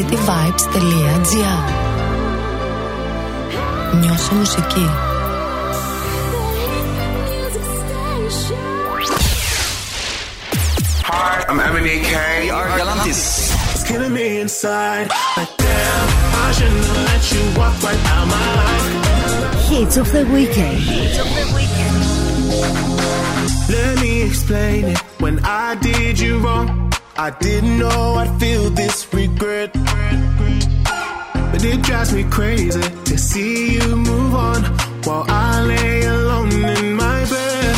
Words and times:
cityvibes.gr 0.00 1.60
Νιώσε 4.00 4.34
μουσική. 4.34 4.88
Hi, 11.08 11.44
I'm 11.48 11.58
Eminem 11.60 12.00
K. 12.10 12.14
Galantis. 12.78 13.20
It's 13.74 13.84
killing 13.88 14.12
me 14.12 14.40
inside. 14.40 15.08
Like 15.36 15.56
damn, 15.56 16.08
I 16.44 16.52
should 16.56 16.72
never 16.72 17.00
let 17.10 17.22
you 17.32 17.42
walk 17.58 17.74
right 17.86 18.02
out 18.14 18.26
my 18.34 18.46
life. 18.60 18.86
Hits 19.70 19.96
of 19.96 20.10
the 20.12 20.24
weekend. 20.36 20.78
Hits 20.78 21.18
of 21.24 21.28
the 21.38 21.44
weekend. 21.56 21.98
Let 23.74 24.00
me 24.00 24.22
explain 24.22 24.84
it. 24.92 24.98
When 25.24 25.36
I 25.44 25.74
did 25.76 26.18
you 26.18 26.38
wrong, 26.38 26.68
I 27.21 27.29
didn't 27.29 27.77
know 27.77 28.15
I'd 28.15 28.39
feel 28.39 28.71
this 28.71 29.13
regret. 29.13 29.71
But 31.51 31.63
it 31.63 31.83
drives 31.83 32.11
me 32.15 32.23
crazy 32.23 32.81
to 32.81 33.15
see 33.15 33.75
you 33.75 33.95
move 33.95 34.33
on 34.33 34.63
while 35.05 35.25
I 35.29 35.61
lay 35.65 36.01
alone 36.01 36.51
in 36.51 36.95
my 36.95 37.19
bed. 37.29 37.75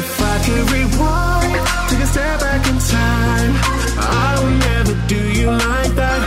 If 0.00 0.20
I 0.20 0.36
could 0.44 0.66
rewind, 0.74 1.62
take 1.88 2.02
a 2.02 2.06
step 2.06 2.40
back 2.40 2.66
in 2.66 2.78
time, 2.90 3.52
I 4.26 4.30
would 4.42 4.58
never 4.66 4.94
do 5.06 5.20
you 5.38 5.50
like 5.52 5.92
that. 6.02 6.20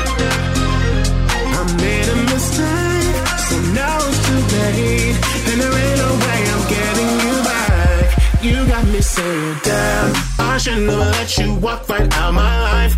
I 1.60 1.62
made 1.76 2.08
a 2.08 2.18
mistake, 2.32 3.20
so 3.50 3.56
now 3.76 3.98
it's 4.08 4.20
too 4.28 4.42
late, 4.56 5.18
and 5.50 5.60
there 5.60 5.76
ain't 5.84 5.98
no 6.06 6.12
way 6.24 6.40
I'm 6.54 6.64
getting 6.72 7.14
you 7.28 7.36
back. 7.52 8.06
You 8.42 8.58
got 8.72 8.86
me 8.88 9.02
saying, 9.02 9.58
damn, 9.64 10.31
I 10.62 10.64
should 10.64 10.84
never 10.86 11.00
let 11.00 11.38
you 11.40 11.56
walk 11.56 11.90
right 11.90 12.18
out 12.18 12.34
my 12.36 12.62
life. 12.62 12.96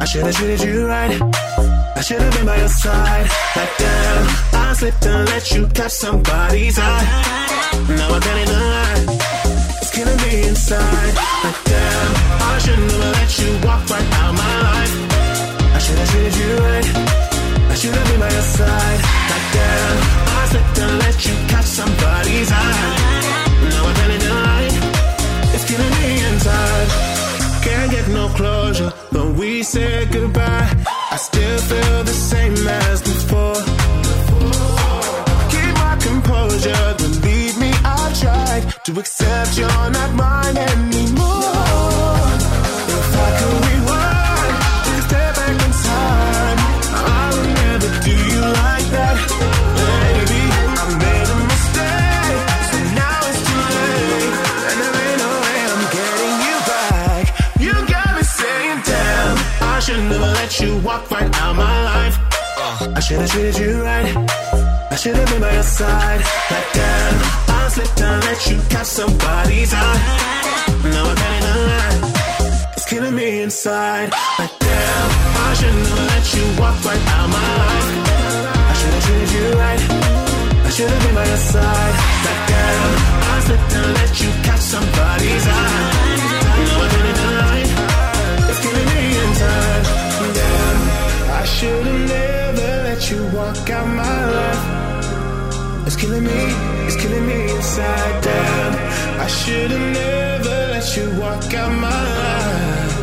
I 0.00 0.04
should 0.06 0.24
have 0.24 0.34
treated 0.34 0.62
you 0.62 0.86
right. 0.86 1.20
I 1.94 2.00
should 2.00 2.18
have 2.18 2.32
been 2.32 2.46
by 2.46 2.56
your 2.56 2.68
side. 2.68 3.28
Like 3.54 3.76
damn, 3.76 4.26
I 4.54 4.72
slipped 4.72 5.04
and 5.04 5.28
let 5.28 5.50
you 5.52 5.66
catch 5.66 5.92
somebody's 5.92 6.78
eye. 6.78 7.04
Now 7.90 8.08
I 8.08 8.20
can't 8.20 8.50
lie. 8.56 9.04
It's 9.82 9.90
killing 9.94 10.16
me 10.16 10.48
inside. 10.48 11.12
Like 11.44 11.60
damn, 11.68 12.10
I 12.40 12.58
should 12.64 12.80
never 12.80 13.10
let 13.20 13.30
you 13.38 13.50
walk 13.68 13.84
right 13.90 14.08
out 14.24 14.32
my 14.32 14.54
life. 14.72 14.94
I 15.76 15.78
should 15.84 15.98
have 15.98 16.08
treated 16.08 16.36
you 16.40 16.56
right. 16.56 16.88
I 17.68 17.74
should 17.74 17.94
have 17.94 18.06
been 18.08 18.18
by 18.18 18.32
your 18.32 18.48
side. 18.56 19.00
Like 19.28 19.46
damn, 19.52 19.96
I 20.40 20.46
slipped 20.48 20.78
and 20.78 20.98
let 21.04 21.16
you 21.26 21.34
catch 21.52 21.66
somebody's 21.66 22.50
eye. 22.50 23.36
Now 23.76 23.84
I 23.84 23.92
can't 23.92 24.20
deny. 24.22 24.88
It's 25.50 25.64
killing 25.64 25.90
me 25.90 26.24
inside. 26.28 26.77
No 28.10 28.28
closure 28.28 28.92
but 29.12 29.34
we 29.34 29.62
said 29.62 30.10
goodbye. 30.12 30.68
I 31.10 31.16
still 31.16 31.58
feel 31.58 32.04
the 32.04 32.12
same 32.12 32.54
as 32.66 33.02
before. 33.02 33.60
Keep 35.52 35.74
my 35.82 35.96
composure, 36.00 36.94
believe 36.98 37.58
me, 37.58 37.70
I 37.84 38.12
tried 38.20 38.84
to 38.84 39.00
accept 39.00 39.58
you're 39.58 39.90
not 39.90 40.14
mine 40.14 40.56
anymore. 40.56 40.97
Let 60.48 60.60
you 60.60 60.78
walk 60.78 61.10
right 61.10 61.30
out 61.42 61.56
my 61.56 61.76
life. 61.84 62.16
Uh. 62.56 62.94
I 62.96 63.00
should 63.00 63.20
have 63.20 63.30
treated 63.30 63.58
you 63.58 63.82
right. 63.82 64.16
I 64.90 64.96
should 64.96 65.14
have 65.14 65.28
been 65.28 65.42
by 65.42 65.52
your 65.52 65.62
side. 65.62 66.20
Like 66.50 66.68
damn, 66.72 67.14
I 67.52 67.68
slipped 67.68 68.00
and 68.00 68.24
let 68.24 68.40
you 68.48 68.56
catch 68.72 68.86
somebody's 68.86 69.74
eye. 69.74 70.00
Now 70.94 71.04
I 71.04 71.14
can't 71.20 71.44
deny. 71.44 72.72
It's 72.72 72.86
killing 72.88 73.14
me 73.14 73.42
inside. 73.42 74.08
Like 74.38 74.58
damn, 74.58 75.10
I 75.44 75.52
should 75.58 75.76
never 75.84 76.04
let 76.12 76.24
you 76.34 76.44
walk 76.60 76.76
right 76.88 77.04
out 77.16 77.28
my 77.28 77.48
life. 77.62 77.88
I 78.70 78.74
should 78.78 78.94
have 78.96 79.04
treated 79.04 79.30
you 79.36 79.46
right. 79.62 79.82
I 80.64 80.70
should 80.70 80.88
have 80.88 81.02
been 81.04 81.14
by 81.14 81.26
your 81.28 81.42
side. 81.52 81.94
Like 82.24 82.42
damn, 82.48 82.90
I 83.32 83.40
slipped 83.44 83.72
and 83.80 83.92
let 84.00 84.12
you 84.22 84.30
catch 84.46 84.60
somebody's 84.60 85.46
eye. 85.46 86.17
Should 91.56 91.86
have 91.86 92.08
never 92.08 92.68
let 92.88 93.10
you 93.10 93.20
walk 93.36 93.70
out 93.70 93.88
my 94.04 94.18
life. 94.36 94.64
It's 95.86 95.96
killing 95.96 96.24
me, 96.24 96.40
it's 96.86 96.96
killing 97.02 97.26
me 97.26 97.38
inside. 97.56 98.22
Damn, 98.22 98.72
I 99.20 99.26
should 99.26 99.70
have 99.70 99.88
never 100.02 100.56
let 100.74 100.86
you 100.96 101.06
walk 101.22 101.52
out 101.54 101.72
my 101.88 102.02
life. 102.22 102.94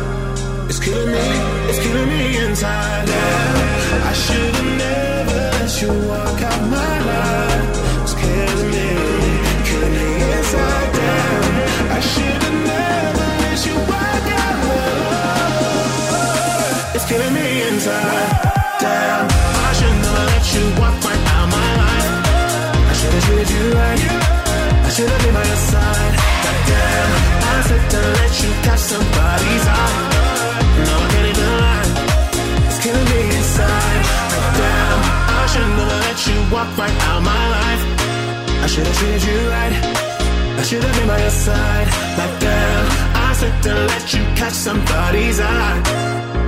It's 0.70 0.80
killing 0.86 1.10
me, 1.16 1.26
it's 1.70 1.80
killing 1.84 2.08
me 2.08 2.24
inside. 2.46 3.06
Damn, 3.06 4.06
I 4.10 4.12
should 4.24 4.54
have 4.60 4.72
never 4.86 5.40
let 5.58 5.72
you 5.82 5.90
walk 6.10 6.40
out 6.50 6.62
my 6.78 6.94
life. 7.12 7.66
It's 8.04 8.14
killing 8.22 8.70
me, 8.74 8.88
killing 9.68 9.94
me 10.00 10.10
inside. 10.38 10.88
Damn, 10.98 11.44
I 11.98 12.00
should 12.10 12.42
have 12.46 12.58
never 12.70 12.95
should 24.96 25.10
have 25.10 25.22
been 25.24 25.34
by 25.34 25.44
your 25.44 25.62
side. 25.72 26.14
But 26.42 26.58
damn, 26.72 27.10
I 27.52 27.54
slipped 27.68 27.94
and 28.00 28.08
let 28.16 28.32
you 28.40 28.50
catch 28.64 28.80
somebody's 28.80 29.64
eye. 29.68 29.98
Now 30.88 31.04
I 31.04 31.08
can't 31.12 31.28
even 31.32 31.50
lie. 31.60 31.88
It's 32.64 32.80
killing 32.80 33.08
me 33.12 33.20
inside. 33.36 34.04
Like 34.32 34.50
damn, 34.56 35.00
I 35.36 35.42
should 35.52 35.68
never 35.76 35.98
let 36.06 36.18
you 36.28 36.36
walk 36.48 36.70
right 36.80 36.96
out 37.12 37.20
my 37.20 37.44
life. 37.58 37.82
I 38.64 38.66
should 38.72 38.86
have 38.88 38.96
treated 38.96 39.22
you 39.28 39.38
right. 39.52 39.74
I 40.60 40.62
should 40.62 40.82
have 40.82 40.94
been 40.96 41.08
by 41.12 41.20
your 41.20 41.36
side. 41.44 41.88
Like 42.16 42.34
damn, 42.40 42.84
I 43.20 43.28
slipped 43.36 43.66
and 43.66 43.80
let 43.92 44.04
you 44.14 44.22
catch 44.40 44.56
somebody's 44.68 45.40
eye. 45.40 45.76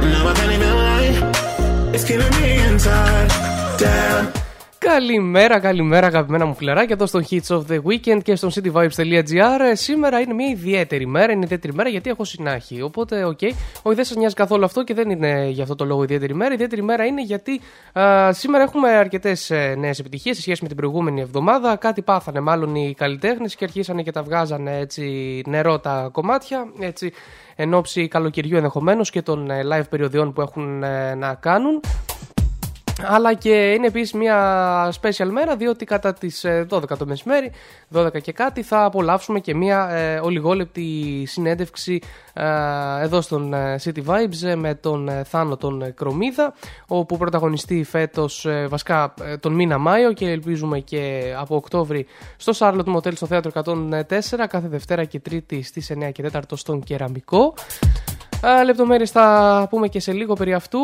Now 0.08 0.28
I 0.30 0.32
can't 0.38 0.52
even 0.56 0.74
lie. 0.84 1.92
It's 1.92 2.04
killing 2.04 2.32
me 2.40 2.56
inside. 2.64 3.28
Damn. 3.76 4.37
Καλημέρα, 4.92 5.58
καλημέρα 5.58 6.06
αγαπημένα 6.06 6.46
μου 6.46 6.54
φιλαράκια 6.54 6.94
εδώ 6.94 7.06
στο 7.06 7.20
Hits 7.30 7.56
of 7.56 7.62
the 7.70 7.78
Weekend 7.82 8.22
και 8.22 8.36
στο 8.36 8.48
cityvibes.gr. 8.54 9.60
Σήμερα 9.72 10.20
είναι 10.20 10.34
μια 10.34 10.48
ιδιαίτερη 10.48 11.06
μέρα, 11.06 11.32
είναι 11.32 11.44
ιδιαίτερη 11.44 11.74
μέρα 11.74 11.88
γιατί 11.88 12.10
έχω 12.10 12.24
συνάχι. 12.24 12.82
Οπότε, 12.82 13.24
OK, 13.24 13.38
okay. 13.40 13.50
όχι 13.82 13.96
δεν 13.96 14.04
σας 14.04 14.16
νοιάζει 14.16 14.34
καθόλου 14.34 14.64
αυτό 14.64 14.84
και 14.84 14.94
δεν 14.94 15.10
είναι 15.10 15.48
για 15.48 15.62
αυτό 15.62 15.74
το 15.74 15.84
λόγο 15.84 16.02
ιδιαίτερη 16.02 16.34
μέρα. 16.34 16.50
Η 16.50 16.54
ιδιαίτερη 16.54 16.82
μέρα 16.82 17.04
είναι 17.04 17.22
γιατί 17.22 17.60
α, 17.92 18.32
σήμερα 18.32 18.62
έχουμε 18.62 18.90
αρκετές 18.90 19.52
νέες 19.76 19.98
επιτυχίες 19.98 20.36
σε 20.36 20.42
σχέση 20.42 20.62
με 20.62 20.68
την 20.68 20.76
προηγούμενη 20.76 21.20
εβδομάδα. 21.20 21.76
Κάτι 21.76 22.02
πάθανε 22.02 22.40
μάλλον 22.40 22.74
οι 22.74 22.94
καλλιτέχνες 22.96 23.54
και 23.54 23.64
αρχίσανε 23.64 24.02
και 24.02 24.12
τα 24.12 24.22
βγάζανε 24.22 24.78
έτσι 24.78 25.42
νερό 25.46 25.78
τα 25.78 26.08
κομμάτια. 26.12 26.72
Έτσι, 26.80 27.12
εν 27.56 27.74
όψει 27.74 28.08
καλοκαιριού 28.08 28.56
ενδεχομένως 28.56 29.10
και 29.10 29.22
των 29.22 29.48
live 29.72 29.88
περιοδειών 29.90 30.32
που 30.32 30.40
έχουν 30.40 30.78
να 31.16 31.34
κάνουν. 31.34 31.80
Αλλά 33.02 33.34
και 33.34 33.72
είναι 33.72 33.86
επίσης 33.86 34.12
μια 34.12 34.92
special 35.00 35.28
μέρα 35.30 35.56
διότι 35.56 35.84
κατά 35.84 36.12
τις 36.12 36.44
12 36.68 36.82
το 36.98 37.06
μεσημέρι, 37.06 37.50
12 37.94 38.20
και 38.22 38.32
κάτι 38.32 38.62
θα 38.62 38.84
απολαύσουμε 38.84 39.40
και 39.40 39.54
μια 39.54 39.88
ε, 39.90 40.18
ολιγόλεπτη 40.18 41.24
συνέντευξη 41.26 42.00
ε, 42.32 42.44
εδώ 43.02 43.20
στον 43.20 43.54
City 43.84 44.04
Vibes 44.06 44.54
με 44.56 44.74
τον 44.74 45.10
Θάνο 45.24 45.56
τον 45.56 45.94
Κρομίδα 45.94 46.54
όπου 46.86 47.16
πρωταγωνιστεί 47.16 47.84
φέτος 47.84 48.46
ε, 48.46 48.66
βασικά 48.66 49.14
τον 49.40 49.52
μήνα 49.52 49.78
Μάιο 49.78 50.12
και 50.12 50.30
ελπίζουμε 50.30 50.78
και 50.78 51.34
από 51.38 51.56
Οκτώβρη 51.56 52.06
στο 52.36 52.52
Charlotte 52.58 52.96
Motel 52.96 53.16
στο 53.16 53.26
θέατρο 53.26 53.50
104 53.54 54.02
κάθε 54.48 54.68
Δευτέρα 54.68 55.04
και 55.04 55.20
Τρίτη 55.20 55.62
στις 55.62 55.92
9 55.94 56.12
και 56.12 56.30
4 56.32 56.40
στον 56.54 56.82
Κεραμικό. 56.82 57.54
Λεπτομέρειες 58.64 59.10
θα 59.10 59.66
πούμε 59.70 59.88
και 59.88 60.00
σε 60.00 60.12
λίγο 60.12 60.34
περί 60.34 60.54
αυτού. 60.54 60.80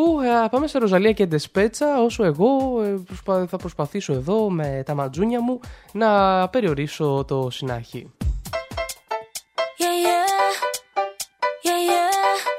Πάμε 0.50 0.66
σε 0.66 0.78
Ροζαλία 0.78 1.12
και 1.12 1.26
Ντεσπέτσα, 1.26 2.02
όσο 2.02 2.24
εγώ 2.24 2.80
θα 3.48 3.56
προσπαθήσω 3.56 4.12
εδώ 4.12 4.50
με 4.50 4.82
τα 4.86 4.94
ματζούνια 4.94 5.42
μου 5.42 5.60
να 5.92 6.48
περιορίσω 6.48 7.24
το 7.28 7.50
συνάχη. 7.50 8.12
Yeah, 9.78 9.96
yeah. 10.06 10.28
Yeah, 11.66 12.53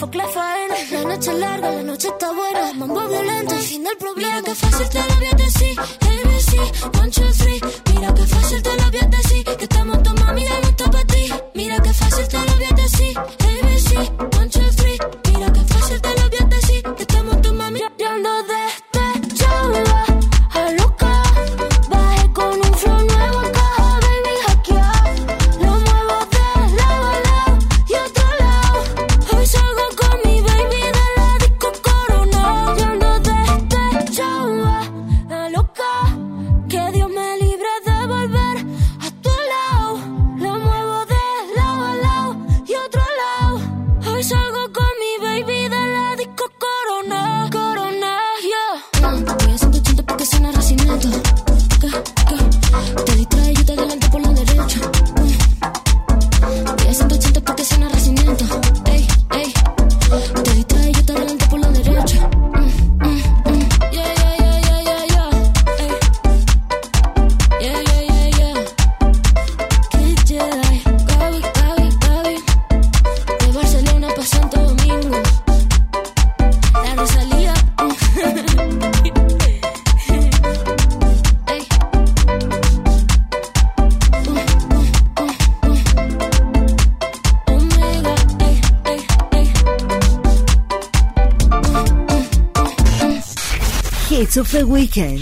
la 0.00 1.02
noche 1.02 1.32
es 1.32 1.38
larga, 1.38 1.72
la 1.72 1.82
noche 1.82 2.08
está 2.08 2.32
buena. 2.32 2.72
Mambo 2.74 3.08
violento, 3.08 3.54
el 3.54 3.60
fin 3.62 3.82
del 3.82 3.96
problema. 3.96 4.40
Mira 4.40 4.42
que 4.42 4.54
fácil 4.54 4.88
te 4.88 4.98
lo 4.98 5.14
voy 5.16 5.26
a 5.26 5.36
decir. 5.36 5.80
ABC, 5.80 7.00
one, 7.00 7.10
two, 7.10 7.32
three. 7.32 7.60
Mira 7.94 8.14
que 8.14 8.22
fácil 8.22 8.62
te 8.62 8.76
lo 8.76 8.90
voy 8.90 9.00
decir. 9.10 9.27
the 94.58 94.66
weekend. 94.66 95.20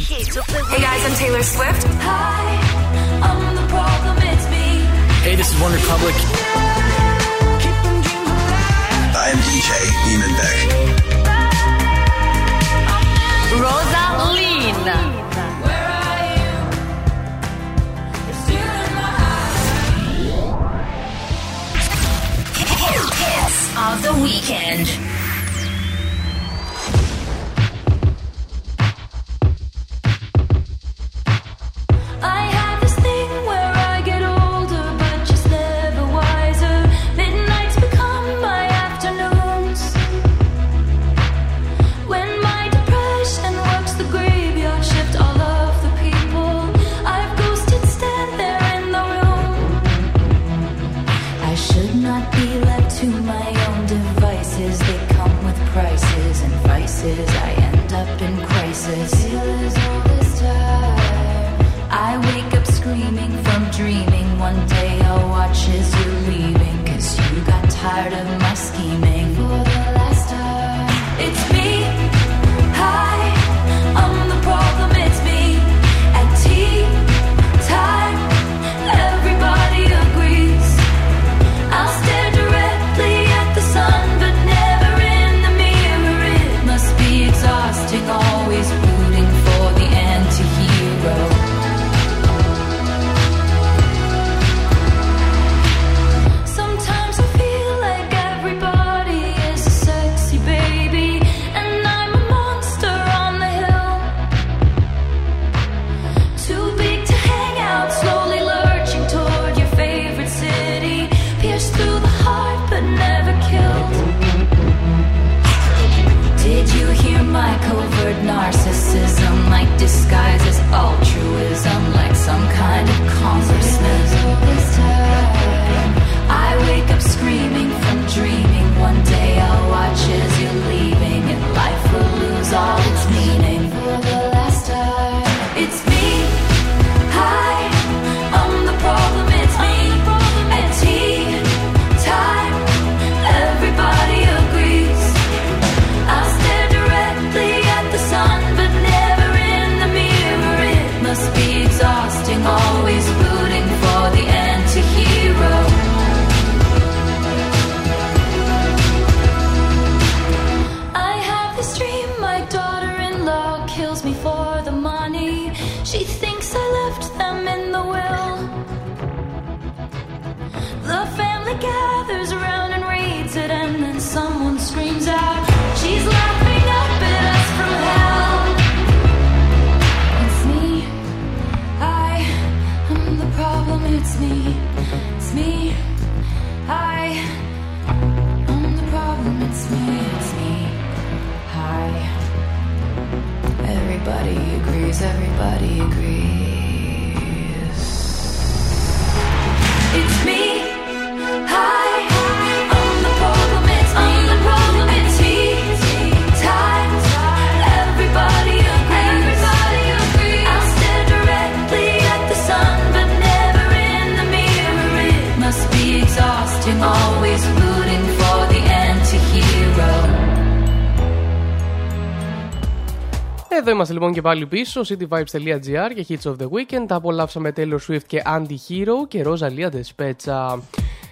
Εδώ 223.59 223.71
είμαστε 223.71 223.93
λοιπόν 223.93 224.13
και 224.13 224.21
πάλι 224.21 224.47
πίσω, 224.47 224.81
cityvibes.gr 224.81 225.95
και 225.95 226.07
Hits 226.09 226.31
of 226.31 226.37
the 226.37 226.49
Weekend. 226.49 226.85
Τα 226.87 226.95
απολαύσαμε 226.95 227.53
Taylor 227.57 227.79
Swift 227.89 228.05
και 228.07 228.23
Anti-Hero 228.27 229.09
και 229.09 229.25
Rosalia 229.27 229.69
Despezza. 229.71 230.59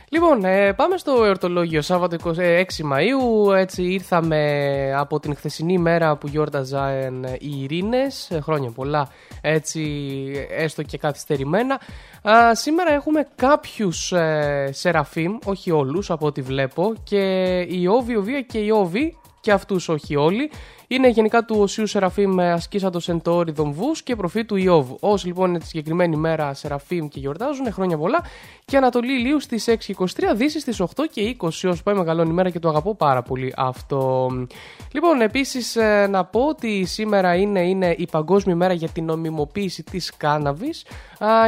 Λοιπόν, 0.08 0.44
ε, 0.44 0.72
πάμε 0.72 0.96
στο 0.96 1.24
εορτολόγιο 1.24 1.82
Σάββατο 1.82 2.16
26 2.24 2.32
Μαΐου. 2.92 3.54
Έτσι 3.56 3.82
ήρθαμε 3.82 4.92
από 4.96 5.20
την 5.20 5.36
χθεσινή 5.36 5.78
μέρα 5.78 6.16
που 6.16 6.26
γιόρταζαν 6.26 7.24
οι 7.38 7.62
Ειρήνες. 7.62 8.30
Ε, 8.30 8.40
Χρόνια 8.40 8.70
πολλά, 8.70 9.08
έτσι 9.40 9.82
έστω 10.50 10.82
και 10.82 10.98
καθυστερημένα. 10.98 11.80
Α, 12.22 12.54
σήμερα 12.54 12.92
έχουμε 12.92 13.26
κάποιους 13.36 14.12
ε, 14.12 14.68
Σεραφείμ, 14.72 15.38
όχι 15.44 15.70
όλους 15.70 16.10
από 16.10 16.26
ό,τι 16.26 16.40
βλέπω. 16.42 16.92
Και 17.04 17.20
η 17.68 17.86
Όβη, 17.86 18.16
Οβία 18.16 18.40
και 18.40 18.58
η 18.58 18.70
Όβη, 18.70 19.16
και 19.44 19.52
αυτούς 19.52 19.88
όχι 19.88 20.16
όλοι. 20.16 20.50
Είναι 20.88 21.08
γενικά 21.08 21.44
του 21.44 21.56
Οσίου 21.58 21.86
Σεραφείμ 21.86 22.40
ασκήσατο 22.40 23.00
Σεντόρι 23.00 23.52
Δομβού 23.52 23.92
και 24.04 24.16
προφή 24.16 24.44
του 24.44 24.56
Ιώβ. 24.56 24.90
Όσοι 25.00 25.26
λοιπόν 25.26 25.48
είναι 25.48 25.58
τη 25.58 25.66
συγκεκριμένη 25.66 26.16
μέρα 26.16 26.54
Σεραφείμ 26.54 27.08
και 27.08 27.20
γιορτάζουν, 27.20 27.72
χρόνια 27.72 27.98
πολλά. 27.98 28.24
Και 28.64 28.76
Ανατολή 28.76 29.12
Ηλίου 29.12 29.40
στις 29.40 29.68
6.23, 29.68 29.74
Δύσης 30.34 30.62
στις 30.62 30.80
8 30.80 30.86
και 31.10 31.36
20. 31.40 31.48
Όσο 31.48 31.82
πάει 31.84 31.94
μεγαλώνει 31.94 32.30
η 32.30 32.32
μέρα 32.32 32.50
και 32.50 32.58
το 32.58 32.68
αγαπώ 32.68 32.94
πάρα 32.94 33.22
πολύ 33.22 33.52
αυτό. 33.56 34.30
Λοιπόν, 34.92 35.20
επίσης 35.20 35.76
να 36.08 36.24
πω 36.24 36.40
ότι 36.40 36.84
σήμερα 36.84 37.34
είναι, 37.34 37.60
είναι 37.60 37.94
η 37.98 38.08
Παγκόσμια 38.10 38.56
μέρα 38.56 38.72
για 38.72 38.88
την 38.88 39.04
νομιμοποίηση 39.04 39.82
της 39.82 40.16
κάναβης 40.16 40.86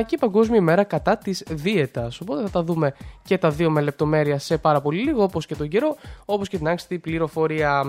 και 0.07 0.15
η 0.15 0.19
Παγκόσμια 0.19 0.61
μέρα 0.61 0.85
κατά 0.85 1.17
της 1.17 1.45
δίαιτας. 1.51 2.21
Οπότε 2.21 2.43
θα 2.43 2.51
τα 2.51 2.63
δούμε 2.63 2.95
και 3.25 3.39
τα 3.39 3.51
δύο 3.51 3.71
με 3.71 3.81
λεπτομέρεια 3.81 4.39
σε 4.39 4.59
πάρα 4.59 4.81
πολύ 4.81 5.03
λίγο, 5.03 5.23
όπως 5.23 5.47
και 5.47 5.55
τον 5.55 5.69
καιρό, 5.69 5.97
όπως 6.25 6.49
και 6.49 6.57
την 6.57 6.69
άξιτη 6.69 6.99
πληροφορία. 6.99 7.85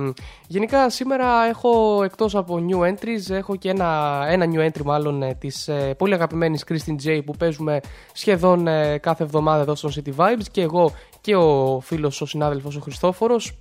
Γενικά 0.48 0.90
σήμερα 0.90 1.37
έχω 1.46 2.04
εκτός 2.04 2.36
από 2.36 2.66
new 2.70 2.92
entries, 2.92 3.30
έχω 3.30 3.56
και 3.56 3.70
ένα, 3.70 4.22
ένα 4.30 4.46
new 4.54 4.68
entry 4.68 4.84
μάλλον 4.84 5.24
ε, 5.24 5.34
της 5.34 5.68
ε, 5.68 5.94
πολύ 5.98 6.14
αγαπημένης 6.14 6.64
Christine 6.68 7.08
J 7.08 7.22
που 7.26 7.34
παίζουμε 7.38 7.80
σχεδόν 8.14 8.68
ε, 8.68 8.98
κάθε 8.98 9.24
εβδομάδα 9.24 9.62
εδώ 9.62 9.76
στο 9.76 9.90
City 9.96 10.16
Vibes. 10.16 10.46
Και 10.52 10.62
εγώ 10.62 10.92
και 11.22 11.36
ο 11.36 11.80
φίλος, 11.80 12.22
ο 12.22 12.26
συνάδελφος 12.26 12.76
ο 12.76 12.80
Χριστόφορος 12.80 13.58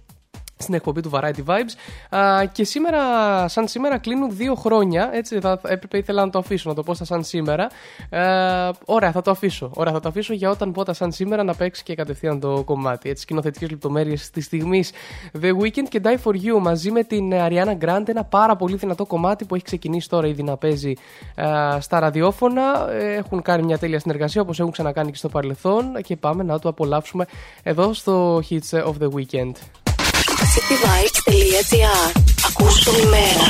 στην 0.58 0.74
εκπομπή 0.74 1.00
του 1.00 1.10
Variety 1.12 1.44
Vibes. 1.46 2.16
Α, 2.18 2.44
και 2.44 2.64
σήμερα, 2.64 3.00
σαν 3.48 3.68
σήμερα, 3.68 3.98
κλείνουν 3.98 4.36
δύο 4.36 4.54
χρόνια. 4.54 5.10
Έτσι, 5.12 5.40
θα, 5.40 5.60
έπρεπε 5.62 5.98
ήθελα 5.98 6.24
να 6.24 6.30
το 6.30 6.38
αφήσω, 6.38 6.68
να 6.68 6.74
το 6.74 6.82
πω 6.82 6.94
στα 6.94 7.04
σαν 7.04 7.24
σήμερα. 7.24 7.70
Ε, 8.08 8.70
ωραία, 8.84 9.12
θα 9.12 9.22
το 9.22 9.30
αφήσω. 9.30 9.70
Ωραία, 9.74 9.92
θα 9.92 10.00
το 10.00 10.08
αφήσω 10.08 10.32
για 10.32 10.50
όταν 10.50 10.72
πω 10.72 10.84
τα 10.84 10.92
σαν 10.92 11.12
σήμερα 11.12 11.42
να 11.42 11.54
παίξει 11.54 11.82
και 11.82 11.94
κατευθείαν 11.94 12.40
το 12.40 12.62
κομμάτι. 12.64 13.08
Έτσι, 13.08 13.22
σκηνοθετικές 13.22 13.70
λεπτομέρειες 13.70 14.30
της 14.30 14.44
στιγμής 14.44 14.92
The 15.40 15.50
Weekend 15.60 15.88
και 15.88 16.00
Die 16.04 16.16
for 16.24 16.34
You 16.34 16.60
μαζί 16.60 16.90
με 16.90 17.02
την 17.02 17.32
Ariana 17.34 17.78
Grande. 17.84 18.08
Ένα 18.08 18.24
πάρα 18.24 18.56
πολύ 18.56 18.76
δυνατό 18.76 19.06
κομμάτι 19.06 19.44
που 19.44 19.54
έχει 19.54 19.64
ξεκινήσει 19.64 20.08
τώρα 20.08 20.26
ήδη 20.26 20.42
να 20.42 20.56
παίζει 20.56 20.92
α, 21.34 21.80
στα 21.80 21.98
ραδιόφωνα. 21.98 22.90
Ε, 22.90 23.14
Έχουν 23.14 23.42
κάνει 23.42 23.62
μια 23.62 23.78
τέλεια 23.78 23.98
συνεργασία 23.98 24.40
όπως 24.40 24.60
έχουν 24.60 24.72
ξανακάνει 24.72 25.10
και 25.10 25.16
στο 25.16 25.28
παρελθόν. 25.28 26.02
Και 26.02 26.16
πάμε 26.16 26.42
να 26.42 26.58
το 26.58 26.68
απολαύσουμε 26.68 27.26
εδώ 27.62 27.92
στο 27.92 28.42
Hits 28.50 28.82
of 28.84 28.94
the 29.00 29.08
Weekend. 29.08 29.52
cityvibes.gr 30.53 32.05
Ακούς 32.47 32.83
το 32.83 32.91
ημέρα. 33.03 33.45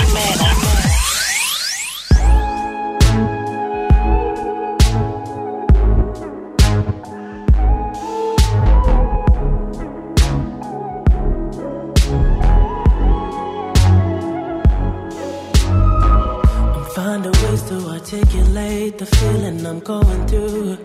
I'm 16.73 16.85
finding 16.95 17.31
ways 17.43 17.61
to 17.69 17.75
articulate 17.89 18.97
the 18.97 19.05
feeling 19.05 19.65
I'm 19.65 19.79
going 19.79 20.25
through. 20.27 20.77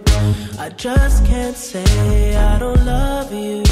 I 0.59 0.71
just 0.71 1.25
can't 1.27 1.57
say 1.57 2.37
I 2.37 2.59
don't 2.59 2.85
love 2.85 3.33
you. 3.33 3.63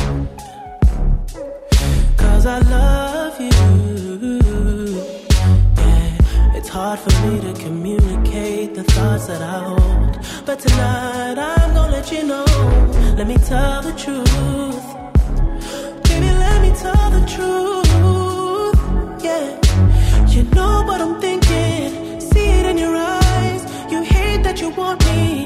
Cause 2.39 2.45
I 2.45 2.59
love 2.59 3.41
you. 3.41 3.51
Yeah, 5.75 6.55
it's 6.55 6.69
hard 6.69 6.97
for 6.99 7.11
me 7.27 7.41
to 7.41 7.51
communicate 7.61 8.75
the 8.75 8.83
thoughts 8.85 9.27
that 9.27 9.41
I 9.41 9.59
hold. 9.59 10.19
But 10.45 10.57
tonight 10.59 11.37
I'm 11.37 11.73
gonna 11.73 11.91
let 11.91 12.09
you 12.13 12.23
know. 12.23 12.45
Let 13.17 13.27
me 13.27 13.35
tell 13.35 13.81
the 13.81 13.91
truth. 13.91 14.85
Baby, 16.05 16.31
let 16.45 16.61
me 16.61 16.71
tell 16.83 17.09
the 17.17 17.25
truth. 17.35 18.79
Yeah, 19.21 19.59
you 20.33 20.43
know 20.55 20.83
what 20.87 21.01
I'm 21.01 21.19
thinking. 21.19 22.21
See 22.21 22.47
it 22.59 22.65
in 22.67 22.77
your 22.77 22.95
eyes. 22.95 23.63
You 23.91 24.01
hate 24.01 24.43
that 24.43 24.61
you 24.61 24.69
want 24.69 25.03
me. 25.07 25.45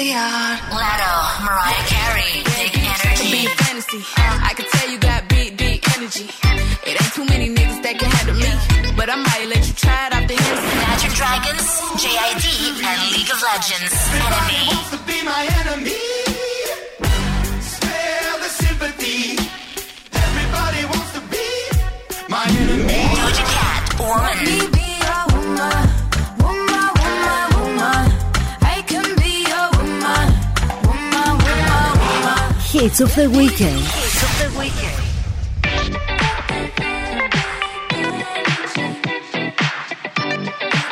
VCR. 0.00 0.72
Lado, 0.72 1.44
Mariah 1.44 1.84
Carey, 1.92 2.32
Big 2.56 2.72
Be 2.72 2.80
Energy. 2.88 3.44
a 3.44 3.50
fantasy. 3.60 4.00
I 4.16 4.52
can 4.56 4.66
tell 4.72 4.90
you 4.90 4.98
got 4.98 5.28
big, 5.28 5.56
big 5.58 5.84
energy. 5.94 6.24
It 6.88 6.96
ain't 7.00 7.12
too 7.12 7.26
many 7.26 7.52
niggas 7.52 7.82
that 7.84 7.98
can 8.00 8.08
handle 8.08 8.36
me. 8.36 8.48
But 8.96 9.10
I 9.10 9.16
might 9.16 9.46
let 9.52 9.60
you 9.68 9.74
try 9.74 10.06
it 10.06 10.12
out 10.16 10.26
the 10.26 10.36
Hennessy. 10.40 10.76
Magic 10.88 11.12
Dragons, 11.20 11.68
JID, 12.00 12.44
and 12.80 13.00
League 13.12 13.28
of 13.28 13.40
Legends. 13.44 13.92
Enemy. 14.16 14.60
wants 14.72 14.88
to 14.88 14.98
be 15.04 15.18
my 15.20 15.42
enemy. 15.60 16.00
Spare 17.60 18.36
the 18.40 18.50
sympathy. 18.56 19.36
Everybody 20.16 20.82
wants 20.96 21.10
to 21.12 21.22
be 21.28 21.46
my 22.32 22.46
enemy. 22.48 23.04
Doja 23.20 23.44
Cat, 23.52 23.84
Woman. 24.00 24.72
be 24.72 24.88
a 25.04 25.20
woman, 25.28 25.60
woman, 25.60 25.89
woman. 32.80 32.90
Hits 32.90 33.00
of 33.00 33.14
the 33.14 33.28
weekend. 33.30 33.80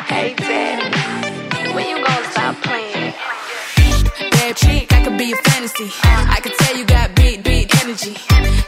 Hey, 0.07 0.35
Daddy, 0.35 1.75
when 1.75 1.89
you 1.89 2.05
gonna 2.05 2.31
stop 2.31 2.57
playing? 2.63 3.15
Bad 4.31 4.57
chick, 4.57 4.93
I 4.93 5.05
could 5.05 5.19
be 5.19 5.33
a 5.33 5.37
fantasy. 5.37 5.91
I 6.05 6.41
can 6.43 6.53
tell 6.59 6.77
you 6.77 6.85
got 6.85 7.15
big, 7.15 7.43
big 7.43 7.75
energy. 7.83 8.17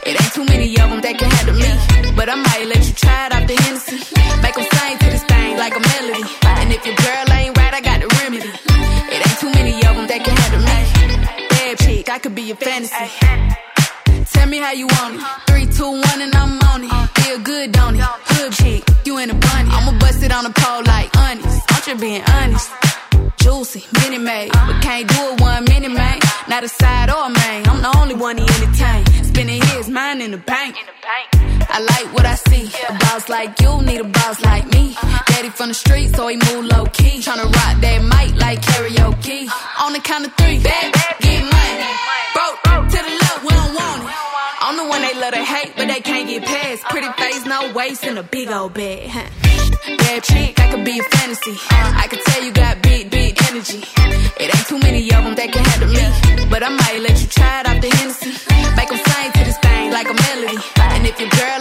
It 0.05 0.21
ain't 0.21 0.33
too 0.33 0.45
many 0.45 0.69
of 0.79 0.89
them 0.89 1.01
that 1.01 1.17
can 1.17 1.29
handle 1.29 1.55
me. 1.55 2.15
But 2.15 2.29
I 2.29 2.35
might 2.35 2.67
let 2.67 2.87
you 2.87 2.93
try 2.93 3.27
it 3.27 3.33
out 3.33 3.47
the 3.47 3.55
Hennessy. 3.55 3.99
Make 4.41 4.55
them 4.55 4.70
I 12.11 12.19
could 12.19 12.35
be 12.35 12.51
a 12.51 12.55
fantasy. 12.57 12.93
Tell 14.33 14.45
me 14.45 14.57
how 14.57 14.73
you 14.73 14.85
want 14.85 15.15
it. 15.15 15.21
Uh-huh. 15.21 15.39
Three, 15.47 15.65
two, 15.65 15.91
one, 15.91 16.19
and 16.19 16.35
I'm 16.35 16.59
on 16.59 16.83
it. 16.83 16.91
Uh-huh. 16.91 17.07
Feel 17.21 17.39
good, 17.39 17.71
don't 17.71 17.95
it? 17.95 18.01
Hood 18.03 18.51
chick, 18.51 18.83
you 19.05 19.17
in 19.17 19.29
a 19.29 19.33
bunny. 19.33 19.69
I'ma 19.71 19.97
bust 19.97 20.21
it 20.21 20.33
on 20.33 20.43
the 20.43 20.51
pole 20.51 20.83
like 20.83 21.07
honest. 21.15 21.63
I'm 21.71 21.81
just 21.81 22.01
being 22.01 22.21
uh-huh. 22.21 22.43
honest. 22.43 22.67
Juicy, 23.39 23.85
mini 23.93 24.17
made, 24.17 24.51
but 24.51 24.81
can't 24.83 25.07
do 25.07 25.19
it 25.31 25.39
one 25.39 25.63
minute, 25.63 25.93
man. 25.93 26.19
Not 26.49 26.65
a 26.65 26.67
side 26.67 27.09
or 27.09 27.27
a 27.27 27.29
main. 27.29 27.65
I'm 27.69 27.81
the 27.81 27.97
only 27.97 28.15
one 28.15 28.37
he 28.37 28.43
entertain. 28.43 29.05
Spending 29.23 29.61
his 29.71 29.87
mind 29.87 30.21
in 30.21 30.31
the 30.31 30.37
bank. 30.37 30.75
I 31.73 31.79
like 31.79 32.13
what 32.13 32.25
I 32.25 32.35
see. 32.35 32.67
A 32.89 32.93
boss 32.99 33.29
like 33.29 33.57
you 33.61 33.81
need 33.83 34.01
a 34.01 34.03
boss 34.03 34.41
like 34.43 34.67
me. 34.73 34.97
Daddy 35.27 35.49
from 35.49 35.69
the 35.69 35.73
street, 35.73 36.13
so 36.13 36.27
he 36.27 36.35
move 36.35 36.65
low 36.65 36.85
key. 36.87 37.23
Tryna 37.23 37.45
rock 37.45 37.79
that 37.79 37.99
mic 38.03 38.35
like 38.35 38.59
karaoke. 38.61 39.47
On 39.79 39.93
the 39.93 39.99
count 39.99 40.27
of 40.27 40.33
three, 40.35 40.59
bad, 40.59 40.93
get 46.31 46.45
past. 46.45 46.83
Pretty 46.83 47.11
face, 47.13 47.45
no 47.45 47.73
waist, 47.73 48.03
and 48.05 48.17
a 48.17 48.23
big 48.23 48.49
old 48.49 48.73
bag. 48.73 49.09
Bad 49.97 50.23
chick, 50.23 50.59
I 50.59 50.71
could 50.71 50.85
be 50.85 50.99
a 50.99 51.03
fantasy. 51.03 51.55
I 51.69 52.07
can 52.07 52.19
tell 52.25 52.43
you 52.43 52.51
got 52.51 52.81
big, 52.81 53.09
big 53.09 53.37
energy. 53.49 53.83
It 54.39 54.55
ain't 54.55 54.67
too 54.67 54.79
many 54.79 55.01
of 55.13 55.23
them 55.23 55.35
that 55.35 55.49
can 55.51 55.63
handle 55.71 55.89
me. 55.89 56.47
But 56.49 56.63
I 56.63 56.69
might 56.69 56.99
let 57.01 57.21
you 57.21 57.27
try 57.27 57.61
it 57.61 57.67
out 57.67 57.81
the 57.81 57.89
Hennessy. 57.89 58.31
Make 58.77 58.89
them 58.89 59.01
sing 59.07 59.31
to 59.31 59.43
this 59.43 59.57
thing 59.59 59.91
like 59.91 60.07
a 60.07 60.13
melody. 60.13 60.57
And 60.95 61.05
if 61.07 61.19
your 61.19 61.29
girl 61.29 61.60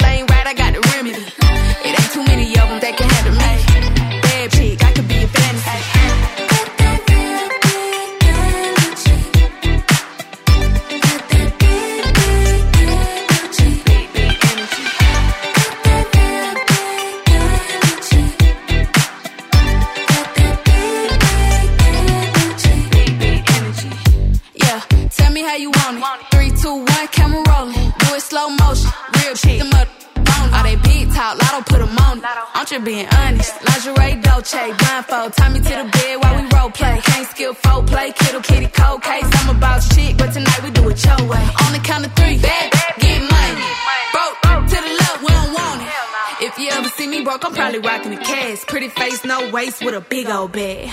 talk, 31.20 31.36
lotto 31.40 31.60
put 31.70 31.80
'em 31.82 31.98
on 32.06 32.18
it. 32.18 32.24
I'm 32.54 32.66
just 32.66 32.84
being 32.84 33.08
honest. 33.20 33.52
Lingerie, 33.66 34.16
Dolce, 34.26 34.62
blindfold. 34.80 35.30
Tie 35.36 35.50
me 35.54 35.58
to 35.68 35.74
the 35.80 35.86
bed 35.96 36.14
while 36.22 36.34
we 36.38 36.42
role 36.54 36.70
play. 36.70 36.96
Can't 37.08 37.28
skill 37.32 37.54
folk 37.64 37.82
play, 37.92 38.08
kittle 38.20 38.44
kitty 38.48 38.68
cold 38.80 39.02
case. 39.02 39.28
I'm 39.38 39.50
about 39.56 39.80
shit, 39.92 40.16
but 40.20 40.32
tonight 40.36 40.60
we 40.64 40.70
do 40.78 40.82
it 40.92 40.98
your 41.06 41.22
way. 41.32 41.44
On 41.64 41.70
the 41.76 41.82
count 41.88 42.06
of 42.06 42.12
three, 42.18 42.38
bad, 42.46 42.66
get 43.02 43.20
money. 43.36 43.68
Broke 44.14 44.36
to 44.72 44.78
the 44.86 44.92
left, 45.00 45.18
we 45.24 45.30
don't 45.38 45.52
want 45.58 45.80
it. 45.82 45.88
If 46.46 46.52
you 46.60 46.68
ever 46.78 46.88
see 46.96 47.06
me 47.14 47.18
broke, 47.26 47.44
I'm 47.46 47.54
probably 47.54 47.80
rocking 47.80 48.12
a 48.18 48.20
cast. 48.30 48.66
Pretty 48.72 48.88
face, 49.00 49.20
no 49.24 49.38
waist, 49.50 49.84
with 49.84 49.94
a 50.02 50.04
big 50.14 50.26
old 50.36 50.52
bag. 50.52 50.88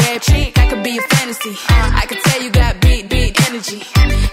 Bad 0.00 0.18
chick, 0.28 0.58
I 0.62 0.64
could 0.70 0.82
be 0.82 0.98
a 0.98 1.02
fantasy. 1.14 1.54
I 2.02 2.04
can 2.08 2.18
tell 2.26 2.40
you 2.44 2.50
got 2.50 2.80
big, 2.80 3.08
big 3.08 3.30
energy. 3.48 3.80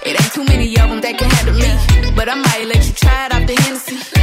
It 0.08 0.14
ain't 0.22 0.34
too 0.34 0.46
many 0.52 0.68
of 0.82 0.90
them 0.90 1.00
that 1.06 1.16
can 1.20 1.30
handle 1.38 1.58
me. 1.64 1.72
But 2.18 2.28
I 2.34 2.36
might 2.48 2.66
let 2.72 2.82
you 2.88 2.94
try 3.04 3.26
it 3.26 3.32
out 3.36 3.48
the 3.48 3.56
Hennessy. 3.64 4.17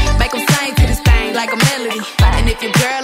Like 1.34 1.52
a 1.52 1.56
melody. 1.56 2.00
And 2.20 2.48
if 2.48 2.62
your 2.62 2.72
girl 2.72 3.03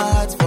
my 0.00 0.08
heart 0.08 0.39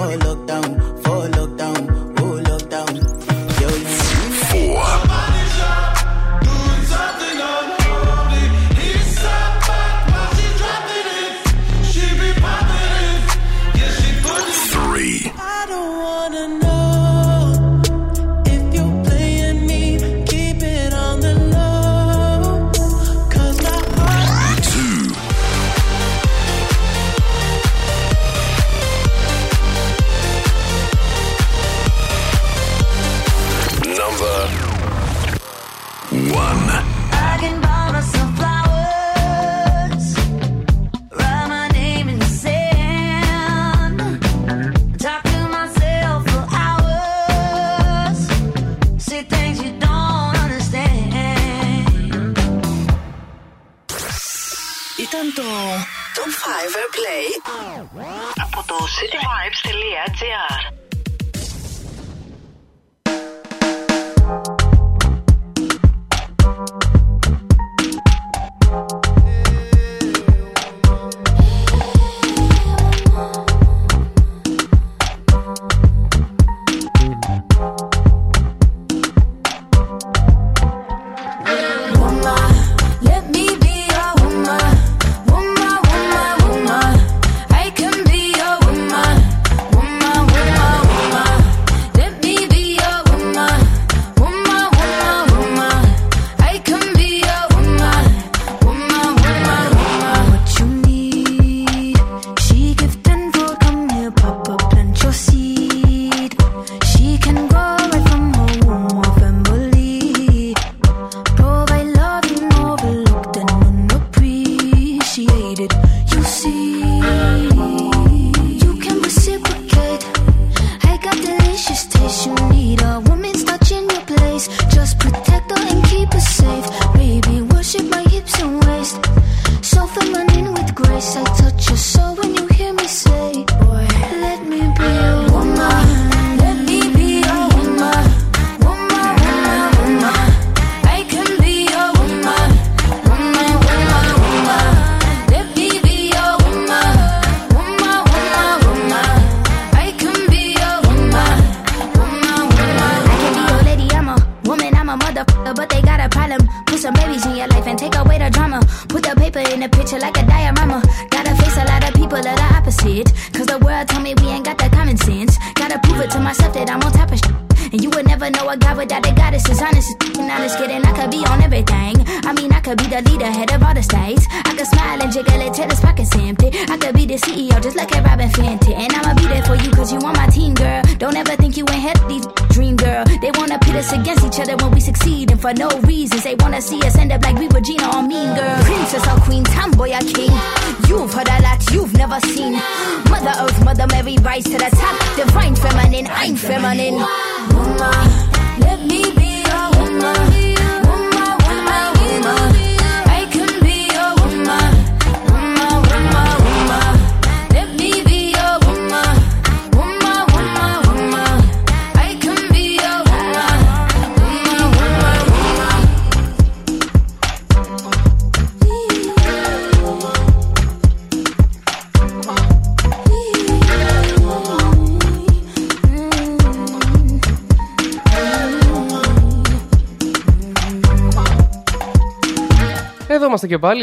City 59.04 59.18
Vibes. 59.18 59.63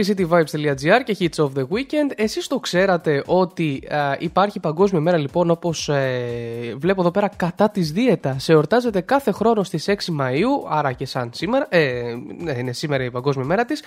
cityvibes.gr 0.07 1.01
και 1.05 1.17
hits 1.19 1.45
of 1.45 1.51
the 1.57 1.63
weekend. 1.63 2.13
Εσείς 2.17 2.47
το 2.47 2.59
ξέρατε 2.59 3.23
ότι 3.27 3.83
α, 3.91 4.17
υπάρχει 4.19 4.61
παγκόσμια 4.61 5.01
μέρα 5.01 5.17
λοιπόν 5.17 5.51
όπως 5.51 5.89
ε, 5.89 6.75
βλέπω 6.79 7.01
εδώ 7.01 7.11
πέρα 7.11 7.29
κατά 7.29 7.71
της 7.71 7.93
δίαιτας. 7.93 8.49
Εορτάζεται 8.49 9.01
κάθε 9.01 9.31
χρόνο 9.31 9.63
στις 9.63 9.89
6 9.89 9.93
Μαΐου, 9.93 10.69
άρα 10.69 10.93
και 10.93 11.07
σαν 11.07 11.31
σήμερα, 11.33 11.67
ε, 11.69 12.03
ναι, 12.39 12.53
είναι 12.53 12.73
σήμερα 12.73 13.05
η 13.05 13.11
παγκόσμια 13.11 13.45
μέρα 13.45 13.65
της. 13.65 13.83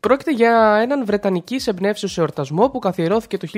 Πρόκειται 0.00 0.32
για 0.32 0.78
έναν 0.82 1.04
βρετανικής 1.04 1.66
εμπνεύσεως 1.66 2.18
εορτασμό 2.18 2.68
που 2.68 2.78
καθιερώθηκε 2.78 3.36
το 3.36 3.48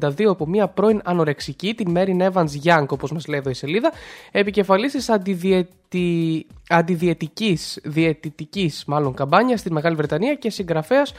1992 0.00 0.24
από 0.24 0.46
μια 0.46 0.68
πρώην 0.68 1.00
ανορεξική, 1.04 1.74
την 1.74 1.94
Mary 1.96 2.30
Evans 2.32 2.64
Young, 2.64 2.86
όπως 2.88 3.12
μας 3.12 3.26
λέει 3.26 3.38
εδώ 3.38 3.50
η 3.50 3.54
σελίδα, 3.54 3.92
επικεφαλής 4.30 4.92
τη 4.92 5.12
αντιδιαιτι... 5.12 6.46
αντιδιαιτικής, 6.68 7.80
διαιτητικής 7.84 8.84
μάλλον 8.86 9.14
καμπάνιας 9.14 9.60
στη 9.60 9.72
Μεγάλη 9.72 9.96
Βρετανία 9.96 10.34
και 10.34 10.50
συγγραφέας 10.50 11.12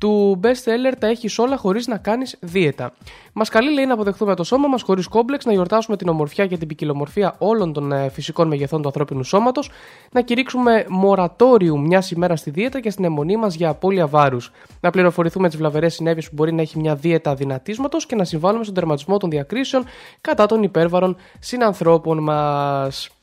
του 0.00 0.40
best 0.42 0.46
seller 0.46 0.92
Τα 0.98 1.06
έχεις 1.06 1.38
όλα 1.38 1.56
χωρίς 1.56 1.86
να 1.86 1.98
κάνεις 1.98 2.36
δίαιτα. 2.40 2.92
Μας 3.32 3.48
καλεί 3.48 3.72
λέει 3.72 3.86
να 3.86 3.94
αποδεχθούμε 3.94 4.34
το 4.34 4.44
σώμα 4.44 4.68
μας 4.68 4.82
χωρίς 4.82 5.06
κόμπλεξ, 5.08 5.44
να 5.44 5.52
γιορτάσουμε 5.52 5.96
την 5.96 6.08
ομορφιά 6.08 6.46
και 6.46 6.56
την 6.56 6.68
ποικιλομορφία 6.68 7.34
όλων 7.38 7.72
των 7.72 7.92
ε, 7.92 8.08
φυσικών 8.08 8.48
μεγεθών 8.48 8.80
του 8.80 8.86
ανθρώπινου 8.86 9.24
σώματος, 9.24 9.70
να 10.12 10.20
κηρύξουμε 10.20 10.84
μορατόριου 10.88 11.80
μιας 11.80 12.10
ημέρας 12.10 12.40
στη 12.40 12.50
δίαιτα 12.50 12.80
και 12.80 12.90
στην 12.90 13.04
αιμονή 13.04 13.36
μας 13.36 13.54
για 13.54 13.68
απώλεια 13.68 14.06
βάρους, 14.06 14.52
να 14.80 14.90
πληροφορηθούμε 14.90 15.48
τις 15.48 15.56
βλαβερές 15.56 15.94
συνέπειε 15.94 16.22
που 16.28 16.34
μπορεί 16.34 16.52
να 16.52 16.60
έχει 16.60 16.78
μια 16.78 16.94
δίαιτα 16.94 17.34
δυνατίσματος 17.34 18.06
και 18.06 18.16
να 18.16 18.24
συμβάλλουμε 18.24 18.62
στον 18.62 18.74
τερματισμό 18.74 19.16
των 19.16 19.30
διακρίσεων 19.30 19.84
κατά 20.20 20.46
των 20.46 20.62
υπέρβαρων 20.62 21.16
συνανθρώπων 21.38 22.22
μας. 22.22 23.19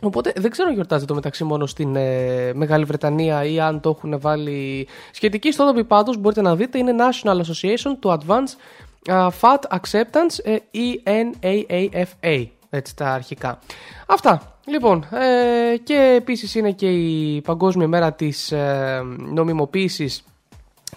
Οπότε 0.00 0.32
δεν 0.36 0.50
ξέρω 0.50 0.68
αν 0.68 0.74
γιορτάζει 0.74 1.04
το 1.04 1.14
μεταξύ 1.14 1.44
μόνο 1.44 1.66
στην 1.66 1.96
ε, 1.96 2.52
Μεγάλη 2.54 2.84
Βρετανία 2.84 3.44
ή 3.44 3.60
αν 3.60 3.80
το 3.80 3.88
έχουν 3.96 4.20
βάλει. 4.20 4.88
Σχετική 5.12 5.48
ιστότοπη 5.48 5.84
πάντως 5.84 6.16
μπορείτε 6.16 6.40
να 6.42 6.56
δείτε 6.56 6.78
είναι 6.78 6.94
National 6.98 7.36
Association 7.36 7.98
to 8.02 8.18
Advance 8.18 8.56
uh, 9.06 9.28
Fat 9.40 9.78
Acceptance 9.78 10.38
ε, 10.42 10.56
ENAAFA. 11.04 12.46
Έτσι 12.70 12.96
τα 12.96 13.12
αρχικά. 13.12 13.58
Αυτά. 14.06 14.58
Λοιπόν, 14.66 15.06
ε, 15.10 15.76
και 15.76 16.14
επίσης 16.16 16.54
είναι 16.54 16.70
και 16.72 16.88
η 16.88 17.40
Παγκόσμια 17.40 17.88
Μέρα 17.88 18.12
της 18.12 18.52
ε, 18.52 19.02
νομιμοποίησης 19.32 20.24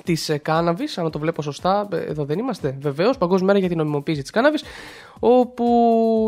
της 0.04 0.38
κάναβη, 0.42 0.84
αν 0.96 1.12
το 1.12 1.20
βλέπω 1.20 1.42
σωστά, 1.42 1.88
ε, 1.92 1.98
εδώ 1.98 2.24
δεν 2.24 2.40
είμαστε. 2.40 2.78
Βεβαίως, 2.82 3.18
Παγκόσμια 3.18 3.48
Μέρα 3.48 3.60
για 3.60 3.68
την 3.68 3.78
νομιμοποίηση 3.78 4.22
της 4.22 4.32
κάναβη, 4.32 4.58
όπου 5.20 5.66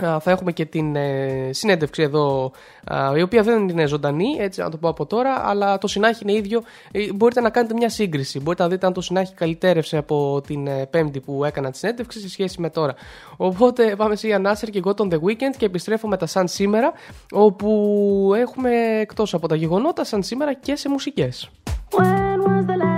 θα 0.00 0.30
έχουμε 0.30 0.52
και 0.52 0.64
την 0.64 0.96
ε, 0.96 1.50
συνέντευξη 1.52 2.02
εδώ, 2.02 2.52
η 3.16 3.22
οποία 3.22 3.42
δεν 3.42 3.68
είναι 3.68 3.86
ζωντανή, 3.86 4.36
έτσι 4.38 4.60
να 4.60 4.70
το 4.70 4.76
πω 4.76 4.88
από 4.88 5.06
τώρα, 5.06 5.42
αλλά 5.44 5.78
το 5.78 5.86
συνάχη 5.86 6.22
είναι 6.22 6.32
ίδιο. 6.32 6.62
Ε, 6.92 7.12
μπορείτε 7.12 7.40
να 7.40 7.50
κάνετε 7.50 7.74
μια 7.74 7.88
σύγκριση. 7.88 8.40
Μπορείτε 8.40 8.62
να 8.62 8.68
δείτε 8.68 8.86
αν 8.86 8.92
το 8.92 9.00
συνάχη 9.00 9.34
καλυτέρευσε 9.34 9.96
από 9.96 10.40
την 10.46 10.66
ε, 10.66 10.86
Πέμπτη 10.86 11.20
που 11.20 11.44
έκανα 11.44 11.70
τη 11.70 11.78
συνέντευξη 11.78 12.20
σε 12.20 12.28
σχέση 12.28 12.60
με 12.60 12.70
τώρα. 12.70 12.94
Οπότε 13.36 13.94
πάμε 13.96 14.16
σε 14.16 14.32
Ανάσερ 14.32 14.68
και 14.68 14.82
God 14.84 14.96
on 14.96 15.08
the 15.08 15.18
Weekend 15.18 15.54
και 15.56 15.64
επιστρέφω 15.64 16.08
με 16.08 16.16
τα 16.16 16.26
σαν 16.26 16.48
σήμερα, 16.48 16.92
όπου 17.32 18.32
έχουμε 18.36 18.70
εκτός 19.00 19.34
από 19.34 19.48
τα 19.48 19.54
γεγονότα 19.54 20.04
σαν 20.04 20.22
σήμερα 20.22 20.54
και 20.54 20.76
σε 20.76 20.88
μουσικές. 20.88 21.50
sex 21.90 22.89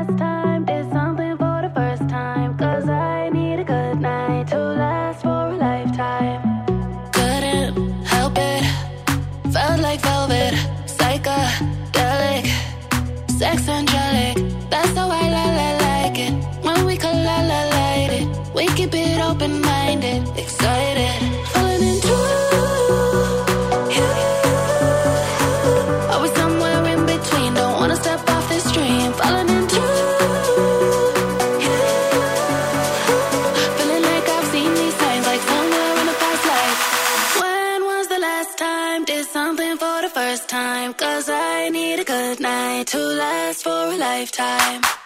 your 43.82 43.98
lifetime. 43.98 45.01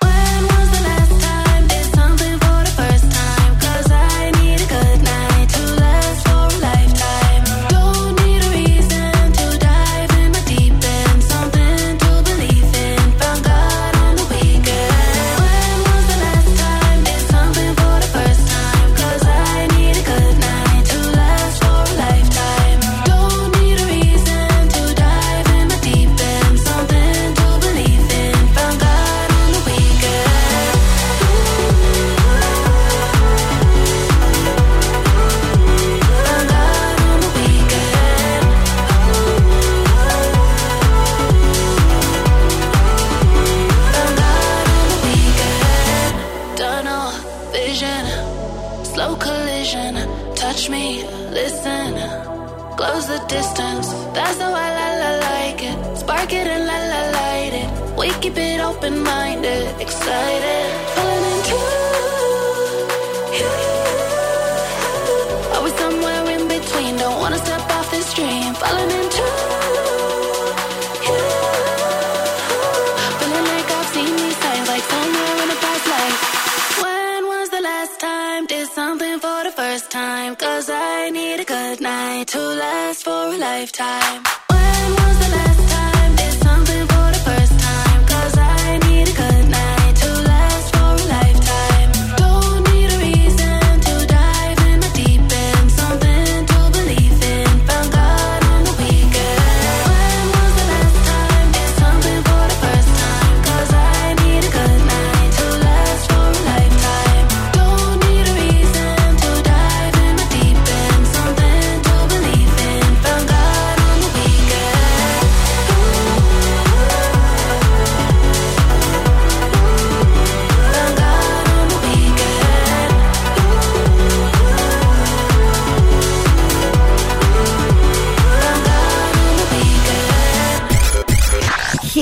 I 81.07 81.11
need 81.11 81.39
a 81.39 81.45
good 81.45 81.81
night 81.81 82.27
to 82.35 82.41
last 82.41 83.05
for 83.05 83.11
a 83.13 83.39
lifetime. 83.39 84.36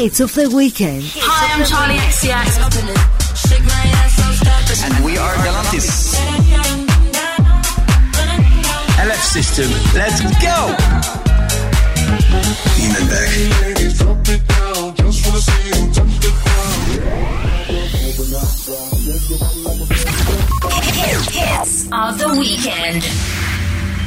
Hits 0.05 0.21
of 0.21 0.35
the 0.35 0.51
Weekend. 0.51 1.03
Hi, 1.17 1.57
I'm 1.57 1.65
Charlie 1.65 1.97
XCX. 1.97 2.61
And 4.85 5.03
we 5.03 5.17
are 5.17 5.33
Galantis. 5.33 6.21
LF 9.01 9.23
System, 9.33 9.71
let's 9.95 10.21
go! 10.45 10.77
Neiman 12.77 13.09
back. 13.09 13.31
Hits 21.33 21.89
of 21.91 22.19
the 22.19 22.29
Weekend. 22.39 23.44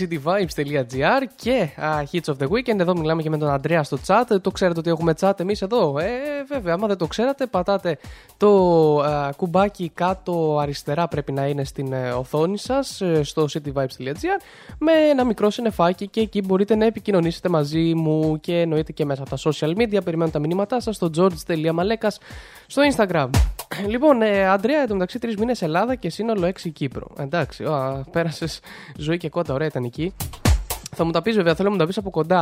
cityvibes.gr 0.00 1.22
και 1.36 1.68
uh, 1.76 2.02
Hits 2.12 2.34
of 2.34 2.36
the 2.38 2.48
Weekend. 2.48 2.78
Εδώ 2.78 2.96
μιλάμε 2.96 3.22
και 3.22 3.30
με 3.30 3.38
τον 3.38 3.50
Αντρέα 3.50 3.82
στο 3.82 3.98
chat. 4.06 4.40
Το 4.42 4.50
ξέρετε 4.50 4.78
ότι 4.78 4.90
έχουμε 4.90 5.14
chat 5.20 5.40
εμείς 5.40 5.62
εδώ; 5.62 5.98
Ε, 5.98 6.08
βέβαια, 6.48 6.74
άμα 6.74 6.86
δεν 6.86 6.96
το 6.96 7.06
ξέρατε, 7.06 7.46
πατάτε 7.46 7.98
το 8.36 8.96
uh, 8.98 9.30
κουμπάκι 9.36 9.90
κάτω 9.94 10.58
αριστερά 10.60 11.08
πρέπει 11.08 11.32
να 11.32 11.46
είναι 11.46 11.64
στην 11.64 11.92
uh, 11.92 12.18
οθόνη 12.18 12.58
σας 12.58 13.00
uh, 13.04 13.20
στο 13.22 13.46
cityvibes.gr 13.52 14.40
με 14.78 14.92
ένα 14.92 15.24
μικρό 15.24 15.50
συνεφάκι 15.50 16.08
και 16.08 16.20
εκεί 16.20 16.42
μπορείτε 16.42 16.74
να 16.74 16.84
επικοινωνήσετε 16.84 17.48
μαζί 17.48 17.94
μου 17.94 18.40
και 18.40 18.60
εννοείται 18.60 18.92
και 18.92 19.04
μέσα 19.04 19.22
από 19.22 19.30
τα 19.30 19.50
social 19.50 19.76
media. 19.76 20.04
Περιμένω 20.04 20.30
τα 20.30 20.38
μηνύματά 20.38 20.80
σας 20.80 20.96
στο 20.96 21.10
george.maleka 21.16 22.08
στο 22.66 22.82
Instagram. 22.94 23.28
Λοιπόν, 23.92 24.22
ε, 24.22 24.48
Αντρέα, 24.48 24.82
εντωμεταξύ 24.82 25.18
τρεις 25.18 25.36
μήνες 25.36 25.62
Ελλάδα 25.62 25.94
και 25.94 26.10
σύνολο 26.10 26.46
6 26.46 26.70
Κύπρο. 26.72 27.06
Εντάξει, 27.18 27.64
πέρασες 28.10 28.60
ζωή 28.96 29.16
και 29.16 29.28
κότα, 29.28 29.54
ωραία 29.54 29.66
ήταν 29.66 29.84
εκεί. 29.84 30.14
Θα 30.94 31.04
μου 31.04 31.10
τα 31.10 31.22
πεις, 31.22 31.36
βέβαια, 31.36 31.54
θέλω 31.54 31.68
να 31.68 31.74
μου 31.74 31.80
τα 31.80 31.86
πεις 31.86 31.96
από 31.96 32.10
κοντά 32.10 32.40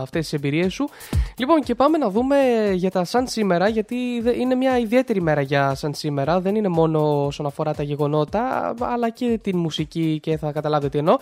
αυτές 0.00 0.20
τις 0.20 0.32
εμπειρίες 0.32 0.72
σου. 0.72 0.88
Λοιπόν, 1.36 1.60
και 1.60 1.74
πάμε 1.74 1.98
να 1.98 2.10
δούμε 2.10 2.36
για 2.72 2.90
τα 2.90 3.04
σαν 3.04 3.26
σήμερα, 3.26 3.68
γιατί 3.68 3.96
είναι 4.40 4.54
μια 4.54 4.78
ιδιαίτερη 4.78 5.22
μέρα 5.22 5.40
για 5.40 5.74
σαν 5.74 5.94
σήμερα. 5.94 6.40
Δεν 6.40 6.54
είναι 6.54 6.68
μόνο 6.68 7.26
όσον 7.26 7.46
αφορά 7.46 7.74
τα 7.74 7.82
γεγονότα, 7.82 8.74
αλλά 8.80 9.10
και 9.10 9.38
την 9.42 9.58
μουσική 9.58 10.18
και 10.22 10.36
θα 10.36 10.52
καταλάβετε 10.52 10.88
τι 10.88 10.98
εννοώ. 10.98 11.16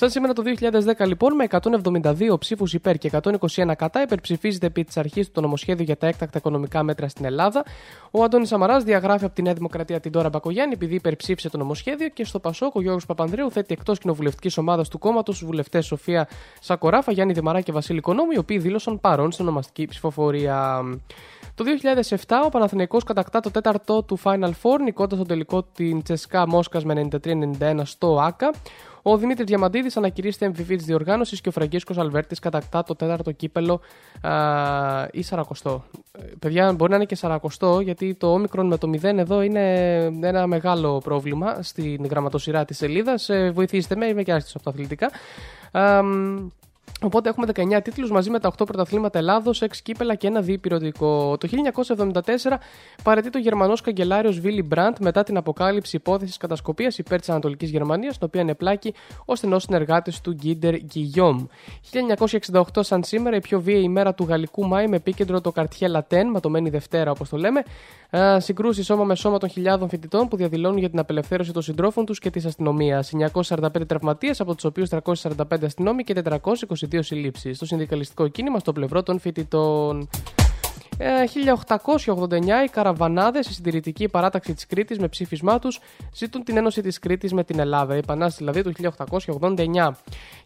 Σαν 0.00 0.10
σήμερα 0.10 0.32
το 0.32 0.42
2010, 0.96 1.06
λοιπόν, 1.06 1.34
με 1.34 1.46
172 1.50 2.38
ψήφους 2.38 2.74
υπέρ 2.74 2.98
και 2.98 3.10
121 3.22 3.72
κατά, 3.76 4.02
υπερψηφίζεται 4.02 4.66
επί 4.66 4.84
της 4.84 4.96
αρχής 4.96 5.26
του 5.26 5.32
το 5.32 5.40
νομοσχέδιο 5.40 5.84
για 5.84 5.96
τα 5.96 6.06
έκτακτα 6.06 6.38
οικονομικά 6.38 6.82
μέτρα 6.82 7.08
στην 7.08 7.24
Ελλάδα. 7.24 7.64
Ο 8.10 8.22
Αντώνης 8.22 8.48
Σαμαράς 8.48 8.84
διαγράφει 8.84 9.24
από 9.24 9.34
τη 9.34 9.42
Νέα 9.42 9.52
Δημοκρατία 9.52 10.00
την 10.00 10.12
Τώρα 10.12 10.28
Μπακογιάννη 10.28 10.74
επειδή 10.74 10.94
υπερψήφισε 10.94 11.48
το 11.48 11.58
νομοσχέδιο 11.58 12.08
και 12.08 12.24
στο 12.24 12.38
Πασόκ 12.38 12.74
ο 12.74 12.80
Γιώργος 12.80 13.06
Παπανδρέου 13.06 13.50
θέτει 13.50 13.74
εκτός 13.78 13.98
κοινοβουλευτικής 13.98 14.58
ομάδας 14.58 14.88
του 14.88 14.98
κόμματος 14.98 15.38
τους 15.38 15.46
βουλευτές 15.46 15.86
Σοφία 15.86 16.28
Σακοράφα, 16.60 17.12
Γιάννη 17.12 17.32
Δημαρά 17.32 17.60
και 17.60 17.72
Βασίλη 17.72 18.00
Κονόμη, 18.00 18.34
οι 18.34 18.38
οποίοι 18.38 18.58
δήλωσαν 18.58 19.00
παρόν 19.00 19.32
στην 19.32 19.44
ονομαστική 19.44 19.86
ψηφοφορία. 19.86 20.82
Το 21.54 21.64
2007 22.08 22.16
ο 22.44 22.48
Παναθηναϊκός 22.48 23.04
κατακτά 23.04 23.40
το 23.40 23.50
τέταρτο 23.50 24.02
του 24.02 24.18
Final 24.22 24.50
Four, 24.62 24.80
νικώντας 24.82 25.18
το 25.18 25.24
τελικό 25.24 25.62
την 25.62 26.02
Τσεσκά 26.02 26.48
Μόσκα 26.48 26.80
με 26.84 27.08
93-91 27.58 27.80
στο 27.82 28.20
ΑΚΑ. 28.20 28.50
Ο 29.02 29.16
Δημήτρης 29.16 29.46
Διαμαντίδης 29.46 29.96
ανακηρύσσεται 29.96 30.48
MVP 30.48 30.66
της 30.66 30.84
διοργάνωσης 30.84 31.40
και 31.40 31.48
ο 31.48 31.52
Φραγκίσκο 31.52 31.94
Αλβέρτης 31.96 32.38
κατακτά 32.38 32.82
το 32.82 32.96
τέταρτο 32.96 33.32
κύπελο 33.32 33.80
α, 34.20 34.30
ή 35.12 35.22
σαρακοστό. 35.22 35.84
Ε, 36.18 36.22
παιδιά, 36.38 36.72
μπορεί 36.72 36.90
να 36.90 36.96
είναι 36.96 37.04
και 37.04 37.14
σαρακοστό, 37.14 37.80
γιατί 37.80 38.14
το 38.14 38.32
όμικρον 38.32 38.66
με 38.66 38.78
το 38.78 38.90
0 38.90 39.02
εδώ 39.02 39.42
είναι 39.42 40.02
ένα 40.20 40.46
μεγάλο 40.46 40.98
πρόβλημα 40.98 41.62
στην 41.62 42.06
γραμματοσυρά 42.06 42.64
της 42.64 42.76
σελίδας. 42.76 43.28
Ε, 43.28 43.50
βοηθήστε 43.50 43.96
με, 43.96 44.06
είμαι 44.06 44.22
και 44.22 44.32
άστιο 44.32 44.52
από 44.54 44.64
τα 44.64 44.70
αθλητικά. 44.70 45.10
Οπότε 47.04 47.28
έχουμε 47.28 47.46
19 47.54 47.80
τίτλους 47.82 48.10
μαζί 48.10 48.30
με 48.30 48.38
τα 48.38 48.48
8 48.48 48.64
πρωταθλήματα 48.66 49.18
Ελλάδος, 49.18 49.62
6 49.62 49.82
κύπελα 49.82 50.14
και 50.14 50.26
ένα 50.26 50.40
διπυρωτικό. 50.40 51.36
Το 51.38 51.48
1974 51.48 52.58
παρετεί 53.02 53.30
το 53.30 53.38
Γερμανός 53.38 53.80
καγκελάριος 53.80 54.40
Βίλι 54.40 54.62
Μπραντ 54.62 54.96
μετά 55.00 55.22
την 55.22 55.36
αποκάλυψη 55.36 55.96
υπόθεσης 55.96 56.36
κατασκοπίας 56.36 56.98
υπέρ 56.98 57.18
της 57.18 57.28
Ανατολικής 57.28 57.70
Γερμανίας, 57.70 58.18
την 58.18 58.26
οποία 58.26 58.40
ανεπλάκη 58.40 58.94
ο 59.24 59.34
στενός 59.34 59.62
συνεργάτης 59.62 60.20
του 60.20 60.32
Γκίντερ 60.32 60.74
Γκυγιόμ. 60.74 61.46
1968 62.50 62.62
σαν 62.80 63.02
σήμερα 63.02 63.36
η 63.36 63.40
πιο 63.40 63.60
βίαιη 63.60 63.82
ημέρα 63.82 64.14
του 64.14 64.24
Γαλλικού 64.24 64.66
Μάη 64.66 64.86
με 64.86 64.96
επίκεντρο 64.96 65.40
το 65.40 65.52
Καρτιέ 65.52 65.88
Λατέν, 65.88 66.28
ματωμένη 66.28 66.70
Δευτέρα 66.70 67.10
όπως 67.10 67.28
το 67.28 67.36
λέμε. 67.36 67.62
Συγκρούσεις 68.36 68.86
σώμα 68.86 69.04
με 69.04 69.14
σώμα 69.14 69.38
των 69.38 69.48
χιλιάδων 69.48 69.88
φοιτητών 69.88 70.28
που 70.28 70.36
διαδηλώνουν 70.36 70.78
για 70.78 70.90
την 70.90 70.98
απελευθέρωση 70.98 71.52
των 71.52 71.62
συντρόφων 71.62 72.04
τους 72.04 72.18
και 72.18 72.30
της 72.30 72.44
αστυνομίας. 72.44 73.12
945 73.12 73.86
τραυματίες, 73.86 74.40
από 74.40 74.54
τους 74.54 74.64
οποίους 74.64 74.88
345 74.88 75.64
αστυνόμοι 75.64 76.04
και 76.04 76.14
422 76.14 76.89
συλλήψεις. 76.98 77.58
Το 77.58 77.64
συνδικαλιστικό 77.64 78.28
κίνημα 78.28 78.58
στο 78.58 78.72
πλευρό 78.72 79.02
των 79.02 79.18
φοιτητών. 79.18 80.08
1889 81.00 82.64
οι 82.64 82.68
Καραβανάδες, 82.68 83.48
η 83.48 83.52
συντηρητική 83.52 84.08
παράταξη 84.08 84.54
της 84.54 84.66
Κρήτης 84.66 84.98
με 84.98 85.08
ψήφισμά 85.08 85.58
τους, 85.58 85.80
ζητούν 86.14 86.44
την 86.44 86.56
ένωση 86.56 86.82
της 86.82 86.98
Κρήτης 86.98 87.32
με 87.32 87.44
την 87.44 87.58
Ελλάδα. 87.58 87.94
Η 87.94 87.98
Επανάσταση 87.98 88.36
δηλαδή 88.38 88.62
του 88.62 88.72
1889. 88.72 89.96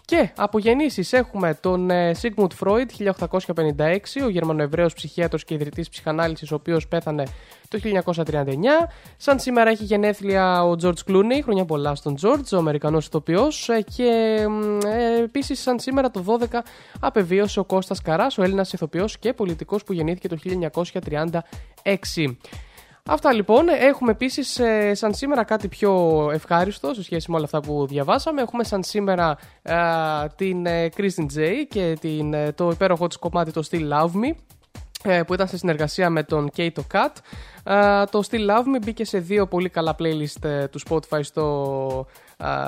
Και 0.05 0.31
από 0.37 0.59
γεννήσεις 0.59 1.13
έχουμε 1.13 1.59
τον 1.61 1.91
Σίγμουντ 2.13 2.53
Φρόιντ 2.53 2.91
1856, 2.99 4.23
ο 4.25 4.29
Γερμανοεβραίος 4.29 4.93
ψυχίατρος 4.95 5.45
και 5.45 5.55
ιδρυτής 5.55 5.89
ψυχανάλυσης, 5.89 6.53
ο 6.53 6.55
οποίος 6.55 6.89
πέθανε 6.89 7.25
το 7.69 7.79
1939. 7.79 8.89
Σαν 9.17 9.39
σήμερα 9.39 9.71
έχει 9.71 9.85
γενέθλια 9.85 10.65
ο 10.65 10.77
George 10.83 11.11
Clooney, 11.11 11.43
χρόνια 11.43 11.65
πολλά 11.65 11.95
στον 11.95 12.17
George, 12.23 12.53
ο 12.53 12.57
Αμερικανός 12.57 13.07
ηθοποιός 13.07 13.69
ε, 13.69 13.81
και 13.97 14.39
ε, 14.85 15.23
επίσης 15.23 15.61
σαν 15.61 15.79
σήμερα 15.79 16.11
το 16.11 16.39
12 16.53 16.59
απεβίωσε 17.01 17.61
ο 17.61 17.65
Κώστας 17.65 18.03
Καράς, 18.03 18.39
ο 18.39 18.43
Έλληνας 18.43 18.73
ηθοποιός 18.73 19.19
και 19.19 19.33
πολιτικός 19.33 19.85
που 19.85 19.93
γεννήθηκε 19.93 20.29
το 20.29 20.37
1936. 21.83 22.35
Αυτά 23.11 23.33
λοιπόν. 23.33 23.69
Έχουμε 23.69 24.11
επίσης 24.11 24.59
ε, 24.59 24.95
σαν 24.95 25.15
σήμερα 25.15 25.45
κάτι 25.45 25.69
πιο 25.69 26.31
ευχάριστο 26.33 26.95
σε 26.95 27.03
σχέση 27.03 27.31
με 27.31 27.37
όλα 27.37 27.45
αυτά 27.45 27.61
που 27.61 27.87
διαβάσαμε. 27.87 28.43
Έχουμε 28.43 28.65
σαν 28.65 28.83
σήμερα 28.83 29.39
ε, 29.63 29.75
την 30.37 30.67
ε, 30.67 30.89
Kristen 30.97 31.27
J 31.37 31.49
και 31.69 31.97
την, 32.01 32.35
ε, 32.35 32.53
το 32.53 32.71
υπέροχο 32.71 33.07
της 33.07 33.17
κομμάτι 33.17 33.51
το 33.51 33.67
Still 33.71 33.91
Love 33.93 34.11
Me 34.11 34.35
που 35.27 35.35
ήταν 35.35 35.49
σε 35.49 35.57
συνεργασία 35.57 36.11
με 36.11 36.23
τον 36.23 36.51
Kato 36.57 36.81
Cat. 36.93 37.11
το 38.11 38.21
Still 38.31 38.51
Love 38.51 38.77
Me 38.77 38.83
μπήκε 38.85 39.05
σε 39.05 39.19
δύο 39.19 39.47
πολύ 39.47 39.69
καλά 39.69 39.97
playlist 39.99 40.69
του 40.71 40.81
Spotify 40.89 41.21
στο 41.21 42.07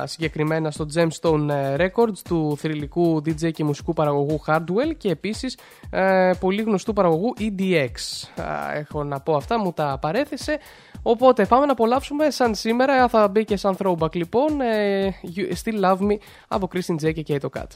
συγκεκριμένα 0.05 0.71
στο 0.71 0.87
Gemstone 0.95 1.49
ε, 1.49 1.77
Records 1.79 2.19
του 2.25 2.57
θρηλυκού 2.59 3.17
DJ 3.17 3.53
και 3.53 3.65
μουσικού 3.65 3.93
παραγωγού 3.93 4.41
Hardwell 4.47 4.97
και 4.97 5.11
επίσης 5.11 5.59
ε, 5.91 6.31
πολύ 6.41 6.63
γνωστού 6.63 6.93
παραγωγού 6.93 7.35
EDX. 7.39 7.93
Έχω 8.75 9.05
να 9.05 9.21
πω 9.21 9.37
αυτά, 9.37 9.59
μου 9.59 9.73
τα 9.73 9.99
παρέθεσε. 10.01 10.59
Οπότε 11.03 11.45
πάμε 11.45 11.67
να 11.67 11.73
απολαύσουμε 11.73 12.31
σαν 12.31 12.55
σήμερα, 12.55 13.09
θα 13.09 13.29
μπει 13.29 13.45
και 13.45 13.57
σαν 13.57 13.77
throwback 13.79 14.15
λοιπόν, 14.15 14.61
ε, 14.61 15.15
Still 15.65 15.85
Love 15.85 15.99
Me 15.99 16.17
από 16.49 16.69
Christian 16.75 17.07
J 17.07 17.23
και 17.23 17.25
Kato 17.41 17.59
Cat. 17.59 17.67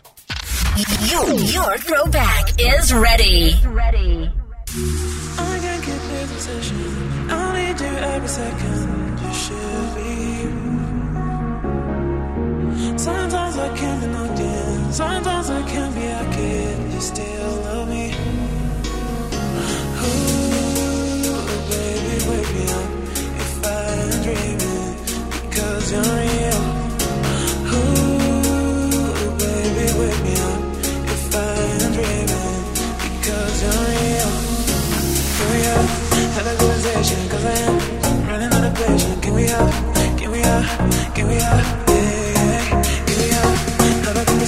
Your, 1.12 1.26
your 1.56 1.72
throwback 1.88 2.44
is 2.72 2.84
ready. 3.06 3.38
ready. 3.82 4.30
I 5.38 5.58
can't 5.64 5.82
keep 5.86 6.02
this 6.12 6.28
decision. 6.34 6.78
I 7.28 7.42
need 7.56 7.80
you 7.80 7.94
every 8.14 8.28
second. 8.28 8.89
Sometimes 13.10 13.56
I 13.56 13.68
can't 13.76 14.00
be 14.00 14.06
knocked 14.06 14.40
in. 14.40 14.92
Sometimes 14.92 15.50
I 15.50 15.62
can't 15.72 15.94
be 15.96 16.06
a 16.06 16.24
kid. 16.36 16.92
You 16.92 17.00
still 17.00 17.52
love 17.66 17.88
me. 17.88 18.14
Ooh, 20.04 20.30
baby, 21.72 22.14
wake 22.30 22.50
me 22.56 22.64
up 22.78 22.90
if 23.42 23.52
I'm 23.66 24.10
dreaming 24.26 24.94
because 25.42 25.84
you're 25.92 26.12
real. 26.20 26.62
Ooh, 27.74 29.34
baby, 29.42 29.86
wake 30.00 30.20
me 30.26 30.34
up 30.50 30.60
if 31.14 31.34
I'm 31.34 31.92
dreaming 31.96 32.58
because 33.02 33.54
you're 33.62 33.82
real. 33.90 34.30
Can 36.12 36.28
have 36.36 36.46
a? 36.46 36.54
Cause 37.30 37.44
I 37.44 37.58
am 37.58 38.28
running 38.28 38.52
out 38.54 38.64
of 38.64 38.74
patience. 38.74 39.18
Can 39.24 39.34
we 39.34 39.44
have, 39.46 39.72
can 40.18 40.30
we 40.30 40.38
have, 40.38 41.14
can 41.14 41.26
we 41.28 41.34
have? 41.34 42.19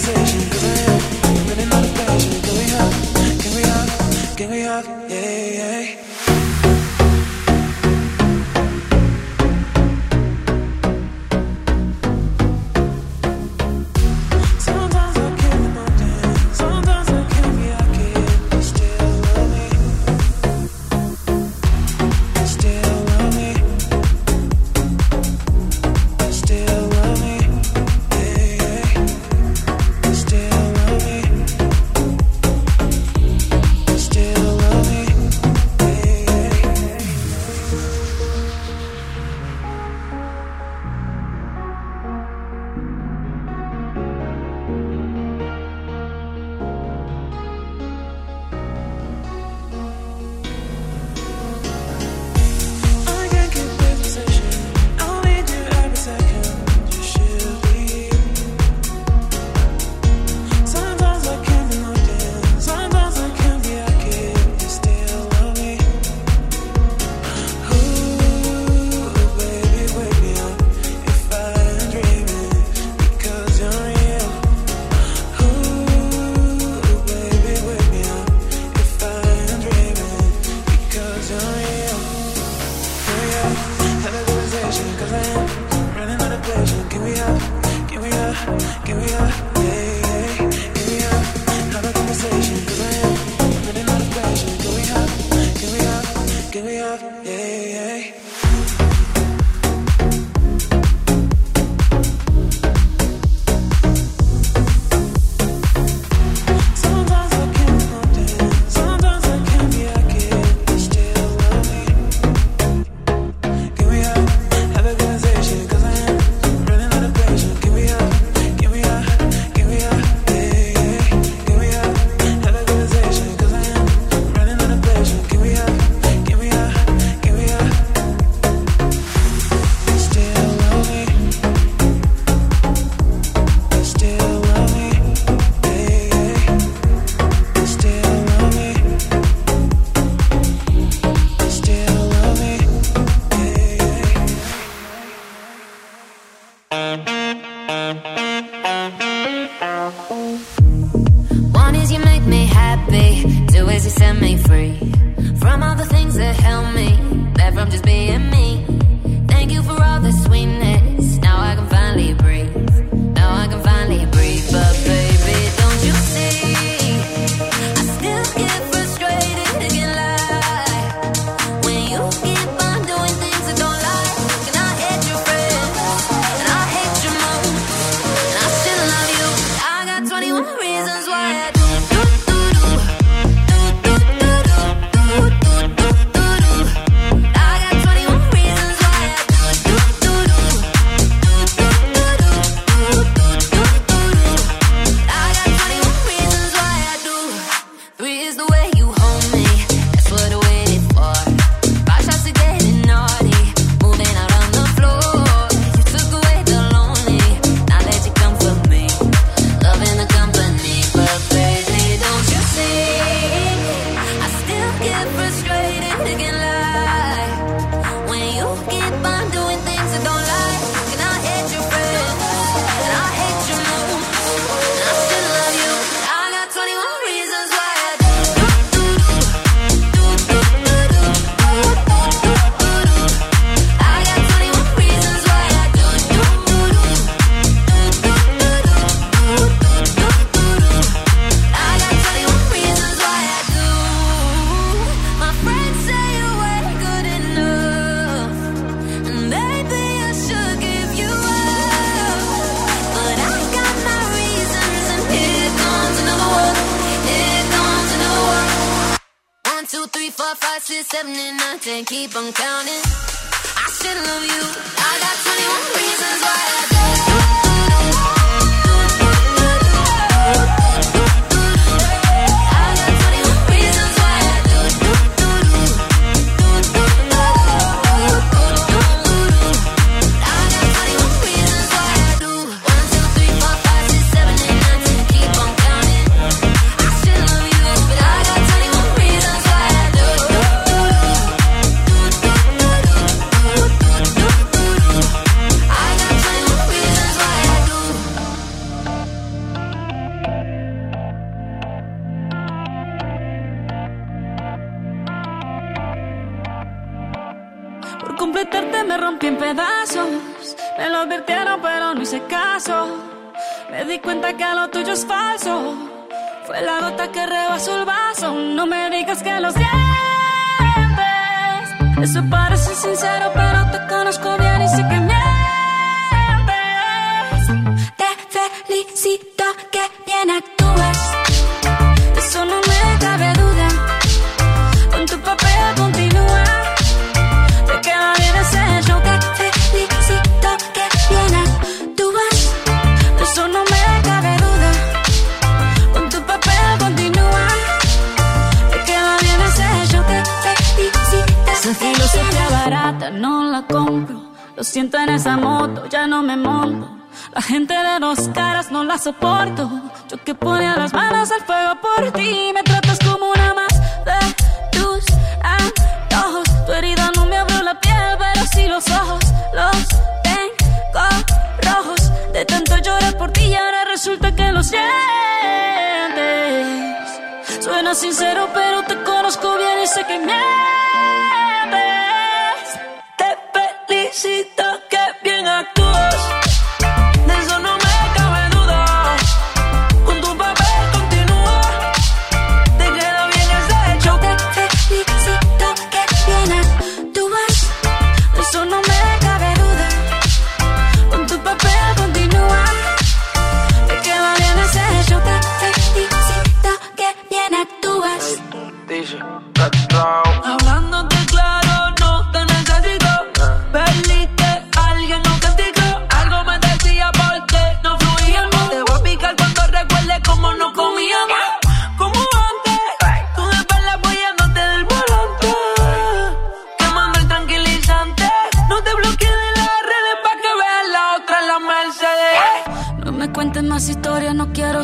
conversation? 0.03 0.51
Cause 0.51 0.65
I 0.65 1.63
am 1.63 1.95
passion. 1.95 2.43
Can 2.43 2.55
we 2.59 2.67
hug? 2.75 2.93
Can 3.41 3.55
we 3.55 3.63
hug? 3.63 4.37
Can 4.37 4.51
we 4.51 4.63
hug? 4.63 5.11
Yeah. 5.11 5.42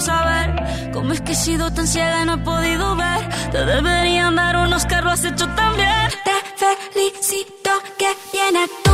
Saber. 0.01 0.91
Cómo 0.93 1.13
es 1.13 1.21
que 1.21 1.33
he 1.33 1.37
sido 1.37 1.73
tan 1.73 1.87
ciega 1.87 2.23
y 2.23 2.27
no 2.27 2.35
he 2.35 2.39
podido 2.39 2.97
ver. 2.97 3.29
Te 3.53 3.65
deberían 3.65 4.37
dar 4.37 4.57
unos 4.57 4.85
lo 5.03 5.11
has 5.11 5.25
hecho 5.25 5.47
también. 5.55 6.11
Te 6.25 6.77
felicito 6.93 7.71
que 7.99 8.09
bien. 8.33 8.88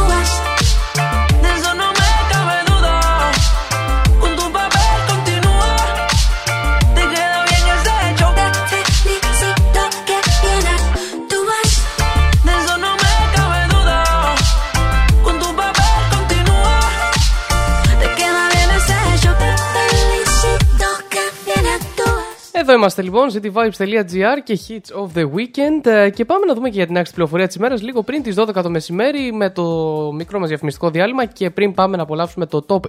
Εδώ 22.66 22.72
είμαστε 22.72 23.02
λοιπόν, 23.02 23.28
cityvibes.gr 23.32 24.38
και 24.44 24.58
hits 24.68 25.02
of 25.02 25.18
the 25.18 25.22
weekend. 25.22 25.86
Ε, 25.86 26.10
Και 26.10 26.24
πάμε 26.24 26.46
να 26.46 26.54
δούμε 26.54 26.68
και 26.68 26.76
για 26.76 26.86
την 26.86 26.96
άξιση 26.96 27.14
πληροφορία 27.14 27.46
της 27.46 27.56
ημέρας 27.56 27.82
λίγο 27.82 28.02
πριν 28.02 28.22
τις 28.22 28.34
12 28.38 28.62
το 28.62 28.70
μεσημέρι 28.70 29.32
με 29.32 29.50
το 29.50 29.64
μικρό 30.12 30.38
μας 30.38 30.48
διαφημιστικό 30.48 30.90
διάλειμμα. 30.90 31.24
Και 31.24 31.50
πριν 31.50 31.74
πάμε 31.74 31.96
να 31.96 32.02
απολαύσουμε 32.02 32.46
το 32.46 32.66
top 32.68 32.80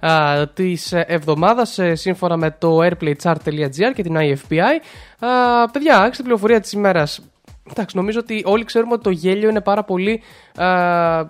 20 0.00 0.46
της 0.54 0.92
εβδομάδας 0.92 1.78
σύμφωνα 1.92 2.36
με 2.36 2.56
το 2.58 2.78
airplaychart.gr 2.78 3.92
και 3.94 4.02
την 4.02 4.16
IFPI. 4.16 4.80
Α, 5.18 5.70
παιδιά, 5.70 5.98
άξιση 5.98 6.22
πληροφορία 6.22 6.60
της 6.60 6.72
ημέρας. 6.72 7.20
Εντάξει, 7.70 7.96
νομίζω 7.96 8.18
ότι 8.18 8.42
όλοι 8.46 8.64
ξέρουμε 8.64 8.92
ότι 8.92 9.02
το 9.02 9.10
γέλιο 9.10 9.48
είναι 9.48 9.60
πάρα 9.60 9.84
πολύ 9.84 10.22
α, 10.56 10.66
ε, 11.18 11.26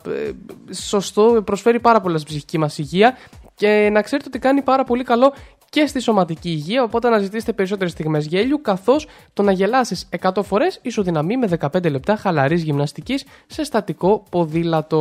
σωστό, 0.72 1.43
προσφέρει 1.45 1.80
πάρα 1.80 2.01
πολλά 2.01 2.16
στην 2.16 2.28
ψυχική 2.28 2.59
μας 2.59 2.78
υγεία 2.78 3.16
και 3.55 3.88
να 3.93 4.03
ξέρετε 4.03 4.28
ότι 4.28 4.38
κάνει 4.38 4.62
πάρα 4.62 4.84
πολύ 4.84 5.03
καλό 5.05 5.32
και 5.73 5.87
στη 5.87 6.01
σωματική 6.01 6.49
υγεία. 6.51 6.83
Οπότε 6.83 7.09
να 7.09 7.18
ζητήσετε 7.18 7.53
περισσότερες 7.53 7.93
στιγμές 7.93 8.27
γέλιου, 8.27 8.61
καθώς 8.61 9.07
το 9.33 9.43
να 9.43 9.53
γελάσεις 9.53 10.09
100 10.20 10.43
φορές 10.43 10.79
ισοδυναμεί 10.83 11.37
με 11.37 11.49
15 11.61 11.91
λεπτά 11.91 12.16
χαλαρής 12.16 12.62
γυμναστικής 12.62 13.25
σε 13.47 13.64
στατικό 13.64 14.25
ποδήλατο. 14.31 14.99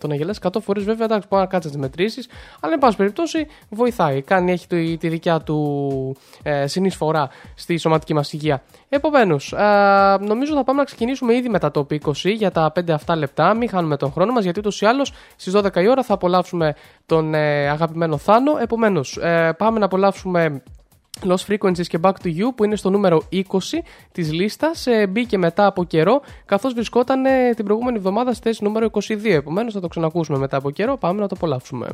Το 0.00 0.06
να 0.06 0.14
γελάσει 0.14 0.40
100 0.42 0.60
φορές, 0.60 0.84
βέβαια, 0.84 1.04
εντάξει, 1.04 1.26
μπορεί 1.30 1.42
να 1.42 1.48
κάτσεις 1.48 1.70
τις 1.70 1.80
μετρήσεις, 1.80 2.28
αλλά 2.60 2.72
εν 2.72 2.78
πάση 2.78 2.96
περιπτώσει 2.96 3.46
βοηθάει. 3.68 4.22
Κάνει, 4.22 4.52
έχει 4.52 4.66
τη, 4.66 4.96
τη 4.96 5.08
δικιά 5.08 5.40
του 5.40 6.16
ε, 6.42 6.66
συνεισφορά 6.66 7.28
στη 7.54 7.76
σωματική 7.76 8.14
μας 8.14 8.32
υγεία. 8.32 8.62
Επομένως, 8.88 9.54
νομίζω 10.20 10.54
θα 10.54 10.64
πάμε 10.64 10.78
να 10.78 10.84
ξεκινήσουμε 10.84 11.34
ήδη 11.34 11.48
με 11.48 11.58
τα 11.58 11.70
top 11.74 11.86
20 11.92 12.12
για 12.36 12.50
τα 12.50 12.72
5 12.80 12.90
αυτά 12.90 13.16
λεπτά. 13.16 13.54
Μην 13.54 13.68
χάνουμε 13.68 13.96
τον 13.96 14.12
χρόνο 14.12 14.32
μας, 14.32 14.44
γιατί 14.44 14.58
ούτως 14.58 14.80
ή 14.80 14.86
άλλως 14.86 15.12
στις 15.36 15.52
12 15.56 15.82
η 15.82 15.88
ώρα 15.88 16.02
θα 16.02 16.14
απολαύσουμε 16.14 16.74
τον 17.06 17.34
ε, 17.34 17.68
αγαπημένο 17.68 18.16
Θάνο. 18.16 18.56
Επομένως, 18.60 19.16
ε, 19.16 19.54
πάμε 19.58 19.78
να 19.78 19.84
απολαύσουμε 19.84 20.62
Lost 21.24 21.46
Frequencies 21.48 21.86
και 21.86 21.98
Back 22.02 22.12
to 22.22 22.26
You 22.26 22.54
που 22.54 22.64
είναι 22.64 22.76
στο 22.76 22.90
νούμερο 22.90 23.22
20 23.32 23.42
της 24.12 24.32
λίστας 24.32 24.86
ε, 24.86 25.06
μπήκε 25.06 25.38
μετά 25.38 25.66
από 25.66 25.84
καιρό 25.84 26.20
καθώς 26.44 26.72
βρισκόταν 26.72 27.24
ε, 27.24 27.50
την 27.54 27.64
προηγούμενη 27.64 27.96
εβδομάδα 27.96 28.32
στη 28.32 28.42
θέση 28.42 28.64
νούμερο 28.64 28.88
22 28.92 29.24
επομένως 29.24 29.72
θα 29.72 29.80
το 29.80 29.88
ξανακούσουμε 29.88 30.38
μετά 30.38 30.56
από 30.56 30.70
καιρό 30.70 30.96
πάμε 30.96 31.20
να 31.20 31.28
το 31.28 31.34
απολαύσουμε 31.36 31.88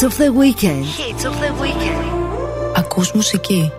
Hits 0.00 0.12
of 0.14 0.16
the 0.16 0.32
weekend. 0.32 0.86
Hits 0.86 1.24
of 1.26 1.34
the 1.40 1.52
weekend. 1.60 2.04
Ακούς 2.74 3.12
μουσική. 3.12 3.72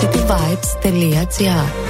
cityvibes.gr 0.00 1.89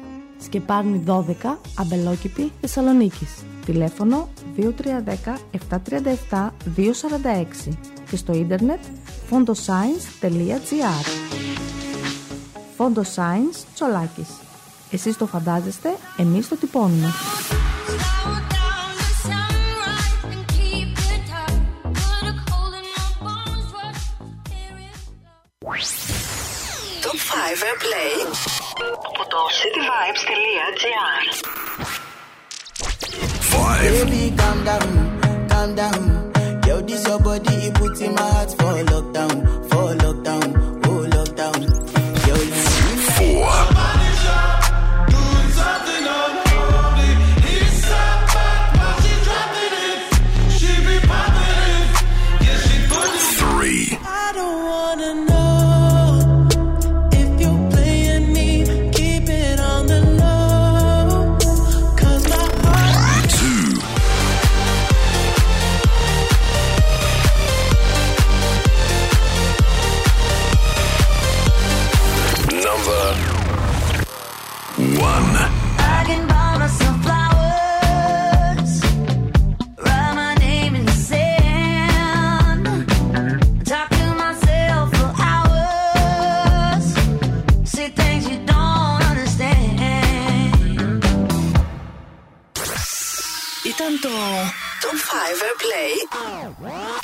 Σκεπάρνη 0.43 1.03
12, 1.07 1.57
Αμπελόκηπη, 1.75 2.51
Θεσσαλονίκης. 2.61 3.43
Τηλέφωνο 3.65 4.29
2310 4.57 4.63
737 6.31 6.49
246 6.75 7.77
και 8.09 8.15
στο 8.15 8.33
ίντερνετ 8.33 8.79
fondoscience.gr 9.29 11.05
Φόντο 12.77 13.01
Science 13.15 13.65
Τσολάκης. 13.73 14.29
Εσείς 14.91 15.17
το 15.17 15.25
φαντάζεστε, 15.25 15.89
εμείς 16.17 16.47
το 16.47 16.55
τυπώνουμε. 16.55 17.11
Top 27.03 27.17
5 27.17 27.63
Airplay 27.67 28.11
από 28.27 28.60
το 28.75 29.41
cityvibes.gr 29.59 31.23
Baby, 33.81 34.21
calm 34.39 34.57
down, 34.63 34.89
calm 35.49 35.69
down. 35.75 36.01
Yo, 36.67 36.81
this 36.81 37.03
your 37.07 37.19
body, 37.19 37.55
it 37.67 37.73
puts 37.73 37.99
in 38.01 38.13
my 38.13 38.21
heart 38.21 38.51
for 38.51 38.73
lockdown, 38.91 39.35
for 39.69 39.87
lockdown, 40.03 40.03
lockdown. 40.03 40.60
Ήταν 94.01 94.11
το 94.11 94.17
Top 94.81 94.97
5 94.97 95.41
Airplay 95.47 95.93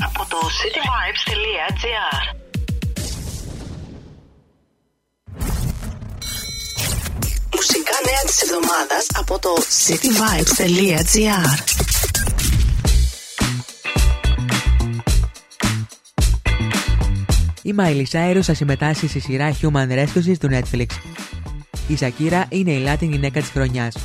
από 0.05 0.25
το 0.29 0.37
cityvibes.gr 0.37 2.35
Μουσικά 7.55 7.95
νέα 8.05 8.23
της 8.25 8.41
εβδομάδας 8.41 9.07
από 9.13 9.39
το 9.39 9.49
cityvibes.gr 9.87 11.47
Η 17.61 17.75
Miley 17.79 18.05
Cyrus 18.11 18.41
θα 18.41 18.53
συμμετάσχει 18.53 19.07
στη 19.07 19.19
σειρά 19.19 19.55
Human 19.61 19.91
Rescue 19.91 20.37
του 20.39 20.49
Netflix. 20.51 20.87
Η 21.87 21.95
Σακύρα 21.95 22.45
είναι 22.49 22.71
η 22.71 22.85
Latin 22.87 23.09
γυναίκα 23.09 23.39
της 23.39 23.49
χρονιάς. 23.49 23.95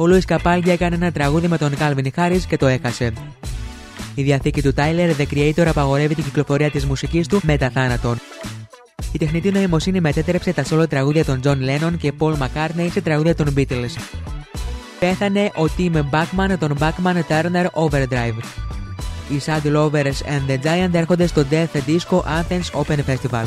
Ο 0.00 0.06
Λούις 0.06 0.24
Καπάλια 0.24 0.72
έκανε 0.72 0.94
ένα 0.94 1.12
τραγούδι 1.12 1.48
με 1.48 1.58
τον 1.58 1.72
Calvin 1.78 2.06
Harris 2.16 2.40
και 2.48 2.56
το 2.56 2.66
έχασε. 2.66 3.12
Η 4.14 4.22
διαθήκη 4.22 4.62
του 4.62 4.74
Tyler, 4.76 5.10
The 5.18 5.26
Creator, 5.34 5.66
απαγορεύει 5.66 6.14
την 6.14 6.24
κυκλοφορία 6.24 6.70
της 6.70 6.86
μουσικής 6.86 7.26
του 7.26 7.40
μετά 7.42 7.70
θάνατον. 7.70 8.18
Η 9.12 9.18
τεχνητή 9.18 9.50
νοημοσύνη 9.50 10.00
μετέτρεψε 10.00 10.52
τα 10.52 10.64
solo 10.70 10.88
τραγούδια 10.88 11.24
των 11.24 11.40
John 11.44 11.56
Lennon 11.56 11.92
και 11.98 12.12
Paul 12.18 12.32
McCartney 12.32 12.88
σε 12.90 13.00
τραγούδια 13.00 13.34
των 13.34 13.54
Beatles. 13.56 13.96
Πέθανε 14.98 15.50
ο 15.56 15.64
Tim 15.78 16.02
Bachman 16.10 16.56
των 16.58 16.78
Bachman 16.78 17.20
Turner 17.28 17.66
Overdrive. 17.72 18.40
Οι 19.28 19.40
Sad 19.46 19.76
Lovers 19.76 20.20
and 20.24 20.50
the 20.50 20.58
Giant 20.62 20.94
έρχονται 20.94 21.26
στο 21.26 21.44
Death 21.50 21.78
Disco 21.86 22.18
Athens 22.18 22.82
Open 22.82 22.98
Festival. 23.06 23.44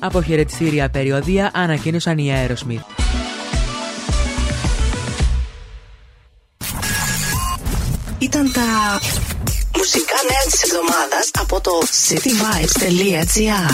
Από 0.00 0.22
χαιρετιστήρια 0.22 0.88
περιοδία 0.88 1.50
ανακοίνωσαν 1.54 2.18
οι 2.18 2.32
Aerosmith. 2.32 3.04
Ήταν 8.18 8.52
τα 8.52 9.00
μουσικά 9.76 10.14
νέα 10.28 10.44
της 10.50 10.62
εβδομάδας 10.62 11.30
από 11.38 11.60
το 11.60 11.82
cityvibes.gr 12.08 13.70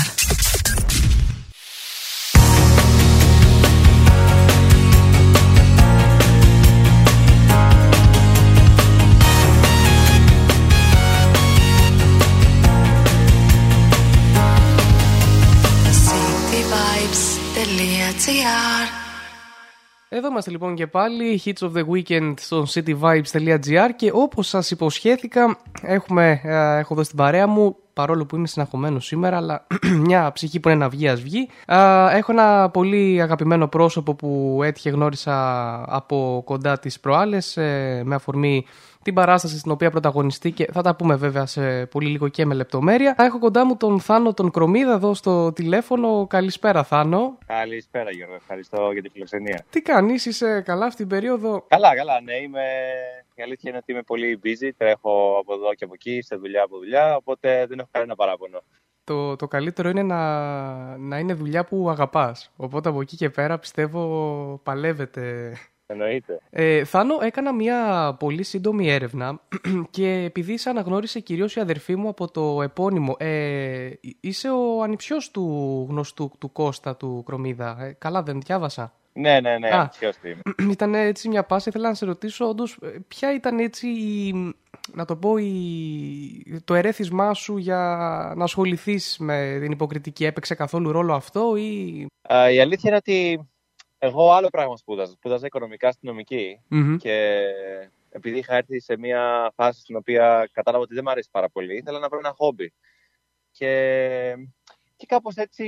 cityvibes.gr 17.95 19.02
Εδώ 20.15 20.29
είμαστε 20.29 20.51
λοιπόν 20.51 20.75
και 20.75 20.87
πάλι, 20.87 21.43
Hits 21.45 21.59
of 21.59 21.73
the 21.73 21.85
Weekend 21.89 22.35
στο 22.39 22.67
cityvibes.gr 22.75 23.91
και 23.97 24.11
όπως 24.15 24.49
σας 24.49 24.71
υποσχέθηκα 24.71 25.59
έχουμε, 25.83 26.41
ε, 26.43 26.79
έχω 26.79 26.95
εδώ 26.95 27.03
στην 27.03 27.17
παρέα 27.17 27.47
μου 27.47 27.77
παρόλο 27.93 28.27
που 28.27 28.37
είμαι 28.37 28.47
συναχωμένος 28.47 29.07
σήμερα, 29.07 29.37
αλλά 29.37 29.67
μια 30.07 30.33
ψυχή 30.33 30.61
που 30.61 30.69
είναι 30.69 30.79
να 30.79 30.89
βγει, 30.89 31.09
ας 31.09 31.21
βγει. 31.21 31.49
Ε, 31.67 31.77
έχω 32.17 32.33
ένα 32.33 32.71
πολύ 32.71 33.23
αγαπημένο 33.23 33.69
πρόσωπο 33.69 34.15
που 34.15 34.61
έτυχε 34.65 34.91
γνώρισα 34.91 35.75
από 35.95 36.43
κοντά 36.45 36.79
τις 36.79 37.01
προάλλες 37.01 37.57
ε, 37.57 38.03
με 38.05 38.15
αφορμή 38.15 38.65
την 39.03 39.15
παράσταση 39.15 39.59
στην 39.59 39.71
οποία 39.71 39.91
πρωταγωνιστεί 39.91 40.51
και 40.51 40.69
θα 40.73 40.83
τα 40.83 40.97
πούμε 40.97 41.17
βέβαια 41.17 41.47
σε 41.47 41.87
πολύ 41.87 42.09
λίγο 42.09 42.29
και 42.29 42.47
με 42.47 42.55
λεπτομέρεια. 42.55 43.15
Έχω 43.19 43.39
κοντά 43.39 43.67
μου 43.67 43.77
τον 43.77 44.01
Θάνο 44.01 44.35
τον 44.35 44.51
Κρομίδα 44.51 44.93
εδώ 44.93 45.15
στο 45.15 45.53
τηλέφωνο. 45.53 46.27
Καλησπέρα 46.27 46.83
Θάνο. 46.83 47.39
Καλησπέρα 47.47 48.11
Γιώργο, 48.11 48.35
ευχαριστώ 48.35 48.93
για 48.93 49.03
τη 49.03 49.09
φιλοξενία. 49.09 49.65
Τι 49.71 49.83
κάνεις, 49.83 50.27
είσαι 50.27 50.61
καλά 50.61 50.87
αυτή 50.87 50.97
την 50.97 51.09
περίοδο; 51.09 51.65
Καλά, 51.69 51.97
καλά, 51.97 52.21
ναι, 52.21 52.37
είμαι... 52.37 52.63
Η 53.35 53.43
αλήθεια 53.43 53.71
είναι 53.71 53.79
ότι 53.79 53.93
είμαι 53.93 54.03
πολύ 54.03 54.41
busy, 54.45 54.71
τρέχω 54.77 55.37
από 55.41 55.55
εδώ 55.55 55.75
και 55.75 55.85
από 55.85 55.95
εκεί, 55.95 56.23
σε 56.23 56.37
δουλειά 56.37 56.63
από 56.63 56.79
δουλειά, 56.79 57.17
οπότε 57.17 57.67
δεν 57.67 57.79
έχω 57.79 57.89
κανένα 57.93 58.15
παράπονο. 58.15 58.63
Το, 59.05 59.37
το 59.37 59.49
καλύτερο 59.49 59.89
είναι 59.89 60.03
να, 60.03 60.97
να 60.97 61.19
είναι 61.19 61.35
δουλειά 61.35 61.65
που 61.65 61.91
αγαπάς. 61.91 62.53
Οπότε 62.57 62.89
από 62.89 63.01
εκεί 63.01 63.17
και 63.17 63.31
πέρα 63.31 63.59
πιστεύω 63.59 64.61
παλεύετε 64.63 65.53
Εννοείται. 65.93 66.41
Ε, 66.51 66.85
Θάνο, 66.85 67.19
έκανα 67.21 67.53
μια 67.53 68.13
πολύ 68.19 68.43
σύντομη 68.43 68.91
έρευνα 68.91 69.41
και 69.91 70.23
επειδή 70.27 70.57
σε 70.57 70.71
αναγνώρισε 70.71 71.21
κυρίως 71.21 71.57
η 71.57 71.61
αδερφή 71.61 71.97
μου 71.97 72.09
από 72.09 72.31
το 72.31 72.63
επώνυμο, 72.63 73.17
ε, 73.19 73.91
είσαι 74.21 74.51
ο 74.51 74.83
ανιψιός 74.83 75.31
του 75.31 75.87
γνωστού 75.91 76.33
του 76.39 76.53
Κώστα 76.53 76.97
του 76.97 77.23
Κρομίδα. 77.27 77.77
Ε, 77.81 77.97
καλά 77.99 78.23
δεν 78.23 78.41
διάβασα. 78.41 78.93
Ναι, 79.13 79.41
ναι, 79.41 79.59
ναι, 79.59 79.69
Α. 79.69 79.79
ανιψιός 79.79 80.17
του 80.17 80.29
είμαι. 80.29 80.41
Ήταν 80.73 80.95
έτσι 80.95 81.29
μια 81.29 81.45
πάση, 81.45 81.69
ήθελα 81.69 81.89
να 81.89 81.95
σε 81.95 82.05
ρωτήσω 82.05 82.49
όντως 82.49 82.79
ε, 82.83 82.99
ποια 83.09 83.35
ήταν 83.35 83.59
έτσι 83.59 83.89
η, 83.89 84.55
να 84.95 85.05
το 85.05 85.17
πω 85.17 85.37
η, 85.37 86.61
το 86.65 86.75
ερέθισμά 86.75 87.35
σου 87.35 87.57
για 87.57 87.79
να 88.37 88.45
ασχοληθείς 88.45 89.17
με 89.21 89.59
την 89.61 89.73
υποκριτική; 89.73 90.25
Έπαιξε 90.25 90.55
καθόλου 90.55 90.93
ρόλο 90.93 91.15
αυτό 91.15 91.57
ή... 91.57 92.07
Α, 92.35 92.51
η 92.51 92.61
αλήθεια 92.61 92.83
είναι 92.91 92.97
ότι 92.97 93.47
εγώ 94.05 94.33
άλλο 94.33 94.49
πράγμα 94.49 94.77
σπούδαζα. 94.77 95.13
Σπούδαζα 95.13 95.47
οικονομικά 95.47 95.89
αστυνομική 95.89 96.61
Μμμ. 96.69 96.97
και 96.97 97.47
επειδή 98.11 98.39
είχα 98.39 98.55
έρθει 98.55 98.81
σε 98.81 98.97
μια 98.97 99.53
φάση 99.55 99.81
στην 99.81 99.97
οποία 99.97 100.49
κατάλαβα 100.53 100.83
ότι 100.83 100.95
δεν 100.95 101.03
μου 101.07 101.11
αρέσει 101.11 101.29
πάρα 101.31 101.49
πολύ, 101.49 101.77
ήθελα 101.77 101.99
να 101.99 102.09
βρω 102.09 102.19
ένα 102.19 102.33
χόμπι. 102.37 102.73
Και, 103.51 104.35
και 104.97 105.07
κάπως 105.07 105.37
έτσι 105.37 105.67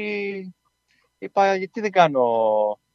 είπα 1.18 1.57
γιατί 1.57 1.80
δεν 1.80 1.91
κάνω 1.91 2.26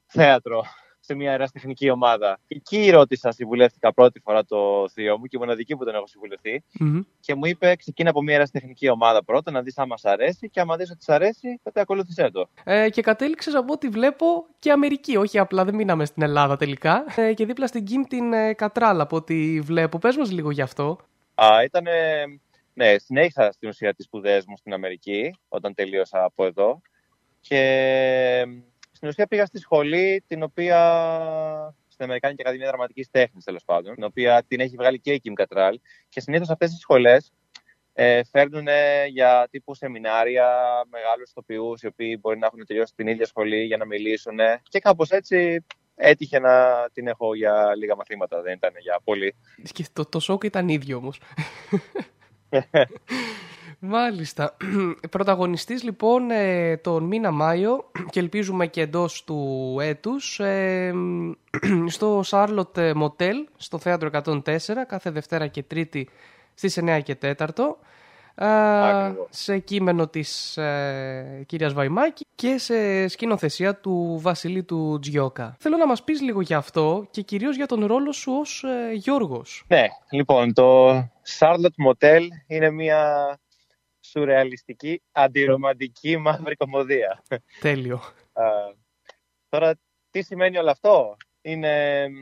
θέατρο; 0.06 0.64
Σε 1.10 1.16
μια 1.16 1.32
αεραστεχνική 1.32 1.89
ομάδα. 1.89 2.39
Εκεί 2.47 2.89
ρώτησα, 2.89 3.32
συμβουλεύτηκα 3.32 3.93
πρώτη 3.93 4.20
φορά 4.20 4.45
το 4.45 4.89
θείο 4.89 5.18
μου 5.18 5.26
και 5.26 5.36
η 5.36 5.39
μοναδική 5.39 5.76
που 5.76 5.86
τον 5.86 5.95
έχω 5.95 6.07
συμβουλευτεί. 6.07 6.64
Μμμ. 6.80 7.01
Και 7.20 7.36
μου 7.36 7.45
είπε: 7.45 7.76
Ξεκίνα 7.76 8.10
από 8.10 8.22
μια 8.22 8.34
αεραστεχνική 8.34 8.89
ομάδα 8.89 9.24
πρώτα, 9.24 9.51
να 9.51 9.62
δεις 9.62 9.78
άμα 9.78 9.97
σ' 9.97 10.05
αρέσει. 10.05 10.49
Και 10.49 10.60
άμα 10.60 10.76
δεις 10.76 10.91
ότι 10.91 11.03
σ' 11.03 11.10
αρέσει, 11.10 11.60
τότε 11.64 11.82
ακολούθησέ 11.82 12.30
το. 12.32 12.49
Ε, 12.64 12.89
και 12.89 13.01
κατέληξες 13.01 13.55
από 13.55 13.74
ό,τι 13.74 13.88
βλέπω 13.88 14.45
και 14.60 14.72
Αμερική. 14.72 15.18
Όχι 15.18 15.39
απλά 15.39 15.66
δεν 15.66 15.76
μείναμε 15.76 16.05
στην 16.05 16.24
Ελλάδα 16.24 16.55
τελικά. 16.57 17.05
Ε, 17.16 17.34
και 17.34 17.45
δίπλα 17.45 17.68
στην 17.68 17.84
Κιμ 17.84 18.03
την 18.03 18.34
ε, 18.34 18.53
Κατράλα 18.53 19.03
από 19.03 19.16
ό,τι 19.16 19.60
βλέπω. 19.60 19.97
Πες 19.97 20.18
μας 20.18 20.32
λίγο 20.32 20.51
γι' 20.51 20.62
αυτό. 20.62 20.97
Α, 21.36 21.64
ήτανε... 21.64 21.91
Ναι, 22.74 22.97
συνέχισα 22.97 23.51
στην 23.51 23.70
ουσία 23.70 23.93
τις 23.93 24.05
σπουδές 24.05 24.45
μου 24.45 24.57
στην 24.57 24.74
Αμερική, 24.74 25.36
όταν 25.47 25.74
τελείωσα 25.74 26.24
από 26.24 26.45
εδώ. 26.45 26.82
Και 27.41 27.62
στην 29.00 29.12
ουσία 29.12 29.28
πήγα 29.28 29.45
στη 29.45 29.60
σχολή, 29.60 30.24
την 30.28 30.43
οποία 30.43 30.78
στην 31.88 32.04
Αμερικάνικη 32.06 32.41
Ακαδημία 32.41 32.68
Δραματικής 32.68 33.10
Τέχνης, 33.10 33.43
τέλος 33.43 33.64
πάντων, 33.64 33.93
την 33.95 34.04
οποία 34.04 34.43
την 34.47 34.60
έχει 34.60 34.76
βγάλει 34.76 35.00
και 35.00 35.14
η 35.14 35.22
Kim 35.24 35.43
Cattrall. 35.43 35.74
Και 36.10 36.22
συνήθως 36.22 36.50
αυτές 36.50 36.70
τις 36.70 36.80
σχολές 36.80 37.32
ε, 37.93 38.22
φέρνουν 38.24 38.68
για 39.10 39.47
τύπου 39.52 39.76
σεμινάρια 39.76 40.47
μεγάλους 40.89 41.30
ηθοποιού, 41.30 41.74
οι 41.82 41.88
οποίοι 41.88 42.18
μπορεί 42.22 42.38
να 42.38 42.45
έχουν 42.45 42.66
τελειώσει 42.66 42.93
την 42.95 43.08
ίδια 43.08 43.26
σχολή 43.26 43.64
για 43.64 43.78
να 43.78 43.86
μιλήσουν. 43.86 44.38
Και 44.64 44.80
κάπως 44.80 45.10
έτσι 45.10 45.66
έτυχε 45.95 46.39
να 46.39 46.86
την 46.93 47.08
έχω 47.08 47.36
για 47.36 47.76
λίγα 47.76 47.95
μαθήματα, 47.95 48.41
δεν 48.41 48.54
ήταν 48.54 48.72
για 48.80 49.00
πολύ. 49.04 49.36
Και 49.74 49.86
το, 49.93 50.06
το 50.06 50.20
σοκ 50.20 50.43
ήταν 50.43 50.68
ίδιο 50.68 50.97
όμως. 50.97 51.22
Μάλιστα. 53.80 54.58
Πρωταγωνιστής 55.12 55.84
λοιπόν 55.84 56.32
ε, 56.32 56.78
τον 56.78 57.04
μήνα 57.04 57.32
Μάιο 57.32 57.92
και 58.12 58.20
ελπίζουμε 58.20 58.68
και 58.68 58.82
εντός 58.82 59.24
του 59.24 59.78
έτους 59.82 60.40
ε, 60.40 60.94
στο 61.88 62.24
Charlotte 62.26 62.94
Motel 62.94 63.36
στο 63.58 63.78
θέατρο 63.78 64.10
104 64.12 64.58
κάθε 64.88 65.10
Δευτέρα 65.10 65.48
και 65.48 65.64
Τρίτη 65.64 66.10
στις 66.54 66.80
9 66.82 67.00
και 67.04 67.18
4 67.22 67.46
ε, 68.42 69.14
σε 69.30 69.58
κείμενο 69.58 70.08
της 70.08 70.58
ε, 70.58 71.44
κυρίας 71.46 71.74
Βαϊμάκη 71.74 72.26
και 72.36 72.58
σε 72.58 73.08
σκηνοθεσία 73.08 73.76
του 73.76 74.20
Βασιλή 74.22 74.64
του 74.64 75.00
Τζιόκα. 75.02 75.56
Θέλω 75.60 75.78
να 75.78 75.88
μας 75.88 76.04
πεις 76.04 76.22
λίγο 76.22 76.42
για 76.42 76.58
αυτό 76.58 77.08
και 77.12 77.22
κυρίως 77.22 77.56
για 77.56 77.66
τον 77.66 77.86
ρόλο 77.86 78.12
σου 78.12 78.32
ως 78.40 78.64
ε, 78.64 78.94
Γιώργος. 78.94 79.64
Ναι, 79.68 79.86
λοιπόν, 80.12 80.54
το 80.54 80.90
Charlotte 81.40 81.88
Motel 81.88 82.22
είναι 82.48 82.70
μια 82.70 83.40
σουρεαλιστική, 84.10 85.01
αντιρομαντική 85.12 86.18
μαύρη 86.18 86.55
κομμωδία. 86.55 87.24
Τέλειο. 87.60 88.01
Α, 88.34 88.43
τώρα, 89.49 89.80
τι 90.10 90.22
σημαίνει 90.22 90.57
όλο 90.57 90.70
αυτό; 90.70 91.18
Είναι... 91.41 92.05
μ, 92.10 92.16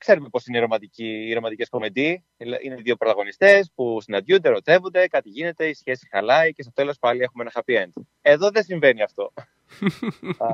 Ξέρουμε 0.00 0.28
πώς 0.28 0.46
είναι 0.46 0.58
οι, 0.58 0.60
ρομαντικοί, 0.60 1.26
οι 1.28 1.32
ρομαντικές 1.32 1.68
κομμεντί. 1.68 2.24
Είναι 2.36 2.74
δύο 2.74 2.96
πρωταγωνιστές 2.96 3.70
που 3.74 4.00
συναντιούνται, 4.00 4.48
ερωτεύονται, 4.48 5.06
κάτι 5.06 5.28
γίνεται, 5.28 5.68
η 5.68 5.74
σχέση 5.74 6.08
χαλάει 6.10 6.52
και 6.52 6.62
στο 6.62 6.72
τέλος 6.72 6.98
πάλι 6.98 7.22
έχουμε 7.22 7.42
ένα 7.42 7.52
happy 7.54 7.84
end. 7.84 8.02
Εδώ 8.20 8.50
δεν 8.50 8.62
συμβαίνει 8.62 9.02
αυτό. 9.02 9.32
Α, 10.44 10.48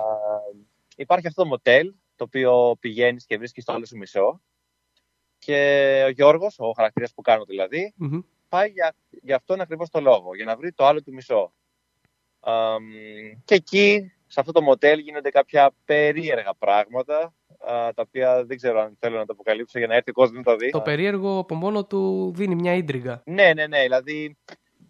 υπάρχει 0.96 1.26
αυτό 1.26 1.42
το 1.42 1.48
μοτέλ, 1.48 1.94
το 2.16 2.24
οποίο 2.24 2.76
πηγαίνεις 2.80 3.26
και 3.26 3.38
βρίσκεις 3.38 3.64
το 3.64 3.72
άλλο 3.72 3.86
σου 3.86 3.96
μισό. 3.96 4.42
Και 5.38 6.02
ο 6.06 6.08
Γιώργος, 6.08 6.58
ο 6.58 6.70
χαρακτήρας 6.70 7.14
που 7.14 7.22
κάνω 7.22 7.44
δηλαδή, 7.44 7.94
Μμμ. 7.96 8.20
Πάει 8.48 8.70
για, 8.70 8.94
για 9.22 9.36
αυτόν 9.36 9.60
ακριβώς 9.60 9.90
το 9.90 10.00
λόγο, 10.00 10.34
για 10.34 10.44
να 10.44 10.56
βρει 10.56 10.72
το 10.72 10.86
άλλο 10.86 11.02
του 11.02 11.12
μισό. 11.12 11.52
Αμ, 12.40 12.84
και 13.44 13.54
εκεί, 13.54 14.12
σε 14.26 14.40
αυτό 14.40 14.52
το 14.52 14.62
μοτέλ, 14.62 14.98
γίνονται 14.98 15.30
κάποια 15.30 15.72
περίεργα 15.84 16.54
πράγματα, 16.58 17.34
α, 17.58 17.92
τα 17.94 18.02
οποία 18.06 18.44
δεν 18.44 18.56
ξέρω 18.56 18.80
αν 18.80 18.96
θέλω 18.98 19.16
να 19.16 19.24
τα 19.24 19.32
αποκαλύψω 19.32 19.78
για 19.78 19.86
να 19.86 19.94
έρθει 19.94 20.10
ο 20.10 20.12
κόσμος 20.12 20.36
να 20.36 20.42
τα 20.42 20.56
δει. 20.56 20.70
Το 20.70 20.80
περίεργο 20.80 21.38
από 21.38 21.54
μόνο 21.54 21.84
του 21.84 22.32
δίνει 22.34 22.54
μια 22.54 22.74
ίντριγκα. 22.74 23.22
Ναι, 23.24 23.52
ναι, 23.54 23.66
ναι. 23.66 23.82
Δηλαδή, 23.82 24.36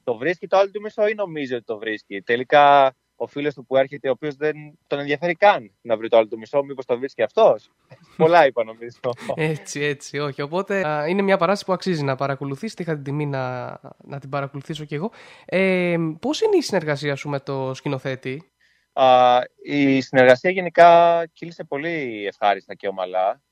το 0.04 0.16
βρίσκει 0.16 0.46
το 0.46 0.56
άλλο 0.56 0.70
του 0.70 0.80
μισό 0.80 1.06
ή 1.06 1.14
νομίζει 1.14 1.54
ότι 1.54 1.64
το 1.64 1.78
βρίσκει. 1.78 2.22
Τελικά, 2.22 2.96
ο 3.16 3.26
φίλος 3.26 3.54
του 3.54 3.66
που 3.66 3.76
έρχεται, 3.76 4.08
ο 4.08 4.10
οποίος 4.10 4.34
δεν 4.34 4.54
τον 4.86 4.98
ενδιαφέρει 4.98 5.34
καν 5.34 5.72
να 5.80 5.96
βρει 5.96 6.08
το 6.08 6.16
άλλο 6.16 6.26
του 6.28 6.38
μισό, 6.38 6.62
μήπως 6.62 6.84
το 6.84 6.98
βρίσκει 6.98 7.22
αυτός. 7.22 7.70
Πολλά 8.16 8.46
είπα, 8.46 8.64
νομίζω. 8.64 8.98
Έτσι, 9.34 9.80
έτσι, 9.80 10.18
όχι. 10.18 10.42
Οπότε 10.42 10.86
α, 10.86 11.06
είναι 11.08 11.22
μια 11.22 11.36
παράσταση 11.36 11.64
που 11.64 11.72
αξίζει 11.72 12.02
να 12.04 12.14
παρακολουθείς. 12.14 12.74
Είχα 12.74 12.94
την 12.94 13.02
τιμή 13.02 13.26
να, 13.26 13.66
να 14.04 14.18
την 14.20 14.28
παρακολουθήσω 14.30 14.84
κι 14.84 14.94
εγώ. 14.94 15.10
Ε, 15.44 15.96
Πώς 16.20 16.40
είναι 16.40 16.56
η 16.56 16.62
συνεργασία 16.62 17.16
σου 17.16 17.28
με 17.28 17.40
το 17.40 17.74
σκηνοθέτη, 17.74 18.50
Α, 18.98 19.38
η 19.62 20.00
συνεργασία 20.00 20.50
γενικά 20.50 21.22
κύλησε 21.32 21.64
πολύ 21.64 22.24
ευχάριστα 22.26 22.74
και 22.74 22.88
ομαλά. 22.88 23.42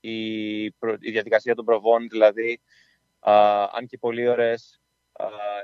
Η, 0.00 0.70
προ- 0.70 0.98
η 1.04 1.10
διαδικασία 1.10 1.54
των 1.54 1.64
προβών, 1.64 2.08
δηλαδή, 2.08 2.60
α, 3.20 3.62
αν 3.72 3.86
και 3.86 3.98
πολύ 3.98 4.28
ώρες, 4.28 4.80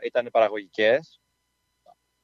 ήταν 0.04 0.28
παραγωγικές. 0.32 1.20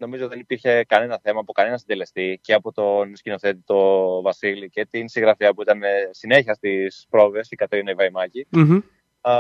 Νομίζω 0.03 0.29
δεν 0.29 0.39
υπήρχε 0.39 0.85
κανένα 0.89 1.19
θέμα 1.23 1.41
από 1.41 1.53
κανένα 1.53 1.79
συντελεστή 1.79 2.39
και 2.43 2.53
από 2.53 2.73
τον 2.73 3.17
σκηνοθέτη 3.17 3.63
το 3.65 3.79
Βασίλη 4.23 4.71
και 4.71 4.87
την 4.87 5.09
συγγραφέα 5.09 5.55
που 5.55 5.63
ήταν 5.63 5.83
ε, 5.83 6.09
συνέχεια 6.11 6.55
στις 6.55 7.07
πρόβες, 7.11 7.51
η 7.51 7.57
Κατερίνα 7.57 7.91
Ιβαϊμάκη. 7.91 8.47
Μμμ. 8.51 8.81
Α, 9.21 9.33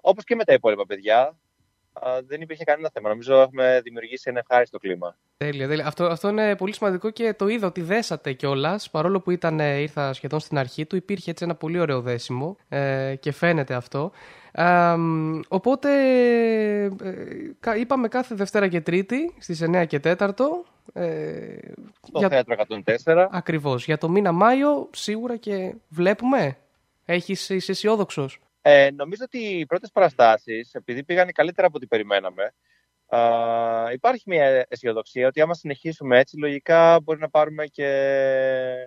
όπως 0.00 0.24
και 0.24 0.34
με 0.34 0.44
τα 0.44 0.52
υπόλοιπα 0.52 0.86
παιδιά, 0.86 1.18
α, 1.20 1.32
δεν 2.26 2.40
υπήρχε 2.40 2.64
κανένα 2.64 2.90
θέμα. 2.92 3.08
Νομίζω 3.08 3.34
έχουμε 3.40 3.80
δημιουργήσει 3.84 4.30
ένα 4.30 4.38
ευχάριστο 4.38 4.78
κλίμα. 4.78 5.16
Τέλεια, 5.36 5.68
τέλεια. 5.68 5.86
Αυτό, 5.86 6.04
αυτό 6.04 6.28
είναι 6.28 6.56
πολύ 6.56 6.74
σημαντικό 6.74 7.10
και 7.10 7.34
το 7.34 7.48
είδα 7.48 7.66
ότι 7.66 7.80
δέσατε 7.80 8.32
κιόλας. 8.32 8.90
Παρόλο 8.90 9.20
που 9.20 9.30
ήταν, 9.30 9.60
ε, 9.60 9.76
ήρθα 9.78 10.12
σχεδόν 10.12 10.40
στην 10.40 10.58
αρχή 10.58 10.86
του, 10.86 10.96
υπήρχε 10.96 11.30
έτσι 11.30 11.44
ένα 11.44 11.54
πολύ 11.54 11.78
ωραίο 11.80 12.00
δέσιμο 12.00 12.56
ε, 12.68 13.14
και 13.20 13.32
φαίνεται 13.32 13.74
αυτό. 13.74 14.10
Ε, 14.52 14.94
μ, 14.96 15.40
οπότε 15.48 15.88
ε, 16.84 16.88
κα- 17.60 17.76
είπαμε 17.76 18.08
κάθε 18.08 18.34
Δευτέρα 18.34 18.68
και 18.68 18.80
Τρίτη 18.80 19.34
στις 19.38 19.62
9 19.66 19.84
και 19.86 20.00
4. 20.04 20.14
Ε, 20.92 21.56
Το 22.12 22.28
θέατρο 22.28 22.54
104. 23.04 23.26
Ακριβώς. 23.30 23.84
Για 23.84 23.98
το 23.98 24.08
μήνα 24.08 24.32
Μάιο 24.32 24.88
σίγουρα 24.92 25.36
και 25.36 25.74
βλέπουμε. 25.88 26.56
Έχεις, 27.04 27.48
είσαι 27.48 27.72
αισιόδοξος; 27.72 28.38
Ε, 28.62 28.90
νομίζω 28.90 29.22
ότι 29.24 29.38
οι 29.38 29.66
πρώτες 29.66 29.90
παραστάσεις, 29.90 30.74
επειδή 30.74 31.04
πήγαν 31.04 31.32
καλύτερα 31.32 31.66
από 31.66 31.76
ό,τι 31.76 31.86
περιμέναμε, 31.86 32.54
α, 33.06 33.92
υπάρχει 33.92 34.22
μια 34.26 34.66
αισιοδοξία 34.68 35.26
ότι 35.26 35.40
άμα 35.40 35.54
συνεχίσουμε 35.54 36.18
έτσι, 36.18 36.38
λογικά 36.38 37.00
μπορεί 37.00 37.18
να 37.18 37.28
πάρουμε 37.28 37.66
και 37.66 37.86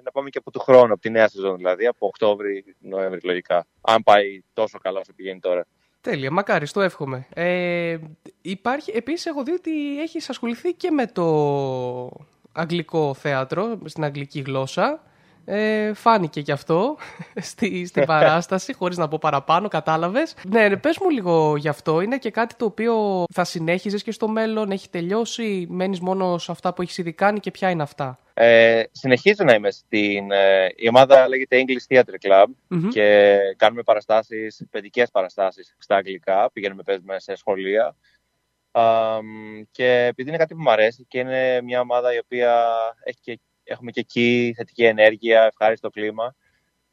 να 0.04 0.12
πάμε 0.12 0.30
και 0.30 0.38
από 0.38 0.52
του 0.52 0.60
χρόνου, 0.60 0.92
από 0.92 1.02
τη 1.02 1.10
νέα 1.10 1.28
σεζόν 1.28 1.58
δηλαδή, 1.58 1.88
από 1.88 2.08
Οκτώβρη, 2.08 2.76
Νοέμβρη 2.80 3.20
λογικά. 3.24 3.66
Αν 3.82 4.04
πάει 4.04 4.44
τόσο 4.54 4.78
καλά 4.78 5.00
όσο 5.00 5.14
πηγαίνει 5.14 5.40
τώρα. 5.40 5.66
Τέλεια, 6.02 6.32
μακάρι, 6.32 6.68
το 6.68 6.82
εύχομαι. 6.82 7.28
Ε, 7.34 7.98
υπάρχει, 8.42 8.92
επίσης 8.96 9.26
έχω 9.26 9.44
δει 9.44 9.52
ότι 9.52 10.02
έχεις 10.02 10.30
ασχοληθεί 10.30 10.74
και 10.74 10.92
με 10.92 11.08
το 11.08 12.12
αγγλικό 12.52 13.14
θέατρο, 13.14 13.80
στην 13.86 14.04
αγγλική 14.04 14.40
γλώσσα. 14.40 15.04
Ε, 15.46 15.94
φάνηκε 15.94 16.42
και 16.42 16.52
αυτό 16.52 16.98
στη, 17.50 17.86
στην 17.86 18.06
παράσταση, 18.06 18.74
χωρίς 18.74 18.98
να 18.98 19.08
πω 19.08 19.18
παραπάνω, 19.22 19.68
κατάλαβες. 19.68 20.36
Ναι, 20.50 20.68
ναι, 20.68 20.78
πες 20.78 20.98
μου 21.02 21.10
λίγο 21.10 21.56
γι' 21.58 21.68
αυτό. 21.68 22.02
Είναι 22.02 22.18
και 22.18 22.32
κάτι 22.32 22.56
το 22.56 22.66
οποίο 22.66 23.24
θα 23.34 23.44
συνέχιζες 23.44 24.04
και 24.04 24.12
στο 24.12 24.28
μέλλον, 24.28 24.72
έχει 24.72 24.90
τελειώσει, 24.90 25.68
μένεις 25.70 26.00
μόνο 26.00 26.38
σε 26.38 26.52
αυτά 26.52 26.74
που 26.74 26.82
έχεις 26.82 26.98
ήδη 26.98 27.14
κάνει 27.14 27.40
και 27.40 27.52
ποια 27.52 27.70
είναι 27.70 27.84
αυτά; 27.84 28.20
Ε, 28.34 28.84
συνεχίζω 28.92 29.44
να 29.44 29.54
είμαι 29.54 29.72
στην... 29.72 30.32
ε, 30.32 30.68
η 30.76 30.88
ομάδα 30.88 31.28
λέγεται 31.28 31.64
English 31.66 31.96
Theatre 31.96 32.28
Club 32.30 32.46
Μμμ. 32.68 32.90
και 32.90 33.38
κάνουμε 33.58 33.84
παραστάσεις, 33.84 34.66
παιδικές 34.70 35.12
παραστάσεις 35.12 35.76
στα 35.78 35.96
αγγλικά, 35.96 36.52
πηγαίνουμε 36.52 36.84
παίζουμε 36.84 37.20
σε 37.20 37.36
σχολεία. 37.36 37.96
Α, 38.72 38.84
μ, 39.22 39.62
και 39.72 40.06
επειδή 40.06 40.30
είναι 40.30 40.38
κάτι 40.38 40.56
που 40.56 40.62
μου 40.62 40.72
αρέσει 40.72 41.06
και 41.08 41.20
είναι 41.20 41.62
μια 41.62 41.80
ομάδα 41.80 42.14
η 42.14 42.18
οποία 42.18 42.66
έχει 43.04 43.20
και, 43.22 43.40
έχουμε 43.72 43.92
και 43.92 44.00
εκεί 44.00 44.54
θετική 44.56 44.84
ενέργεια, 44.84 45.44
ευχάριστο 45.44 45.90
κλίμα, 45.90 46.36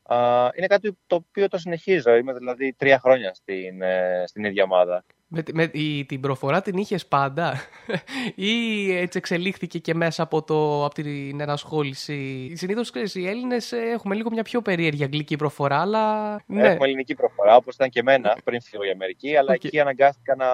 α, 0.03 0.17
είναι 0.57 0.67
κάτι 0.67 0.99
το 1.07 1.15
οποίο 1.17 1.49
το 1.49 1.59
συνεχίζω. 1.59 2.15
Είμαι 2.17 2.33
δηλαδή 2.33 2.73
τρία 2.79 2.99
χρόνια 2.99 3.35
στην, 3.35 3.83
ε, 3.83 4.25
στην 4.27 4.45
ίδια 4.45 4.63
ομάδα. 4.65 5.05
Με, 5.31 5.43
τη- 5.43 5.55
με, 5.55 5.71
η, 5.73 6.05
την 6.05 6.21
προφορά 6.21 6.63
την 6.63 6.77
είχες 6.77 7.07
πάντα 7.07 7.55
ή 8.35 8.53
έτσι 8.97 9.19
εξελίχθηκε 9.19 9.79
και 9.79 9.95
μέσα 9.95 10.23
από, 10.23 10.43
το, 10.43 10.85
από 10.85 10.95
την 10.95 11.41
ενασχόληση; 11.41 12.53
Συνήθως 12.57 12.91
ξέρεις, 12.91 13.15
οι 13.15 13.29
Έλληνες 13.29 13.73
ε, 13.73 13.77
έχουμε 13.77 14.15
λίγο 14.15 14.31
μια 14.31 14.43
πιο 14.43 14.63
περίεργη 14.63 15.03
αγγλική 15.03 15.37
προφορά, 15.37 15.81
αλλά 15.81 16.35
ναι. 16.47 16.69
Έχουμε 16.69 16.87
ελληνική 16.87 17.15
προφορά, 17.15 17.57
όπως 17.57 17.75
ήταν 17.75 17.89
και 17.89 18.01
εμένα 18.01 18.37
πριν 18.45 18.63
φύγω 18.63 18.83
για 18.85 18.93
Αμερική, 18.93 19.37
αλλά 19.37 19.53
Οκ. 19.53 19.65
εκεί 19.65 19.81
αναγκάστηκα 19.81 20.35
να, 20.37 20.47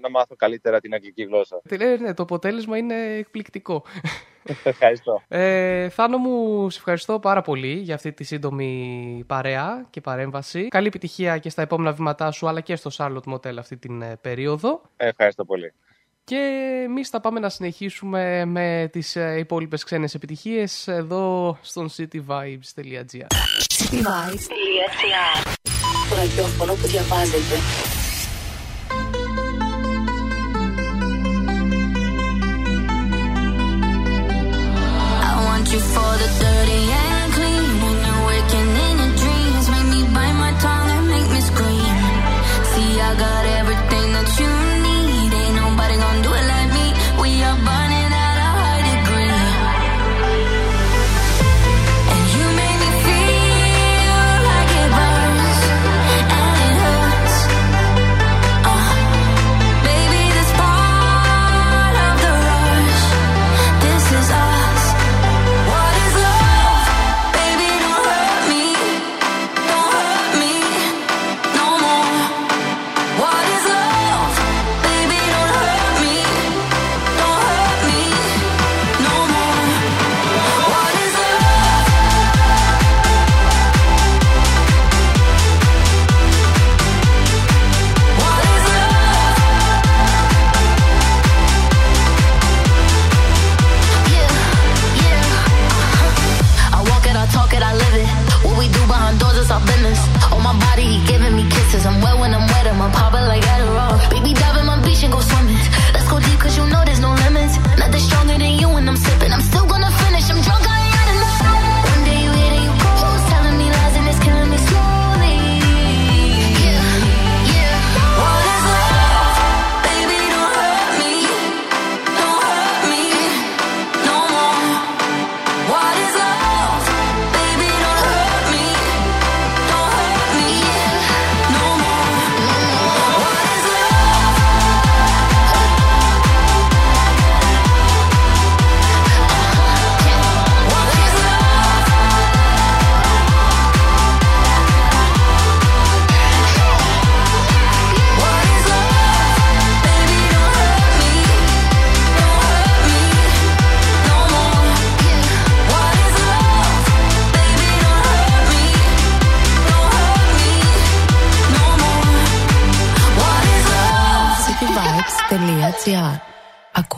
να 0.00 0.10
μάθω 0.10 0.36
καλύτερα 0.36 0.80
την 0.80 0.94
αγγλική 0.94 1.22
γλώσσα. 1.22 1.60
Ε, 1.68 1.96
ναι, 1.96 2.14
το 2.14 2.22
αποτέλεσμα 2.22 2.76
είναι 2.76 2.94
εκπληκτικό. 3.16 3.84
Ευχαριστώ. 4.64 5.22
Ε, 5.28 5.88
Θάνο 5.88 6.18
μου, 6.18 6.70
σε 6.70 6.78
ευχαριστώ 6.78 7.18
πάρα 7.18 7.42
πολύ 7.42 7.72
για 7.72 7.94
αυτή 7.94 8.12
τη 8.12 8.24
σύντομη 8.24 9.24
παρέα 9.26 9.86
και 9.90 10.00
παρέμβαση. 10.00 10.68
Καλή 10.68 10.86
επιτυχία 10.86 11.38
και 11.38 11.50
στα 11.50 11.62
επόμενα 11.62 11.92
βήματά 11.92 12.30
σου, 12.30 12.48
αλλά 12.48 12.60
και 12.60 12.76
στο 12.76 12.90
Charlotte 12.96 13.32
Motel 13.32 13.56
αυτή 13.58 13.76
την 13.76 14.02
ε, 14.02 14.16
περίοδο. 14.20 14.80
Ευχαριστώ 14.96 15.44
πολύ. 15.44 15.72
Και 16.24 16.36
εμείς 16.84 17.08
θα 17.08 17.20
πάμε 17.20 17.40
να 17.40 17.48
συνεχίσουμε 17.48 18.44
με 18.44 18.88
τις 18.92 19.16
ε, 19.16 19.38
υπόλοιπες 19.38 19.84
ξένες 19.84 20.14
επιτυχίες 20.14 20.88
εδώ 20.88 21.58
στον 21.60 21.90
cityvibes.gr. 21.96 23.26
Cityvibes.gr 23.74 25.54
Το 26.08 26.16
ραδιόφωνο 26.16 26.72
που 26.72 26.86
διαβάζετε. 26.86 27.54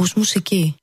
Ακούς 0.06 0.18
μουσική. 0.18 0.74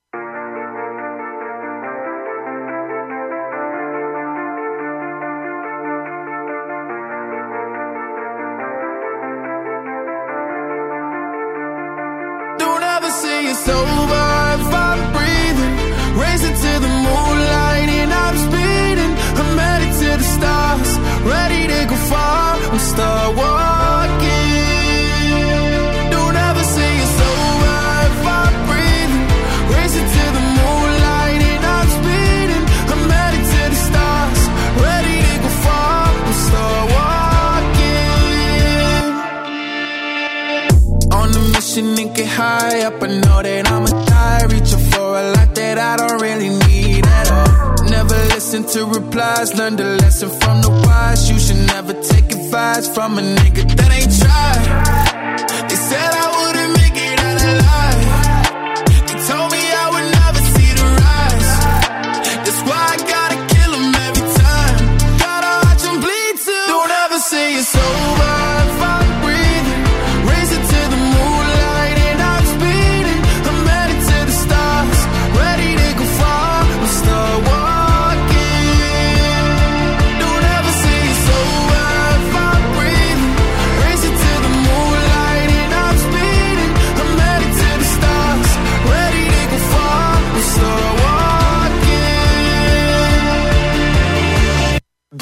Up. 42.84 43.02
I 43.02 43.06
know 43.06 43.42
that 43.42 43.70
I'ma 43.70 43.86
die, 43.86 44.44
reaching 44.44 44.84
for 44.90 45.18
a 45.18 45.32
lot 45.32 45.54
that 45.54 45.78
I 45.78 45.96
don't 45.96 46.20
really 46.20 46.50
need 46.50 47.06
at 47.06 47.30
all. 47.30 47.84
Never 47.88 48.14
listen 48.34 48.64
to 48.64 48.86
replies, 48.86 49.54
learn 49.56 49.76
the 49.76 49.96
lesson 50.02 50.28
from 50.28 50.60
the 50.60 50.70
wise. 50.70 51.30
You 51.30 51.38
should 51.38 51.66
never 51.66 51.94
take 51.94 52.30
advice 52.30 52.86
from 52.94 53.18
a 53.18 53.22
nigga 53.22 53.64
that 53.76 53.90
ain't 53.90 54.12
tried. 54.20 55.03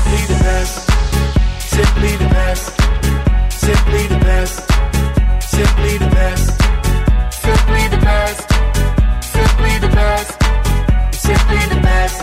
Simply 0.00 0.26
the 0.26 0.38
best. 0.44 0.90
Simply 1.60 2.16
the 2.16 2.28
best. 2.28 2.80
Simply 3.52 4.06
the 4.06 4.18
best. 4.18 4.70
Simply 5.42 5.98
the 5.98 6.08
best. 6.08 6.60
Simply 7.32 7.88
the 7.88 7.98
best. 7.98 8.48
Simply 9.22 9.78
the 9.78 9.88
best. 9.88 10.42
Simply 11.12 11.74
the 11.74 11.80
best. 11.82 12.20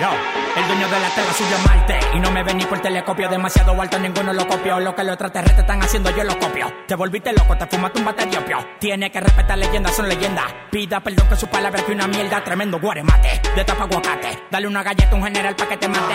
Yo, 0.00 0.45
el 0.66 0.78
dueño 0.78 0.88
de 0.88 1.00
la 1.00 1.08
tela 1.10 1.32
suyo 1.32 1.56
Marte. 1.64 1.98
Y 2.14 2.20
no 2.20 2.30
me 2.30 2.42
ven 2.42 2.58
ni 2.58 2.64
por 2.64 2.80
telescopio 2.80 3.28
Demasiado 3.28 3.80
alto, 3.80 3.98
ninguno 3.98 4.32
lo 4.32 4.46
copió 4.46 4.80
Lo 4.80 4.94
que 4.94 5.04
los 5.04 5.12
extraterrestres 5.12 5.60
están 5.60 5.82
haciendo, 5.82 6.10
yo 6.10 6.24
lo 6.24 6.38
copio. 6.38 6.72
Te 6.86 6.94
volviste 6.94 7.32
loco, 7.32 7.56
te 7.56 7.66
fumaste 7.66 7.98
un 7.98 8.04
bate 8.04 8.26
de 8.26 8.38
opio. 8.38 8.58
Tiene 8.78 9.10
que 9.10 9.20
respetar 9.20 9.58
leyendas, 9.58 9.94
son 9.94 10.08
leyendas. 10.08 10.44
Pida 10.70 11.00
perdón 11.00 11.28
que 11.28 11.36
su 11.36 11.46
palabra 11.46 11.82
que 11.82 11.92
una 11.92 12.06
mierda 12.06 12.42
Tremendo 12.42 12.78
guaremate, 12.80 13.40
de 13.54 13.64
tapa 13.64 13.84
aguacate. 13.84 14.44
Dale 14.50 14.66
una 14.66 14.82
galleta 14.82 15.10
a 15.10 15.14
un 15.14 15.24
general 15.24 15.54
pa' 15.56 15.66
que 15.66 15.76
te 15.76 15.88
mate. 15.88 16.14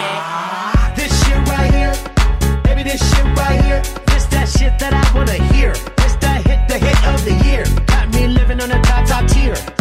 This 0.96 1.12
shit 1.24 1.38
right 1.48 1.74
here, 1.74 1.94
baby, 2.64 2.84
this 2.84 3.02
shit 3.02 3.26
right 3.38 3.62
here. 3.64 3.82
This 4.08 4.28
that 4.30 4.48
shit 4.48 4.78
that 4.80 4.94
I 4.94 5.16
wanna 5.16 5.34
hear. 5.54 5.74
This 5.98 6.16
that 6.20 6.46
hit, 6.48 6.68
the 6.68 6.78
hit 6.78 7.08
of 7.08 7.24
the 7.26 7.34
year. 7.48 7.64
Got 7.88 8.14
me 8.14 8.28
living 8.28 8.62
on 8.62 8.72
a 8.72 8.82
top, 8.82 9.06
top 9.06 9.28
tier. 9.28 9.81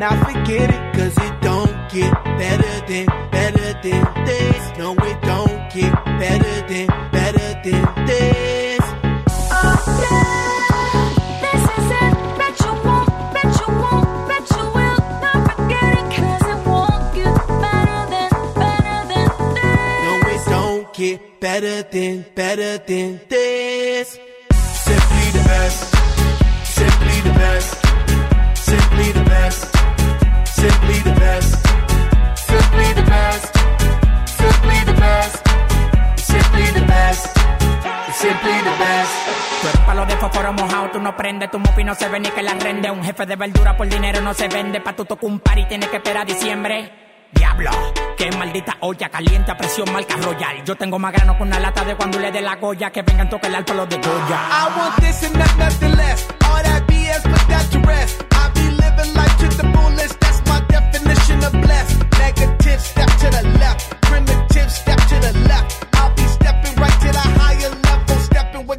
Now 0.00 0.24
forget 0.24 0.70
it, 0.70 0.94
cause 0.94 1.16
it 1.18 1.40
don't 1.40 1.90
get 1.90 2.12
better 2.24 2.86
than, 2.86 3.06
better 3.30 3.72
than 3.82 4.24
this. 4.24 4.78
No, 4.78 4.94
it 4.94 5.20
don't 5.22 5.72
get 5.72 5.92
better 6.04 6.66
than, 6.68 6.86
better 7.10 7.48
than 7.64 8.06
this. 8.06 8.80
Oh, 9.50 10.00
yeah. 10.02 10.32
get 20.92 21.40
better 21.40 21.82
than, 21.82 22.24
better 22.34 22.78
than 22.78 23.20
this. 23.28 24.18
Simply 24.86 25.26
the 25.38 25.44
best. 25.46 25.80
Simply 26.64 27.20
the 27.28 27.34
best. 27.34 27.70
Simply 28.56 29.12
the 29.12 29.24
best. 29.24 29.81
Simply 30.62 30.98
the 31.00 31.14
best. 31.18 31.50
Simply 32.38 32.88
the 32.94 33.02
best. 33.02 33.50
Simply 34.38 34.78
the 34.86 34.92
best. 34.92 35.36
Simply 36.30 36.66
the 36.78 36.84
best. 36.86 37.26
Simply 38.22 38.56
the 38.68 38.74
best. 38.78 39.12
Tú 39.60 39.68
eres 39.68 39.80
palo 39.80 40.06
de 40.06 40.16
fósforo 40.18 40.52
mojado, 40.52 40.90
tú 40.92 41.00
no 41.00 41.16
prendes, 41.16 41.50
tu 41.50 41.58
mufi 41.58 41.82
no 41.82 41.96
se 41.96 42.08
ve 42.08 42.20
ni 42.20 42.30
que 42.30 42.42
la 42.42 42.54
rende. 42.54 42.92
Un 42.92 43.02
jefe 43.02 43.26
de 43.26 43.34
verdura 43.34 43.76
por 43.76 43.88
dinero 43.88 44.20
no 44.20 44.34
se 44.34 44.46
vende. 44.46 44.80
Pa' 44.80 44.94
tu 44.94 45.04
toco 45.04 45.26
un 45.26 45.40
par 45.40 45.58
y 45.58 45.66
tienes 45.66 45.88
que 45.88 45.96
esperar 45.96 46.24
diciembre. 46.28 46.92
Diablo, 47.32 47.72
qué 48.16 48.30
maldita 48.30 48.76
olla, 48.82 49.08
caliente 49.08 49.50
a 49.50 49.56
presión, 49.56 49.92
marca 49.92 50.14
royal. 50.18 50.62
Yo 50.64 50.76
tengo 50.76 50.96
más 50.96 51.12
grano 51.12 51.36
con 51.36 51.48
una 51.48 51.58
lata 51.58 51.84
de 51.84 51.96
cuando 51.96 52.20
le 52.20 52.30
dé 52.30 52.40
la 52.40 52.54
goya, 52.54 52.92
que 52.92 53.02
vengan 53.02 53.28
toca 53.28 53.48
el 53.48 53.56
alto 53.56 53.74
los 53.74 53.88
de 53.88 53.96
Goya. 53.96 54.38
I 54.48 54.78
want 54.78 54.94
this 55.00 55.24
and 55.24 55.36
not 55.36 55.58
nothing 55.58 55.96
less. 55.96 56.28
All 56.46 56.62
that 56.62 56.86
BS, 56.86 57.24
but 57.24 57.48
that's 57.48 57.68
the 57.70 57.80
rest. 57.80 58.24
I 58.30 58.48
be 58.54 58.70
living 58.70 59.12
life 59.14 59.36
to 59.38 59.48
the 59.56 59.68
fullest. 59.72 60.21
kinda 61.42 61.66
blessed. 61.66 62.51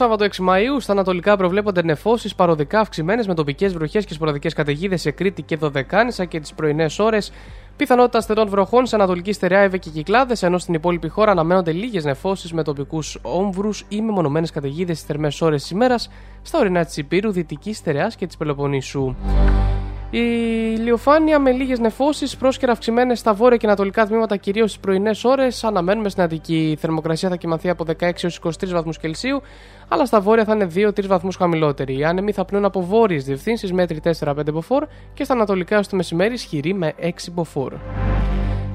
Σάββατο 0.00 0.24
6 0.24 0.36
Μαου, 0.36 0.80
στα 0.80 0.92
ανατολικά 0.92 1.36
προβλέπονται 1.36 1.82
νεφώσεις 1.82 2.34
παροδικά 2.34 2.80
αυξημένες 2.80 3.26
με 3.26 3.34
τοπικές 3.34 3.72
βροχές 3.72 4.04
και 4.04 4.14
σποραδικές 4.14 4.54
καταιγίδες 4.54 5.00
σε 5.00 5.10
Κρήτη 5.10 5.42
και 5.42 5.56
Δωδεκάνησα 5.56 6.24
και 6.24 6.40
τις 6.40 6.54
πρωινές 6.54 6.98
ώρες. 6.98 7.32
Πιθανότητα 7.76 8.18
αστερών 8.18 8.48
βροχών 8.48 8.86
σε 8.86 8.94
ανατολική 8.94 9.32
στερεά 9.32 9.60
Εύε 9.60 9.78
και 9.78 9.90
κυκλάδες, 9.90 10.42
ενώ 10.42 10.58
στην 10.58 10.74
υπόλοιπη 10.74 11.08
χώρα 11.08 11.30
αναμένονται 11.30 11.72
λίγες 11.72 12.04
νεφώσεις 12.04 12.52
με 12.52 12.62
τοπικούς 12.62 13.18
όμβρους 13.22 13.84
ή 13.88 14.00
μεμονωμένες 14.00 14.50
καταιγίδες 14.50 14.96
στις 14.96 15.08
θερμές 15.08 15.40
ώρες 15.40 15.62
της 15.62 15.70
ημέρας 15.70 16.10
στα 16.42 16.58
ορεινά 16.58 16.84
της 16.84 16.96
Υπήρου, 16.96 17.32
Δυτικής 17.32 17.76
στερεάς 17.76 18.16
και 18.16 18.26
της 18.26 18.36
Πελοποννήσου. 18.36 19.14
Η 20.12 20.18
ηλιοφάνεια 20.78 21.38
με 21.38 21.50
λίγες 21.50 21.78
νεφώσεις, 21.78 22.36
πρόσκαιρα 22.36 22.72
αυξημένες 22.72 23.18
στα 23.18 23.32
βόρεια 23.32 23.56
και 23.56 23.66
ανατολικά 23.66 24.06
τμήματα, 24.06 24.36
κυρίως 24.36 24.70
στις 24.70 24.82
πρωινές 24.82 25.24
ώρες. 25.24 25.64
Αναμένουμε 25.64 26.08
στην 26.08 26.22
Αττική. 26.22 26.70
Η 26.70 26.76
θερμοκρασία 26.76 27.28
θα 27.28 27.36
κοιμαθεί 27.36 27.68
από 27.68 27.84
16 27.84 28.24
έως 28.24 28.36
23 28.36 28.72
βαθμούς 28.72 28.98
Κελσίου, 28.98 29.42
αλλά 29.88 30.06
στα 30.06 30.20
βόρεια 30.20 30.44
θα 30.44 30.54
είναι 30.54 30.64
2-3 30.74 31.06
βαθμούς 31.06 31.36
χαμηλότεροι. 31.36 31.98
Οι 31.98 32.04
άνεμοι 32.04 32.32
θα 32.32 32.44
πνούν 32.44 32.64
από 32.64 32.82
βόρειες 32.82 33.24
διευθύνσεις 33.24 33.72
μέτρη 33.72 34.00
4-5 34.20 34.34
μποφόρ 34.52 34.84
και 35.14 35.24
στα 35.24 35.34
ανατολικά 35.34 35.78
ω 35.78 35.80
το 35.80 35.96
μεσημέρι 35.96 36.32
ισχυρή 36.32 36.74
με 36.74 36.94
6 37.00 37.08
μποφόρ. 37.32 37.72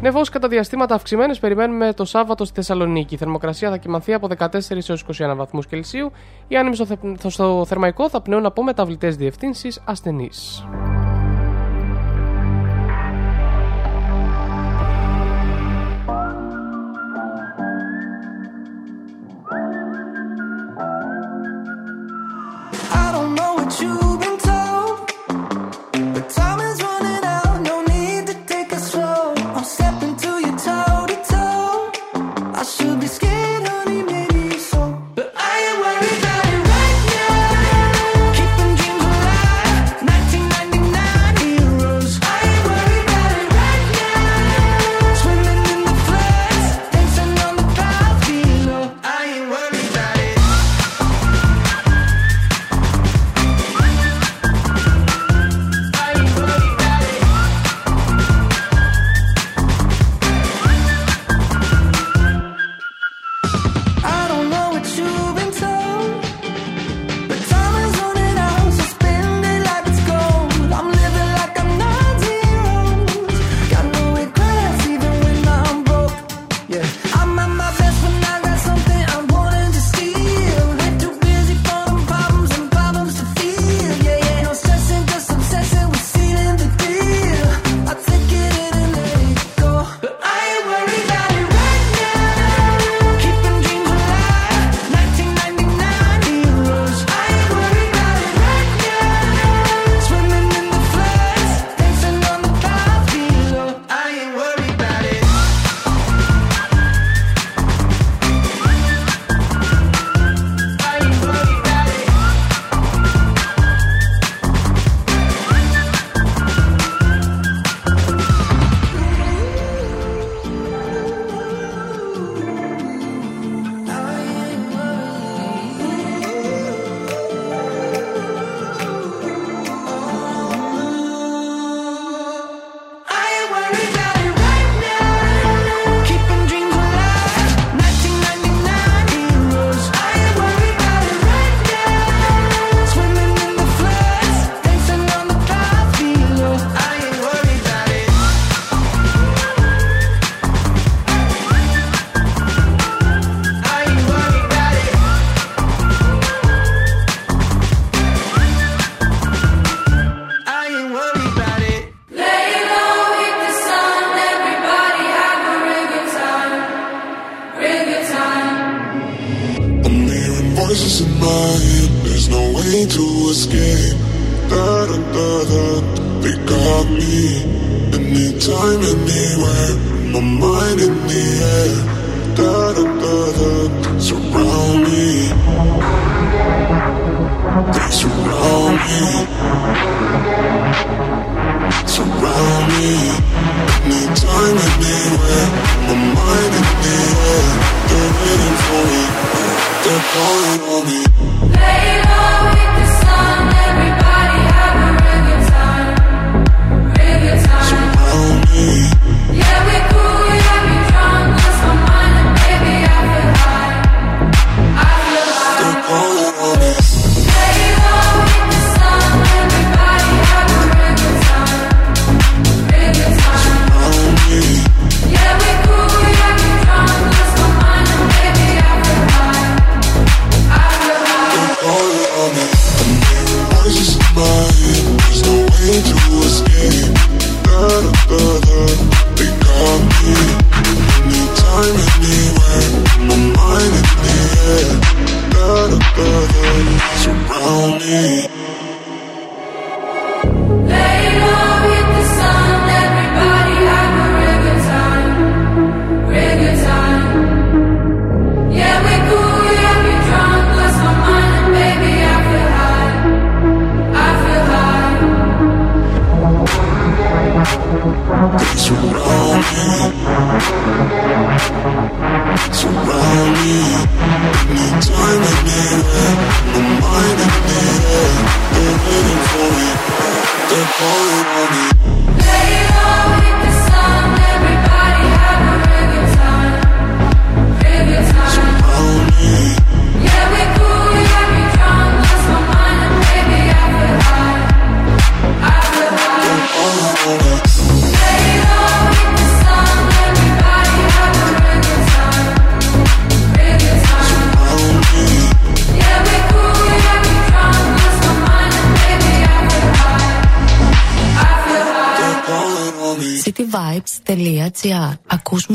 Νεφός 0.01 0.29
κατά 0.29 0.47
διαστήματα 0.47 0.95
αυξημένες 0.95 1.39
περιμένουμε 1.39 1.93
το 1.93 2.05
Σάββατο 2.05 2.45
στη 2.45 2.55
Θεσσαλονίκη. 2.55 3.13
Η 3.13 3.17
θερμοκρασία 3.17 3.69
θα 3.69 3.77
κοιμανθεί 3.77 4.13
από 4.13 4.27
14 4.37 4.89
έως 4.89 5.03
21 5.19 5.35
βαθμούς 5.35 5.67
Κελσίου. 5.67 6.11
Οι 6.47 6.55
άνεμοι 6.55 6.75
στο, 6.75 6.85
θε- 6.85 7.27
στο 7.27 7.65
θερμαϊκό 7.67 8.09
θα 8.09 8.21
πνέουν 8.21 8.45
από 8.45 8.63
μεταβλητές 8.63 9.15
διευθύνσεις 9.15 9.81
ασθενείς. 9.85 10.65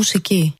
μουσική. 0.00 0.54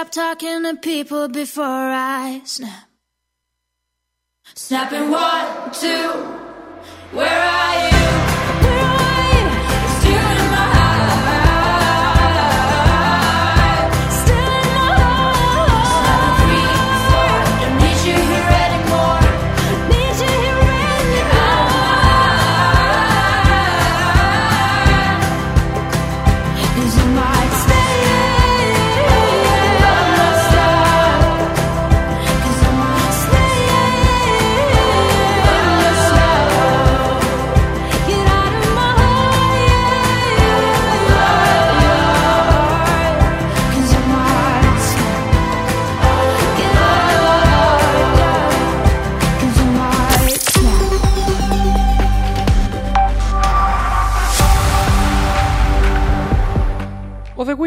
Stop 0.00 0.12
talking 0.12 0.62
to 0.62 0.76
people 0.76 1.28
before 1.28 1.64
I 1.64 2.40
snap. 2.44 2.88
Snapping 4.54 5.10
one, 5.10 5.70
two. 5.72 6.08
Where 7.12 7.28
are 7.28 7.59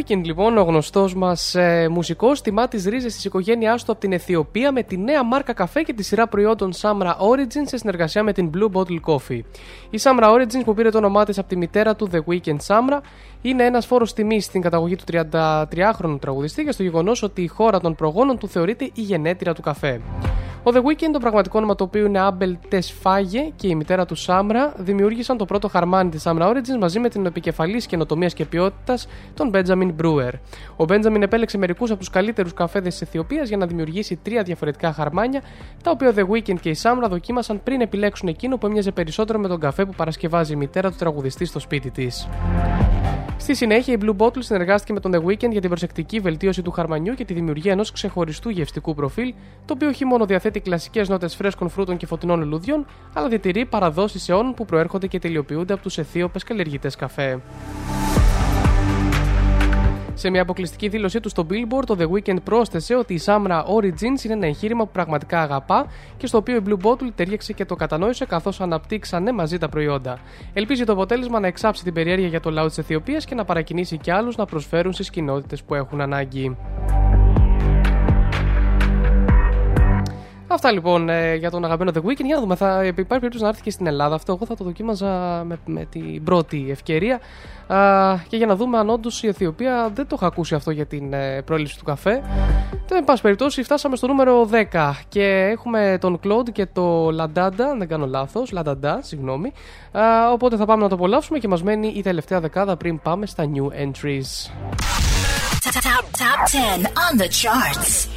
Ο 0.03 0.05
The 0.05 0.11
Weeknd, 0.11 0.23
λοιπόν, 0.23 0.57
ο 0.57 0.63
γνωστός 0.63 1.15
μας 1.15 1.55
ε, 1.55 1.87
μουσικός, 1.91 2.41
τιμά 2.41 2.67
τις 2.67 2.85
ρίζες 2.85 3.13
της 3.13 3.25
οικογένειάς 3.25 3.83
του 3.83 3.91
από 3.91 4.01
την 4.01 4.11
Αιθιοπία 4.13 4.71
με 4.71 4.83
τη 4.83 4.97
νέα 4.97 5.23
μάρκα 5.23 5.53
καφέ 5.53 5.81
και 5.81 5.93
τη 5.93 6.03
σειρά 6.03 6.27
προϊόντων 6.27 6.73
Samra 6.81 7.15
Origins 7.31 7.63
σε 7.65 7.77
συνεργασία 7.77 8.23
με 8.23 8.33
την 8.33 8.49
Blue 8.53 8.71
Bottle 8.77 8.99
Coffee. 9.05 9.41
Η 9.89 9.99
Samra 10.01 10.33
Origins, 10.33 10.63
που 10.65 10.73
πήρε 10.73 10.89
το 10.89 10.97
όνομά 10.97 11.25
της 11.25 11.37
από 11.37 11.47
τη 11.47 11.55
μητέρα 11.55 11.95
του 11.95 12.09
The 12.13 12.19
Weeknd 12.29 12.57
Samra, 12.67 12.99
είναι 13.41 13.63
ένας 13.63 13.85
φόρος 13.85 14.13
τιμής 14.13 14.45
στην 14.45 14.61
καταγωγή 14.61 14.95
του 14.95 15.03
33χρονου 15.11 16.17
τραγουδιστή 16.19 16.63
και 16.63 16.71
στο 16.71 16.83
γεγονός 16.83 17.23
ότι 17.23 17.41
η 17.41 17.47
χώρα 17.47 17.79
των 17.79 17.95
προγόνων 17.95 18.37
του 18.37 18.47
θεωρείται 18.47 18.83
η 18.85 19.01
γενέτειρα 19.01 19.53
του 19.53 19.61
καφέ. 19.61 20.01
Ο 20.65 20.71
The 20.73 20.77
Weeknd, 20.77 21.09
το 21.11 21.19
πραγματικό 21.19 21.57
όνομα 21.57 21.75
του 21.75 21.85
οποίου 21.87 22.05
είναι 22.05 22.19
Άμπελ 22.19 22.57
Τεσφάγε 22.69 23.51
και 23.55 23.67
η 23.67 23.75
μητέρα 23.75 24.05
του 24.05 24.15
Σάμρα, 24.15 24.73
δημιούργησαν 24.77 25.37
το 25.37 25.45
πρώτο 25.45 25.67
χαρμάνι 25.67 26.09
της 26.09 26.23
Samra 26.25 26.49
Origins 26.49 26.77
μαζί 26.79 26.99
με 26.99 27.09
την 27.09 27.25
επικεφαλής 27.25 27.85
καινοτομίας 27.85 28.33
και 28.33 28.45
ποιότητας, 28.45 29.07
τον 29.33 29.51
Benjamin 29.53 29.92
Brewer. 30.01 30.31
Ο 30.75 30.85
Benjamin 30.87 31.21
επέλεξε 31.21 31.57
μερικούς 31.57 31.89
από 31.89 31.99
τους 31.99 32.09
καλύτερους 32.09 32.53
καφέδες 32.53 32.91
της 32.91 33.01
Αιθιοπίας 33.01 33.47
για 33.47 33.57
να 33.57 33.65
δημιουργήσει 33.65 34.19
τρία 34.23 34.43
διαφορετικά 34.43 34.93
χαρμάνια, 34.93 35.41
τα 35.83 35.91
οποία 35.91 36.09
ο 36.09 36.13
The 36.15 36.23
Weeknd 36.29 36.59
και 36.59 36.69
η 36.69 36.77
Samra 36.81 37.07
δοκίμασαν 37.09 37.63
πριν 37.63 37.81
επιλέξουν 37.81 38.27
εκείνο 38.27 38.57
που 38.57 38.65
έμοιαζε 38.65 38.91
περισσότερο 38.91 39.39
με 39.39 39.47
τον 39.47 39.59
καφέ 39.59 39.85
που 39.85 39.93
παρασκευάζει 39.95 40.53
η 40.53 40.55
μητέρα 40.55 40.91
του 40.91 40.97
τραγουδιστή 40.97 41.45
στο 41.45 41.59
σπίτι 41.59 41.91
της. 41.91 42.27
Στη 43.37 43.55
συνέχεια, 43.55 43.93
η 43.93 43.97
Blue 44.01 44.15
Bottle 44.17 44.43
συνεργάστηκε 44.43 44.93
με 44.93 44.99
τον 44.99 45.11
The 45.15 45.27
Weeknd 45.27 45.51
για 45.51 45.61
την 45.61 45.69
προσεκτική 45.69 46.19
βελτίωση 46.19 46.61
του 46.61 46.71
χαρμανιού 46.71 47.13
και 47.13 47.25
τη 47.25 47.33
δημιουργία 47.33 47.71
ενός 47.71 47.91
ξεχωριστού 47.91 48.49
γευστικού 48.49 48.93
προφίλ, 48.93 49.33
το 49.65 49.73
οποίο 49.73 49.87
όχι 49.87 50.05
μόνο 50.05 50.25
διαθέτει 50.25 50.59
κλασικές 50.59 51.09
νότες 51.09 51.35
φρέσκων 51.35 51.69
φρούτων 51.69 51.97
και 51.97 52.05
φωτεινών 52.05 52.39
λουλουδιών, 52.39 52.85
αλλά 53.13 53.27
διατηρεί 53.27 53.65
παραδόσεις 53.65 54.29
αιώνων 54.29 54.53
που 54.53 54.65
προέρχονται 54.65 55.07
και 55.07 55.19
τελειοποιούνται 55.19 55.73
από 55.73 55.81
τους 55.81 55.97
Αιθίωπες 55.97 56.43
καλλιεργητές 56.43 56.95
καφέ. 56.95 57.39
Σε 60.23 60.29
μια 60.29 60.41
αποκλειστική 60.41 60.87
δήλωσή 60.87 61.19
του 61.19 61.29
στο 61.29 61.45
Billboard, 61.49 61.83
το 61.85 61.97
The 61.99 62.07
Weeknd 62.09 62.43
πρόσθεσε 62.43 62.95
ότι 62.95 63.13
η 63.13 63.21
Samra 63.25 63.63
Origins 63.77 64.23
είναι 64.23 64.33
ένα 64.33 64.45
εγχείρημα 64.45 64.83
που 64.85 64.91
πραγματικά 64.91 65.41
αγαπά 65.41 65.87
και 66.17 66.27
στο 66.27 66.37
οποίο 66.37 66.55
η 66.55 66.61
Blue 66.67 66.85
Bottle 66.85 67.09
ταιριάξε 67.15 67.53
και 67.53 67.65
το 67.65 67.75
κατανόησε 67.75 68.25
καθώς 68.25 68.61
αναπτύξανε 68.61 69.31
μαζί 69.31 69.57
τα 69.57 69.69
προϊόντα. 69.69 70.19
Ελπίζει 70.53 70.83
το 70.83 70.91
αποτέλεσμα 70.91 71.39
να 71.39 71.47
εξάψει 71.47 71.83
την 71.83 71.93
περιέργεια 71.93 72.27
για 72.27 72.39
το 72.39 72.51
λαό 72.51 72.67
της 72.67 72.77
Αιθιοπίας 72.77 73.25
και 73.25 73.35
να 73.35 73.45
παρακινήσει 73.45 73.97
και 73.97 74.13
άλλους 74.13 74.35
να 74.35 74.45
προσφέρουν 74.45 74.93
στις 74.93 75.09
κοινότητες 75.09 75.63
που 75.63 75.75
έχουν 75.75 76.01
ανάγκη. 76.01 76.57
Αυτά 80.53 80.71
λοιπόν 80.71 81.09
ε, 81.09 81.35
για 81.35 81.51
τον 81.51 81.65
αγαπημένο 81.65 81.91
The 81.95 82.07
Weeknd. 82.07 82.25
Για 82.25 82.35
να 82.35 82.41
δούμε, 82.41 82.55
θα 82.55 82.85
υπάρχει 82.85 83.05
περίπτωση 83.07 83.43
να 83.43 83.49
έρθει 83.49 83.61
και 83.61 83.71
στην 83.71 83.87
Ελλάδα 83.87 84.15
αυτό. 84.15 84.33
Εγώ 84.33 84.45
θα 84.45 84.55
το 84.55 84.63
δοκίμαζα 84.63 85.43
με, 85.45 85.59
με 85.65 85.85
την 85.85 86.23
πρώτη 86.23 86.67
ευκαιρία. 86.69 87.19
Α, 87.67 88.17
και 88.27 88.37
για 88.37 88.45
να 88.45 88.55
δούμε 88.55 88.77
αν 88.77 88.89
όντως 88.89 89.23
η 89.23 89.27
Αιθιοπία 89.27 89.91
δεν 89.93 90.07
το 90.07 90.15
είχα 90.17 90.25
ακούσει 90.25 90.55
αυτό 90.55 90.71
για 90.71 90.85
την 90.85 91.13
ε, 91.13 91.41
πρόληψη 91.41 91.77
του 91.77 91.83
καφέ. 91.83 92.21
Τέλο 92.87 93.03
πάση 93.03 93.21
περιπτώσει, 93.21 93.63
φτάσαμε 93.63 93.95
στο 93.95 94.07
νούμερο 94.07 94.49
10 94.71 94.91
και 95.09 95.23
έχουμε 95.51 95.97
τον 96.01 96.19
Claude 96.23 96.51
και 96.51 96.65
το 96.65 97.11
Λαντάντα, 97.11 97.65
αν 97.65 97.77
δεν 97.77 97.87
κάνω 97.87 98.05
λάθος. 98.05 98.51
Λανταντά, 98.51 98.99
συγγνώμη. 99.01 99.51
Α, 99.91 100.31
οπότε 100.31 100.55
θα 100.57 100.65
πάμε 100.65 100.81
να 100.83 100.89
το 100.89 100.95
απολαύσουμε 100.95 101.39
και 101.39 101.47
μας 101.47 101.63
μένει 101.63 101.87
η 101.95 102.01
τελευταία 102.01 102.39
δεκάδα 102.39 102.77
πριν 102.77 103.01
πάμε 103.01 103.25
στα 103.25 103.43
new 103.53 103.67
entries. 103.85 104.51
Top, 105.63 106.05
top 106.21 106.39
10 106.51 106.85
on 107.05 107.13
the 107.21 107.29
charts. 107.41 108.07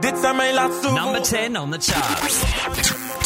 Dites 0.00 0.20
sa 0.20 0.32
main 0.32 0.52
là-dessous. 0.52 0.94
Number 0.94 1.20
10 1.20 1.56
on 1.56 1.70
the 1.70 1.78
charts. 1.78 2.44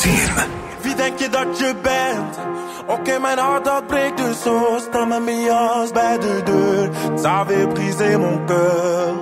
Team. 0.02 0.60
Vidänkin 0.82 1.30
dödsjubent 1.30 2.38
och 2.86 3.09
är 3.09 3.20
min 3.20 3.38
hjärtat 3.38 3.88
bräckt 3.88 4.36
så 4.36 4.80
stannar 4.80 5.20
min 5.20 5.51
hans 5.51 5.92
bäder 5.92 6.42
dörr. 6.47 6.90
Ça 7.16 7.30
avait 7.40 7.66
brisé 7.66 8.16
mon 8.18 8.47
cœur, 8.47 9.14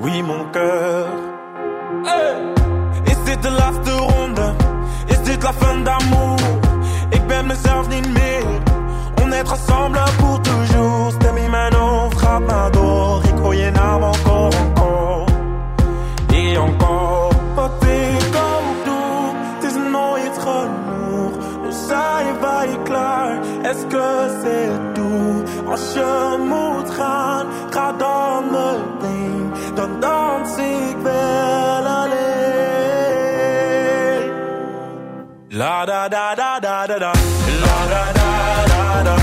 oui 0.00 0.22
mon 0.22 0.44
cœur. 0.52 1.06
Hey! 2.04 2.34
Is 3.06 3.18
dit 3.26 3.42
de 3.42 3.50
laatste 3.50 3.92
ronde? 3.92 4.54
Is 5.08 5.20
dit 5.24 5.42
la 5.42 5.52
fin 5.52 5.84
d'amour? 5.84 6.38
Ik 7.10 7.26
ben 7.28 7.46
mezelf 7.46 7.88
niet 7.88 8.08
meer. 8.08 8.44
On 9.22 9.32
est 9.32 9.50
ensemble 9.50 10.04
pour 10.18 10.40
toujours. 10.40 11.12
Stem 11.12 11.36
in 11.36 11.50
mijn 11.50 11.74
hoofd 11.74 12.18
gaat 12.18 12.46
maar 12.46 12.70
door. 12.70 13.22
Ik 13.24 13.38
hoor 13.42 13.54
je 13.54 13.70
naam 13.70 14.02
encore. 14.02 14.71
wat 17.54 17.84
ik 17.84 18.36
ook 18.36 18.84
doe. 18.84 19.34
Het 19.54 19.64
is 19.64 19.76
nooit 19.90 20.38
genoeg. 20.38 21.32
Nu 21.62 21.72
zijn 21.88 22.40
wij 22.40 22.78
klaar. 22.84 23.38
Excuse 23.62 24.70
toe. 24.92 25.42
Als 25.70 25.92
je 25.92 26.36
moet 26.48 26.90
gaan, 26.90 27.46
ga 27.70 27.92
dan 27.92 28.44
meteen. 28.50 29.52
Dan 29.74 30.00
dans 30.00 30.56
ik 30.56 30.96
wel 31.02 31.86
alleen. 31.86 32.20
La 35.48 35.84
da 35.84 36.08
da 36.08 36.34
da 36.34 36.60
da 36.60 36.86
da 36.86 36.98
da. 36.98 37.12
La 37.64 37.86
da 37.88 38.12
da 38.12 38.66
da 38.66 39.02
da. 39.02 39.21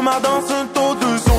Thomas 0.00 0.20
dans 0.20 0.54
un 0.54 0.66
taux 0.68 0.94
de 0.94 1.29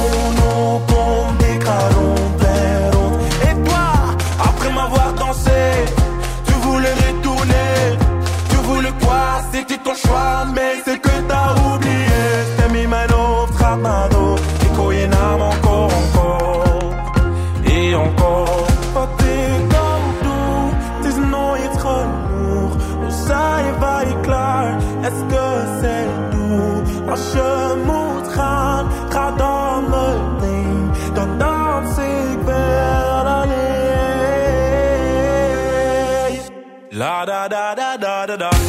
da 37.25 37.47
da 37.47 37.75
da 37.75 37.97
da 37.97 38.25
da 38.25 38.37
da. 38.37 38.60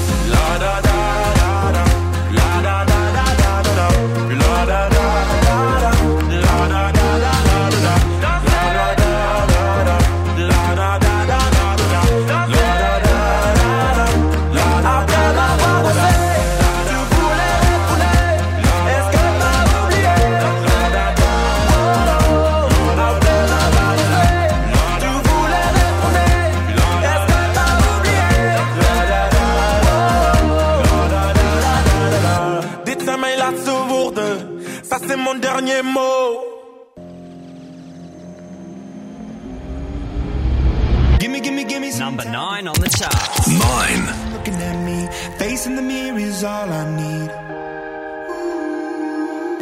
number 42.17 42.31
nine 42.31 42.69
on 42.69 42.75
the 42.75 42.91
charts. 42.91 43.49
Mine. 43.49 44.33
Looking 44.33 44.55
at 44.55 44.77
me, 44.85 44.99
facing 45.39 45.77
the 45.77 45.83
mirror 45.83 46.19
is 46.19 46.45
all 46.45 46.71
I 46.71 46.85
need. 47.03 47.31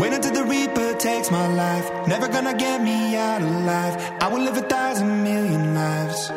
Wait 0.01 0.13
until 0.13 0.33
the 0.33 0.45
Reaper 0.45 0.95
takes 0.95 1.31
my 1.31 1.47
life. 1.47 1.87
Never 2.09 2.27
gonna 2.27 2.55
get 2.55 2.83
me 2.83 3.15
out 3.15 3.43
alive. 3.43 3.95
I 4.21 4.27
will 4.33 4.41
live 4.41 4.57
a 4.57 4.63
thousand 4.63 5.23
million 5.23 5.75
lives. 5.75 6.31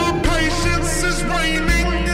My 0.00 0.10
patience 0.32 1.02
is 1.10 1.22
waning. 1.24 2.13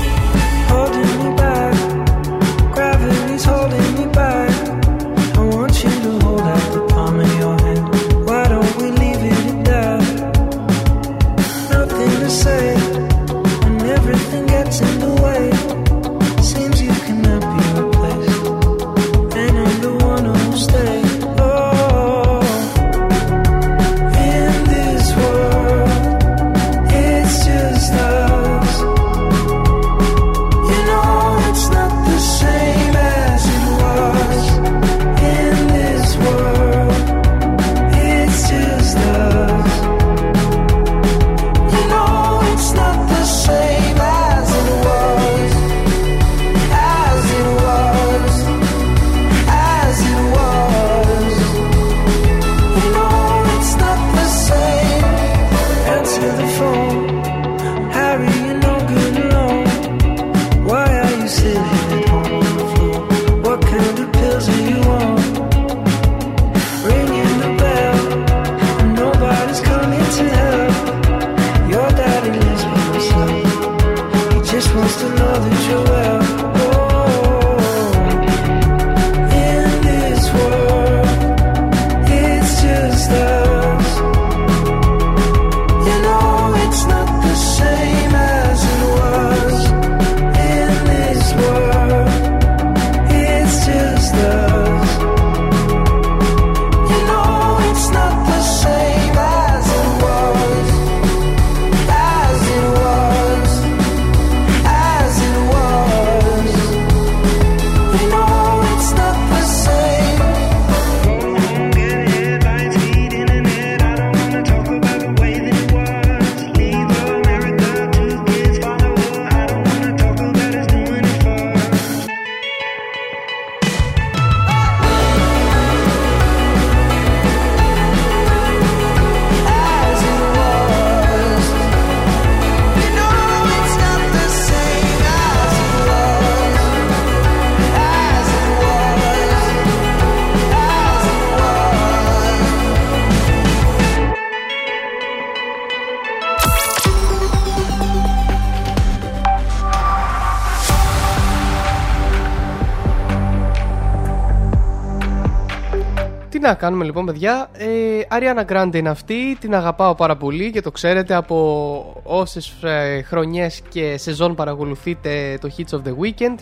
Τι 156.81 156.87
να 156.87 156.93
κάνουμε 156.93 157.05
λοιπόν, 157.05 157.05
παιδιά. 157.05 157.49
Ε, 157.53 158.01
Ariana 158.09 158.45
Grande 158.51 158.75
είναι 158.75 158.89
αυτή. 158.89 159.37
Την 159.39 159.55
αγαπάω 159.55 159.95
πάρα 159.95 160.17
πολύ 160.17 160.51
και 160.51 160.61
το 160.61 160.71
ξέρετε 160.71 161.13
από 161.13 162.01
όσες 162.03 162.63
ε, 162.63 163.01
χρονιές 163.01 163.61
και 163.69 163.97
σεζόν 163.97 164.35
παρακολουθείτε 164.35 165.37
το 165.41 165.49
Hits 165.57 165.77
of 165.77 165.81
the 165.87 165.91
Weekend. 165.91 166.35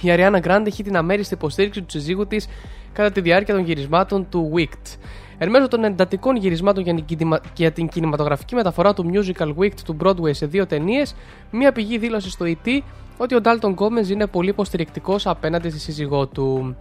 Η 0.00 0.08
Ariana 0.08 0.40
Grande 0.40 0.66
έχει 0.66 0.82
την 0.82 0.96
αμέριστη 0.96 1.34
υποστήριξη 1.34 1.80
του 1.82 1.90
συζύγου 1.90 2.26
της 2.26 2.48
κατά 2.92 3.10
τη 3.10 3.20
διάρκεια 3.20 3.54
των 3.54 3.64
γυρισμάτων 3.64 4.28
του 4.28 4.52
Wicked. 4.56 4.96
Εν 5.38 5.50
μέσω 5.50 5.68
των 5.68 5.84
εντατικών 5.84 6.36
γυρισμάτων 6.36 6.82
για 6.82 6.94
την, 6.94 7.04
κινημα- 7.04 7.40
για 7.54 7.72
την 7.72 7.88
κινηματογραφική 7.88 8.54
μεταφορά 8.54 8.94
του 8.94 9.10
Musical 9.14 9.54
Wicked 9.58 9.80
του 9.84 9.96
Broadway 10.02 10.34
σε 10.34 10.46
δύο 10.46 10.66
ταινίες, 10.66 11.14
μία 11.50 11.72
πηγή 11.72 11.98
δήλωσε 11.98 12.30
στο 12.30 12.44
ET 12.48 12.80
ότι 13.16 13.34
ο 13.34 13.40
Dalton 13.44 13.74
Gomez 13.74 14.08
είναι 14.08 14.26
πολύ 14.26 14.48
υποστηρικτικός 14.48 15.26
απέναντι 15.26 15.70
στη 15.70 15.78
σύζυγό 15.80 16.26
του. 16.26 16.76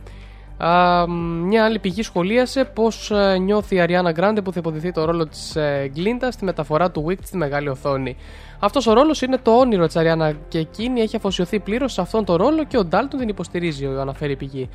Α, 0.57 1.07
μια 1.45 1.65
άλλη 1.65 1.79
πηγή 1.79 2.03
σχολίασε 2.03 2.65
πώς 2.65 3.11
νιώθει 3.41 3.75
η 3.75 3.85
Ariana 3.87 4.19
Grande 4.19 4.37
που 4.43 4.51
θα 4.51 4.59
υποδηθεί 4.59 4.91
το 4.91 5.05
ρόλο 5.05 5.27
της 5.27 5.55
ε, 5.55 5.91
Glinda 5.95 6.27
στη 6.29 6.45
μεταφορά 6.45 6.91
του 6.91 7.05
Wicked 7.07 7.23
στη 7.23 7.37
μεγάλη 7.37 7.69
οθόνη. 7.69 8.15
Αυτός 8.59 8.87
ο 8.87 8.93
ρόλος 8.93 9.21
είναι 9.21 9.37
το 9.37 9.51
όνειρο 9.51 9.85
της 9.85 9.95
Ariana 9.97 10.31
και 10.47 10.57
εκείνη 10.57 11.01
έχει 11.01 11.15
αφοσιωθεί 11.15 11.59
πλήρως 11.59 11.93
σε 11.93 12.01
αυτόν 12.01 12.25
τον 12.25 12.35
ρόλο 12.35 12.63
και 12.63 12.77
ο 12.77 12.87
Dalton 12.91 13.15
την 13.17 13.27
υποστηρίζει, 13.27 13.85
ο 13.85 14.01
αναφέρει 14.01 14.31
η 14.31 14.35
πηγή. 14.35 14.69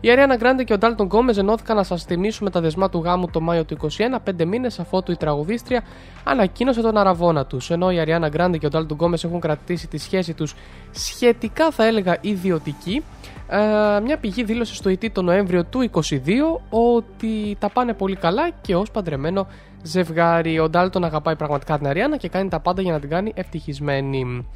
Η 0.00 0.08
Ariana 0.08 0.42
Grande 0.42 0.64
και 0.64 0.72
ο 0.72 0.76
Dalton 0.80 1.08
Gomez 1.08 1.36
ενώθηκαν 1.36 1.76
να 1.76 1.82
σας 1.82 2.04
θυμίσουμε 2.04 2.50
τα 2.50 2.60
δεσμά 2.60 2.88
του 2.88 2.98
γάμου 2.98 3.26
το 3.30 3.40
Μάιο 3.40 3.64
του 3.64 3.76
2021, 3.80 4.16
πέντε 4.24 4.44
μήνες 4.44 4.78
αφότου 4.78 5.12
η 5.12 5.16
τραγουδίστρια 5.16 5.82
ανακοίνωσε 6.24 6.80
τον 6.80 6.96
αραβόνα 6.96 7.46
τους. 7.46 7.70
Ενώ 7.70 7.90
η 7.90 8.04
Ariana 8.06 8.30
Grande 8.36 8.58
και 8.58 8.66
ο 8.66 8.68
Dalton 8.72 8.96
Gomez 8.96 9.24
έχουν 9.24 9.40
κρατήσει 9.40 9.88
τη 9.88 9.98
σχέση 9.98 10.34
τους 10.34 10.54
σχετικά, 10.90 11.70
θα 11.70 11.86
έλεγα, 11.86 12.18
ιδιωτική, 12.20 13.02
ε, 13.48 14.00
μια 14.00 14.18
πηγή 14.18 14.44
δήλωσε 14.44 14.74
στο 14.74 14.90
ET 14.90 15.10
το 15.10 15.22
Νοέμβριο 15.22 15.64
του 15.64 15.90
2022 15.92 16.10
ότι 16.70 17.56
τα 17.58 17.68
πάνε 17.68 17.92
πολύ 17.92 18.16
καλά 18.16 18.50
και 18.60 18.74
ως 18.76 18.90
παντρεμένο 18.90 19.46
ζευγάρι. 19.82 20.58
Ο 20.58 20.68
Ντάλτον 20.68 21.04
αγαπάει 21.04 21.36
πραγματικά 21.36 21.78
την 21.78 21.86
Αριάννα 21.86 22.16
και 22.16 22.28
κάνει 22.28 22.48
τα 22.48 22.60
πάντα 22.60 22.82
για 22.82 22.92
να 22.92 23.00
την 23.00 23.08
κάνει 23.08 23.32
ευτυχισμένη. 23.34 24.46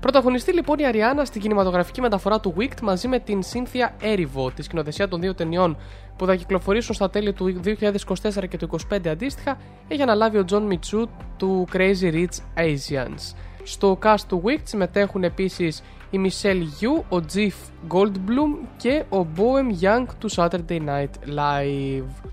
Πρωταγωνιστεί 0.00 0.52
λοιπόν 0.52 0.78
η 0.78 0.86
Αριάννα 0.86 1.24
στην 1.24 1.40
κινηματογραφική 1.40 2.00
μεταφορά 2.00 2.40
του 2.40 2.54
Wicked 2.58 2.80
μαζί 2.82 3.08
με 3.08 3.18
την 3.18 3.40
Cynthia 3.52 4.04
Erivo, 4.04 4.52
τη 4.54 4.62
σκηνοθεσία 4.62 5.08
των 5.08 5.20
δύο 5.20 5.34
ταινιών 5.34 5.76
που 6.16 6.26
θα 6.26 6.34
κυκλοφορήσουν 6.34 6.94
στα 6.94 7.10
τέλη 7.10 7.32
του 7.32 7.60
2024 7.64 8.48
και 8.48 8.56
του 8.56 8.68
2025 8.92 9.08
αντίστοιχα, 9.08 9.58
έχει 9.88 10.02
αναλάβει 10.02 10.38
ο 10.38 10.44
John 10.50 10.72
Mitsu 10.72 11.04
του 11.36 11.68
Crazy 11.72 12.12
Rich 12.12 12.36
Asians. 12.56 13.34
Στο 13.66 13.98
cast 14.02 14.20
του 14.28 14.42
Wicked 14.44 14.62
συμμετέχουν 14.62 15.24
επίσης 15.24 15.82
η 16.10 16.18
Michelle 16.24 16.82
Yu, 16.82 17.18
ο 17.18 17.24
Jeff 17.34 17.92
Goldblum 17.94 18.66
και 18.76 19.04
ο 19.08 19.26
Bohem 19.36 19.84
Young 19.84 20.04
του 20.18 20.30
Saturday 20.34 20.80
Night 20.86 21.38
Live. 21.38 22.30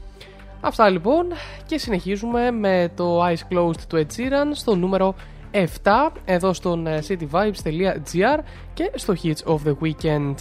Αυτά 0.61 0.89
λοιπόν 0.89 1.26
και 1.65 1.77
συνεχίζουμε 1.77 2.51
με 2.51 2.91
το 2.95 3.26
Eyes 3.26 3.53
Closed 3.53 3.81
του 3.88 3.97
Ed 3.97 4.19
Sheeran 4.19 4.51
στο 4.51 4.76
νούμερο 4.76 5.15
7 5.51 5.65
εδώ 6.26 6.53
στον 6.53 6.88
ε, 6.88 7.03
cityvibes.gr 7.07 8.39
και 8.73 8.91
στο 8.95 9.15
Hits 9.23 9.53
of 9.53 9.57
the 9.65 9.76
Weekend. 9.81 10.35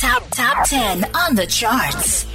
Top, 0.00 0.22
top 0.40 0.56
10 0.68 1.04
on 1.22 1.34
the 1.34 1.46
charts. 1.46 2.26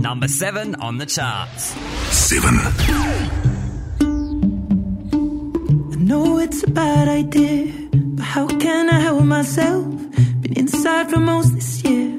Number 0.00 0.28
seven 0.28 0.76
on 0.76 0.96
the 0.96 1.04
charts. 1.04 1.74
Seven. 2.10 2.54
I 5.92 5.96
know 5.96 6.38
it's 6.38 6.62
a 6.62 6.70
bad 6.70 7.06
idea, 7.06 7.70
but 7.92 8.24
how 8.24 8.46
can 8.46 8.88
I 8.88 8.98
help 9.00 9.22
myself? 9.24 9.84
Been 10.40 10.54
inside 10.56 11.10
for 11.10 11.18
most 11.18 11.54
this 11.54 11.84
year, 11.84 12.18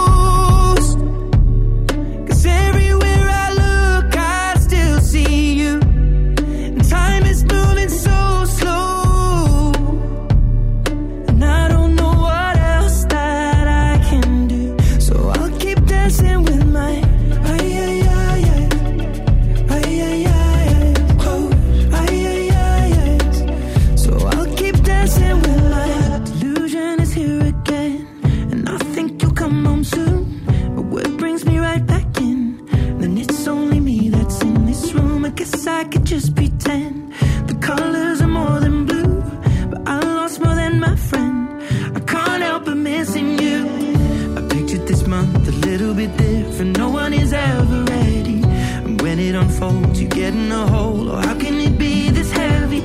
It 49.79 49.97
you 50.01 50.07
get 50.07 50.33
in 50.33 50.51
a 50.51 50.67
hole. 50.67 51.09
Or 51.09 51.21
how 51.21 51.35
can 51.37 51.55
it 51.59 51.77
be 51.77 52.09
this 52.09 52.31
heavy? 52.31 52.81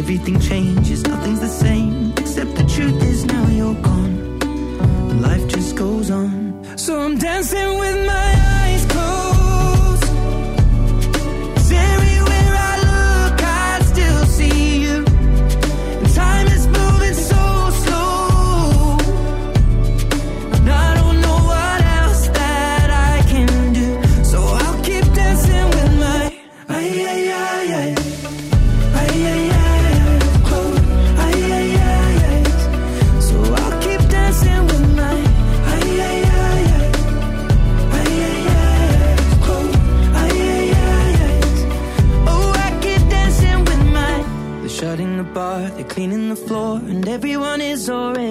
Everything 0.00 0.38
changes, 0.40 1.02
nothing's 1.02 1.40
the 1.40 1.48
same. 1.48 2.12
Except 2.16 2.54
the 2.54 2.64
truth 2.64 3.02
is 3.02 3.24
now 3.24 3.46
you're 3.48 3.80
gone. 3.82 4.16
Life 5.20 5.46
just 5.48 5.76
goes 5.76 6.10
on. 6.10 6.64
So 6.76 7.00
I'm 7.00 7.16
dancing 7.18 7.78
with 7.78 7.98
my 8.06 8.25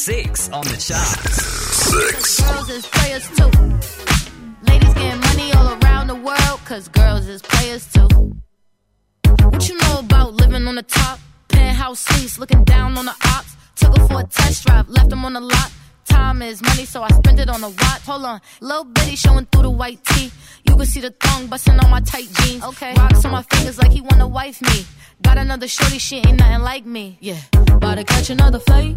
six 0.00 0.48
on 0.48 0.64
the 0.64 0.78
charts. 0.88 1.42
Six. 1.92 2.40
Girls 2.40 2.70
is 2.70 2.86
players 2.86 3.28
too. 3.36 3.50
Ladies 4.66 4.94
getting 4.94 5.20
money 5.20 5.52
all 5.52 5.68
around 5.76 6.06
the 6.06 6.14
world, 6.14 6.58
cause 6.64 6.88
girls 6.88 7.28
is 7.28 7.42
players 7.42 7.84
too. 7.92 8.08
What 9.50 9.68
you 9.68 9.76
know 9.76 9.98
about 9.98 10.32
living 10.32 10.66
on 10.66 10.76
the 10.76 10.82
top? 10.82 11.18
Penthouse 11.48 12.00
suites, 12.00 12.38
looking 12.38 12.64
down 12.64 12.96
on 12.96 13.04
the 13.04 13.14
ops. 13.34 13.56
Took 13.76 13.98
her 13.98 14.08
for 14.08 14.20
a 14.20 14.24
test 14.24 14.66
drive, 14.66 14.88
left 14.88 15.10
them 15.10 15.22
on 15.26 15.34
the 15.34 15.40
lot. 15.40 15.70
Time 16.06 16.40
is 16.40 16.62
money, 16.62 16.86
so 16.86 17.02
I 17.02 17.08
spend 17.08 17.38
it 17.38 17.50
on 17.50 17.62
a 17.62 17.68
watch. 17.68 18.02
Hold 18.06 18.24
on, 18.24 18.40
little 18.62 18.84
bitty 18.84 19.16
showing 19.16 19.44
through 19.52 19.64
the 19.64 19.70
white 19.70 20.02
tee. 20.02 20.30
You 20.64 20.76
can 20.76 20.86
see 20.86 21.00
the 21.00 21.10
thong 21.10 21.48
busting 21.48 21.78
on 21.78 21.90
my 21.90 22.00
tight 22.00 22.28
jeans. 22.36 22.64
Okay, 22.64 22.94
rocks 22.96 23.22
on 23.26 23.32
my 23.32 23.42
fingers 23.42 23.76
like 23.76 23.92
he 23.92 24.00
wanna 24.00 24.26
wife 24.26 24.62
me. 24.62 24.86
Got 25.20 25.36
another 25.36 25.68
shorty, 25.68 25.98
she 25.98 26.16
ain't 26.24 26.38
nothing 26.38 26.62
like 26.62 26.86
me. 26.86 27.18
Yeah, 27.20 27.40
about 27.52 27.96
to 27.96 28.04
catch 28.04 28.30
another 28.30 28.60
flight. 28.60 28.96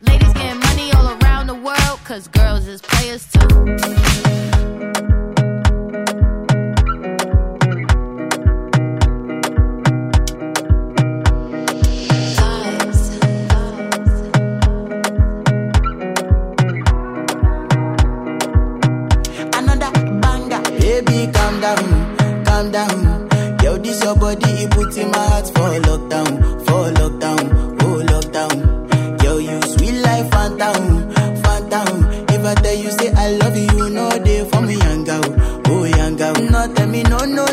Ladies 0.00 0.32
getting 0.34 0.60
money 0.60 0.92
all 0.92 1.08
around 1.20 1.48
the 1.48 1.54
world, 1.54 1.98
cause 2.04 2.28
girls 2.28 2.68
is 2.68 2.80
players 2.80 3.26
too. 3.32 3.38
calm 21.32 21.60
down, 21.60 22.44
calm 22.44 22.70
down. 22.70 23.28
Yo, 23.62 23.76
this 23.78 24.02
your 24.04 24.14
body, 24.16 24.50
it 24.62 24.70
puts 24.70 24.96
in 24.96 25.10
my 25.10 25.18
heart 25.18 25.46
for 25.46 25.68
lockdown. 25.80 26.67
me 36.98 37.04
no 37.04 37.18
no 37.18 37.47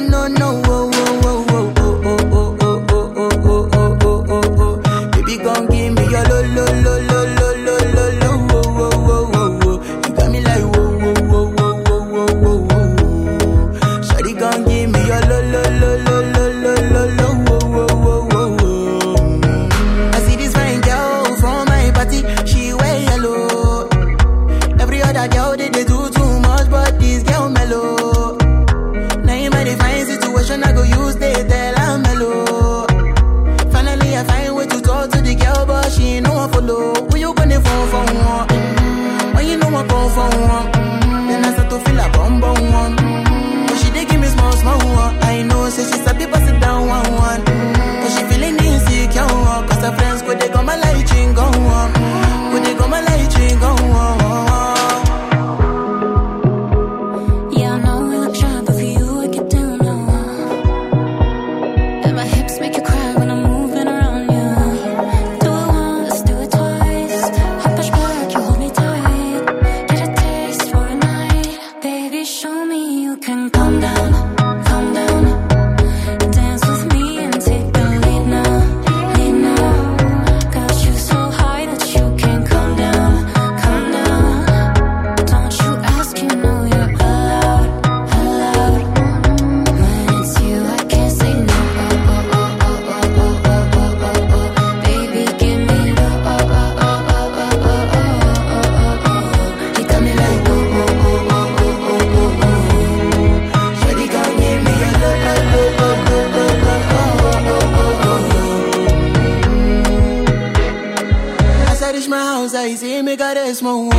mismo 113.56 113.94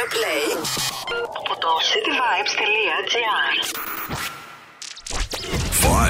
Fair 0.00 0.08
Play 0.08 0.44
από 1.38 1.60
το 1.60 1.68
cityvibes.gr 1.90 3.54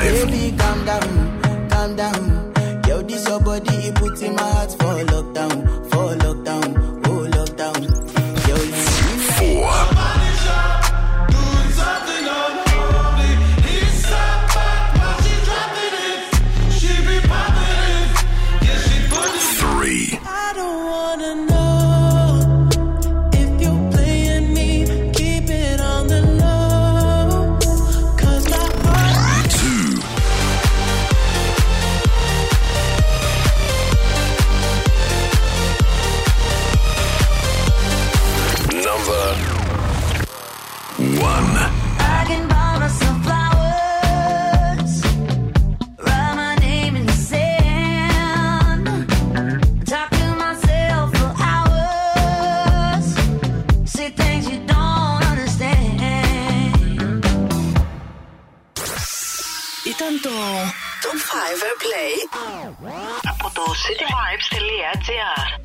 Baby, 0.03 0.43
calm 0.61 0.79
down, 0.89 1.11
calm 1.71 1.91
down. 2.01 2.23
Yo, 2.89 2.97
this 3.03 3.27
your 3.29 3.41
body, 3.41 3.77
it 3.89 3.95
puts 3.97 4.21
in 4.23 4.35
my 4.35 4.43
heart 4.55 4.73
for 4.81 4.95
lockdown, 5.13 5.57
for 5.91 6.09
lockdown. 6.25 7.00
cityvibes.gr 63.91 65.61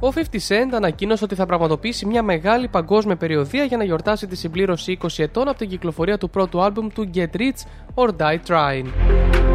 Ο 0.00 0.12
50 0.14 0.20
Cent 0.48 0.72
ανακοίνωσε 0.72 1.24
ότι 1.24 1.34
θα 1.34 1.46
πραγματοποιήσει 1.46 2.06
μια 2.06 2.22
μεγάλη 2.22 2.68
παγκόσμια 2.68 3.16
περιοδία 3.16 3.64
για 3.64 3.76
να 3.76 3.84
γιορτάσει 3.84 4.26
τη 4.26 4.36
συμπλήρωση 4.36 4.98
20 5.02 5.08
ετών 5.16 5.48
από 5.48 5.58
την 5.58 5.68
κυκλοφορία 5.68 6.18
του 6.18 6.30
πρώτου 6.30 6.62
άλμπουμ 6.62 6.88
του 6.88 7.10
Get 7.14 7.36
Rich 7.36 7.62
or 7.94 8.08
Die 8.18 8.38
Trying. 8.46 9.47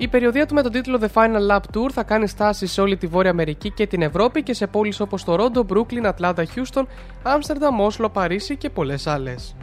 Η 0.00 0.08
περιοδεία 0.08 0.46
του 0.46 0.54
με 0.54 0.62
τον 0.62 0.72
τίτλο 0.72 0.98
The 1.00 1.08
Final 1.14 1.50
Lap 1.50 1.76
Tour 1.76 1.90
θα 1.92 2.02
κάνει 2.02 2.26
στάση 2.26 2.66
σε 2.66 2.80
όλη 2.80 2.96
τη 2.96 3.06
Βόρεια 3.06 3.30
Αμερική 3.30 3.70
και 3.70 3.86
την 3.86 4.02
Ευρώπη 4.02 4.42
και 4.42 4.54
σε 4.54 4.66
πόλεις 4.66 5.00
όπως 5.00 5.24
Τορόντο, 5.24 5.62
Μπρούκλιν, 5.62 6.06
Ατλάντα, 6.06 6.44
Χιούστον, 6.44 6.88
Άμστερνταμ, 7.22 7.80
Όσλο, 7.80 8.08
Παρίσι 8.08 8.56
και 8.56 8.70
πολλές 8.70 9.06
άλλες. 9.06 9.56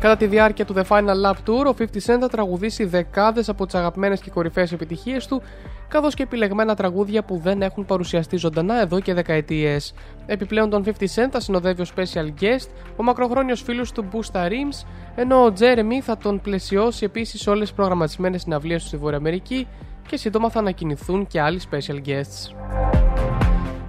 Κατά 0.00 0.16
τη 0.16 0.26
διάρκεια 0.26 0.64
του 0.64 0.74
The 0.76 0.82
Final 0.88 1.24
Lap 1.26 1.32
Tour, 1.32 1.66
ο 1.66 1.74
50 1.78 1.82
Cent 1.82 2.18
θα 2.20 2.28
τραγουδήσει 2.28 2.84
δεκάδες 2.84 3.48
από 3.48 3.66
τις 3.66 3.74
αγαπημένες 3.74 4.20
και 4.20 4.30
κορυφαίες 4.30 4.72
επιτυχίες 4.72 5.26
του, 5.26 5.42
καθώς 5.88 6.14
και 6.14 6.22
επιλεγμένα 6.22 6.74
τραγούδια 6.74 7.24
που 7.24 7.38
δεν 7.38 7.62
έχουν 7.62 7.84
παρουσιαστεί 7.84 8.36
ζωντανά 8.36 8.80
εδώ 8.80 9.00
και 9.00 9.14
δεκαετίες. 9.14 9.94
Επιπλέον, 10.26 10.70
τον 10.70 10.84
50 10.84 10.90
Cent 10.90 11.28
θα 11.30 11.40
συνοδεύει 11.40 11.82
ως 11.82 11.86
special 11.96 12.42
guest 12.42 12.68
ο 12.96 13.02
μακροχρόνιος 13.02 13.62
φίλος 13.62 13.92
του 13.92 14.08
Busta 14.12 14.46
Rhymes, 14.46 14.86
ενώ 15.14 15.44
ο 15.44 15.52
Jeremy 15.58 16.00
θα 16.02 16.16
τον 16.16 16.40
πλαισιώσει 16.40 17.04
επίσης 17.04 17.40
σε 17.40 17.50
όλες 17.50 17.66
τις 17.66 17.76
προγραμματισμένες 17.76 18.42
συναυλίες 18.42 18.82
του 18.82 18.88
στη 18.88 18.96
Βόρεια 18.96 19.18
Αμερική 19.18 19.66
και 20.08 20.16
σύντομα 20.16 20.50
θα 20.50 20.58
ανακοινηθούν 20.58 21.26
και 21.26 21.40
άλλοι 21.40 21.60
special 21.70 22.08
guests. 22.08 22.54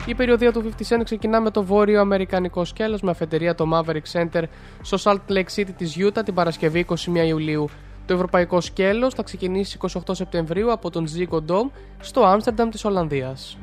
Η 0.06 0.16
περιοδία 0.16 0.52
του 0.52 0.72
50 0.80 0.98
Cent 0.98 1.02
ξεκινά 1.04 1.42
με 1.42 1.52
το 1.52 1.64
βόρειο 1.64 2.00
αμερικανικό 2.00 2.66
σκέλος 2.66 3.02
με 3.02 3.12
αφετηρία 3.12 3.56
το 3.56 3.66
Maverick 3.74 4.12
Center 4.12 4.44
στο 4.82 4.98
Salt 5.04 5.34
Lake 5.34 5.56
City 5.56 5.70
της 5.78 5.96
Utah 6.00 6.22
την 6.26 6.34
Παρασκευή 6.34 6.86
21 6.90 6.96
Ιουλίου. 7.28 7.70
Το 8.10 8.16
ευρωπαϊκό 8.16 8.62
σκέλος 8.62 9.14
θα 9.14 9.24
ξεκινήσει 9.24 9.78
28 9.82 10.00
Σεπτεμβρίου 10.12 10.72
από 10.72 10.90
τον 10.90 11.06
Zico 11.16 11.36
Dome 11.36 11.70
στο 12.00 12.26
Άμστερνταμ 12.26 12.70
της 12.70 12.86
Ολλανδίας. 12.86 13.58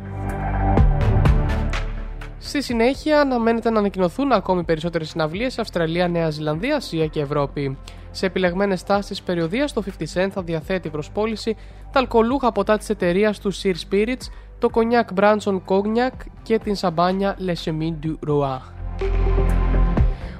Στη 2.38 2.62
συνέχεια 2.62 3.20
αναμένεται 3.20 3.70
να 3.70 3.78
ανακοινωθούν 3.78 4.32
ακόμη 4.32 4.64
περισσότερες 4.64 5.08
συναυλίες 5.08 5.52
σε 5.52 5.60
Αυστραλία, 5.60 6.08
Νέα 6.08 6.30
Ζηλανδία, 6.30 6.76
Ασία 6.76 7.06
και 7.06 7.20
Ευρώπη. 7.20 7.78
Σε 8.10 8.26
επιλεγμένες 8.26 8.80
στάσεις 8.80 9.22
περιοδίας 9.22 9.72
το 9.72 9.82
50 9.82 10.06
Cent 10.14 10.28
θα 10.30 10.42
διαθέτει 10.42 10.88
προς 10.88 11.10
πώληση 11.10 11.56
τα 11.92 11.98
αλκοολούχα 12.00 12.52
ποτά 12.52 12.76
της 12.76 12.88
εταιρείας 12.88 13.38
του 13.38 13.54
Sir 13.54 13.74
Spirits, 13.90 14.30
το 14.58 14.70
κονιάκ 14.70 15.08
Branson 15.16 15.60
Cognac 15.66 16.16
και 16.42 16.58
την 16.58 16.74
σαμπάνια 16.74 17.36
Le 17.46 17.54
Chemin 17.64 18.06
du 18.06 18.28
Roi. 18.28 19.65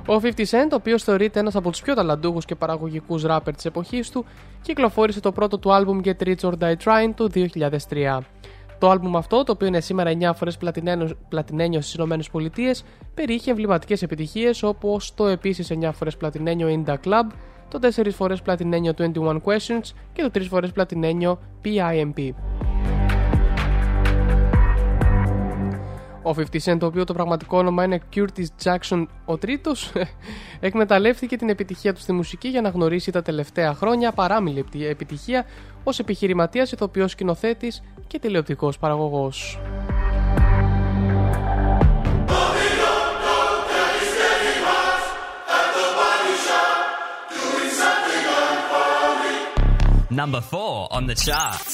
Ο 0.08 0.20
50 0.22 0.26
Cent, 0.26 0.68
ο 0.72 0.74
οποίος 0.74 1.02
θεωρείται 1.02 1.40
ένας 1.40 1.54
από 1.56 1.70
τους 1.70 1.82
πιο 1.82 1.94
ταλαντούχους 1.94 2.44
και 2.44 2.54
παραγωγικούς 2.54 3.22
ράπερ 3.22 3.54
της 3.54 3.64
εποχής 3.64 4.10
του, 4.10 4.24
κυκλοφόρησε 4.62 5.20
το 5.20 5.32
πρώτο 5.32 5.58
του 5.58 5.72
άλμπουμ 5.72 6.00
Get 6.04 6.22
Rich 6.26 6.40
or 6.40 6.52
Die 6.58 6.74
Trying 6.84 7.12
το 7.14 7.28
2003. 7.34 8.18
Το 8.78 8.90
άλμπουμ 8.90 9.16
αυτό, 9.16 9.44
το 9.44 9.52
οποίο 9.52 9.66
είναι 9.66 9.80
σήμερα 9.80 10.10
9 10.10 10.32
φορές 10.34 10.56
πλατινένιο 11.28 11.80
στις 11.80 11.94
ΗΠΑ, 11.94 12.74
περιείχε 13.14 13.50
εμβληματικές 13.50 14.02
επιτυχίες 14.02 14.62
όπως 14.62 15.14
το 15.14 15.26
επίσης 15.26 15.70
9 15.70 15.90
φορές 15.92 16.16
πλατινένιο 16.16 16.68
In 16.68 16.90
The 16.90 16.96
Club, 17.04 17.26
το 17.68 17.78
4 17.78 18.10
φορές 18.10 18.42
πλατινένιο 18.42 18.92
21 18.98 19.40
Questions 19.44 19.90
και 20.12 20.22
το 20.22 20.30
3 20.34 20.42
φορές 20.48 20.72
πλατινένιο 20.72 21.38
PIMP. 21.64 22.34
Ο 26.26 26.34
50 26.36 26.42
Cent, 26.64 26.78
το 26.78 26.86
οποίο 26.86 27.04
το 27.04 27.14
πραγματικό 27.14 27.58
όνομα 27.58 27.84
είναι 27.84 28.00
Curtis 28.14 28.46
Jackson 28.64 29.06
ο 29.24 29.38
τρίτος, 29.38 29.92
εκμεταλλεύτηκε 30.60 31.36
την 31.36 31.48
επιτυχία 31.48 31.94
του 31.94 32.00
στη 32.00 32.12
μουσική 32.12 32.48
για 32.48 32.60
να 32.60 32.68
γνωρίσει 32.68 33.10
τα 33.10 33.22
τελευταία 33.22 33.74
χρόνια 33.74 34.12
παράμιλη 34.12 34.64
επιτυχία 34.72 35.46
ως 35.84 35.98
επιχειρηματίας, 35.98 36.72
ηθοποιός 36.72 37.10
σκηνοθέτης 37.10 37.82
και 38.06 38.18
τηλεοπτικός 38.18 38.78
παραγωγός. 38.78 39.58
Number 50.22 50.40
four 50.52 50.88
on 50.96 51.02
the 51.10 51.16
charts. 51.26 51.72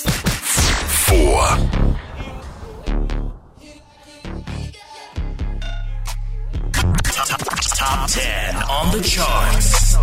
Four. 1.07 1.91
Top 7.33 8.11
10 8.11 8.57
on 8.57 8.93
the 8.93 9.03
charts. 9.03 9.97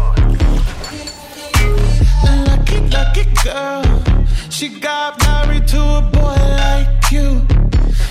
Lucky, 2.47 2.79
lucky 2.89 3.25
girl. 3.43 4.03
She 4.49 4.69
got 4.79 5.19
married 5.19 5.67
to 5.67 5.79
a 5.79 6.01
boy 6.11 6.37
like 6.63 7.11
you. 7.11 7.45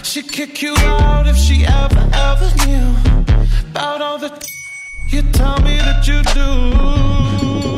She'd 0.04 0.30
kick 0.30 0.62
you 0.62 0.74
out 0.78 1.26
if 1.26 1.36
she 1.36 1.66
ever, 1.66 2.10
ever 2.14 2.48
knew 2.64 2.94
about 3.70 4.02
all 4.02 4.18
the 4.18 4.30
you 5.08 5.22
tell 5.32 5.58
me 5.62 5.78
that 5.78 6.06
you 6.06 6.22
do. 6.22 7.77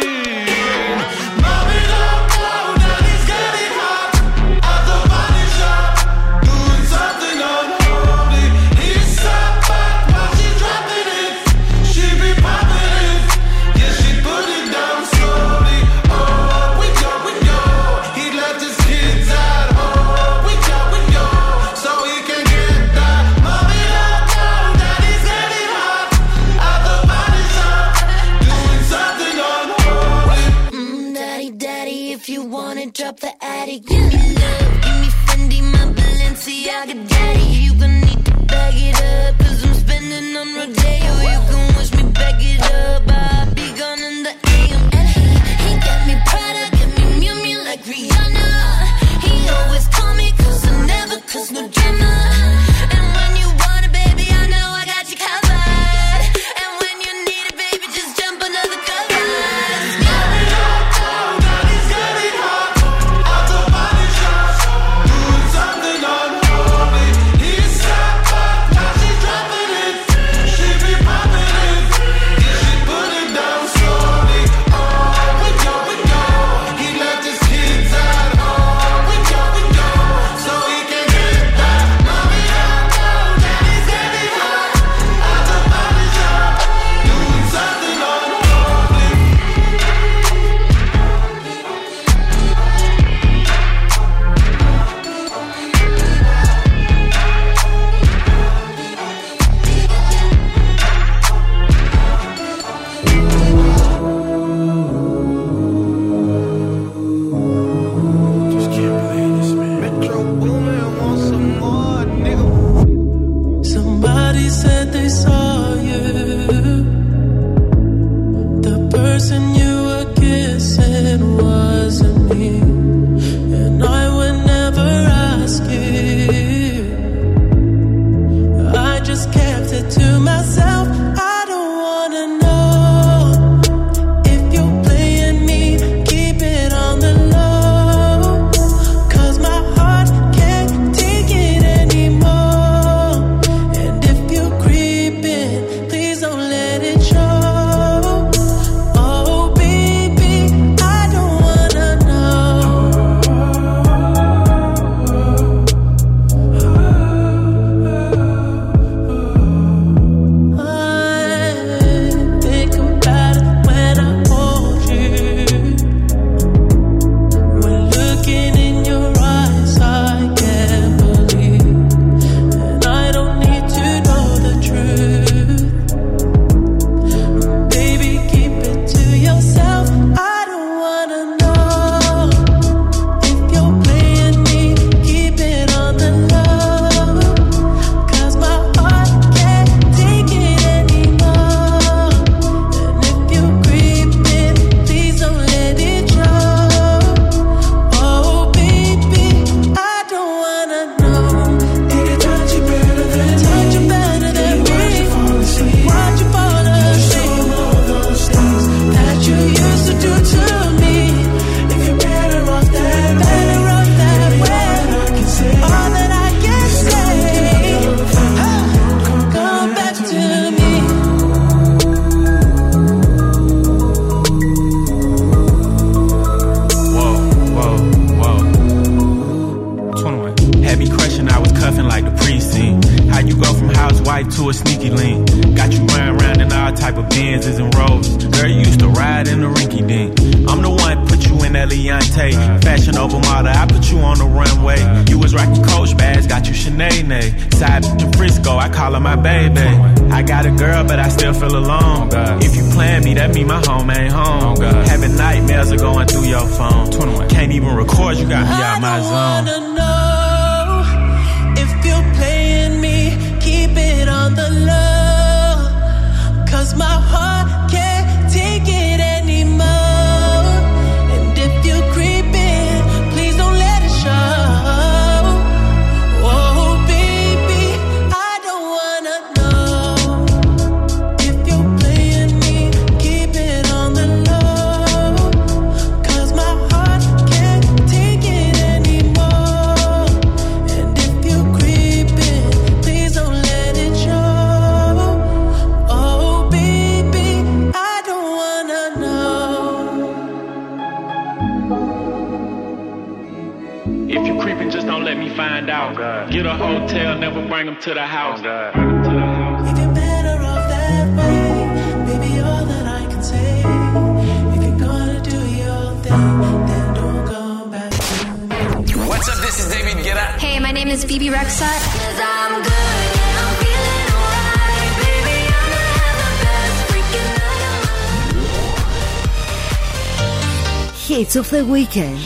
Okay. 331.91 332.20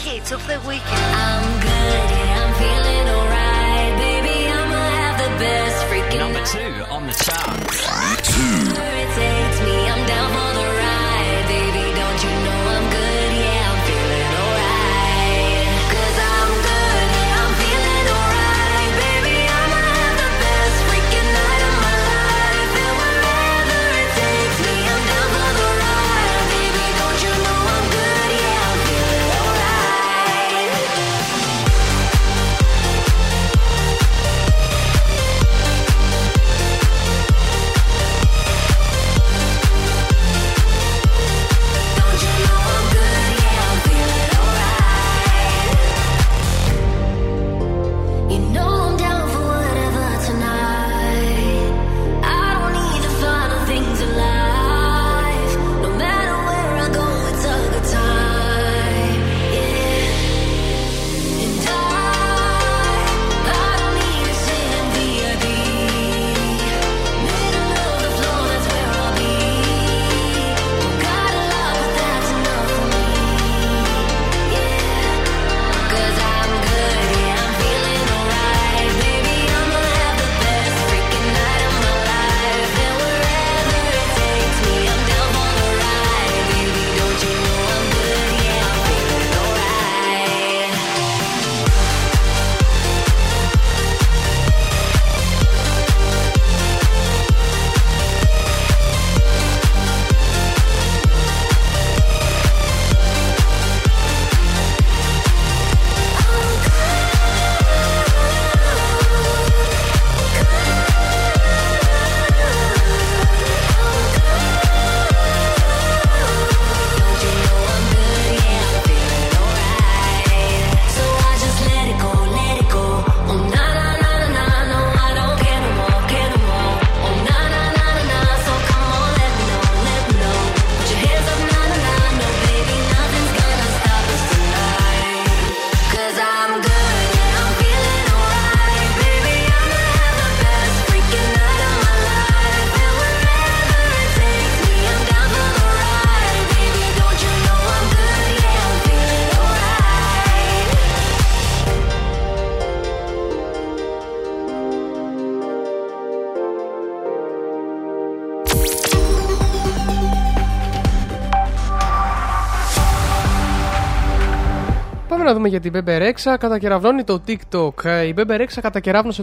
για 165.48 165.60
την 165.60 165.72
Bebe 165.72 165.98
Rexha, 165.98 166.38
κατακεραυνώνει 166.38 167.04
το 167.04 167.22
TikTok. 167.28 167.86
Ε, 167.86 168.06
η 168.06 168.12
Bebe 168.16 168.36
Rexha 168.36 168.62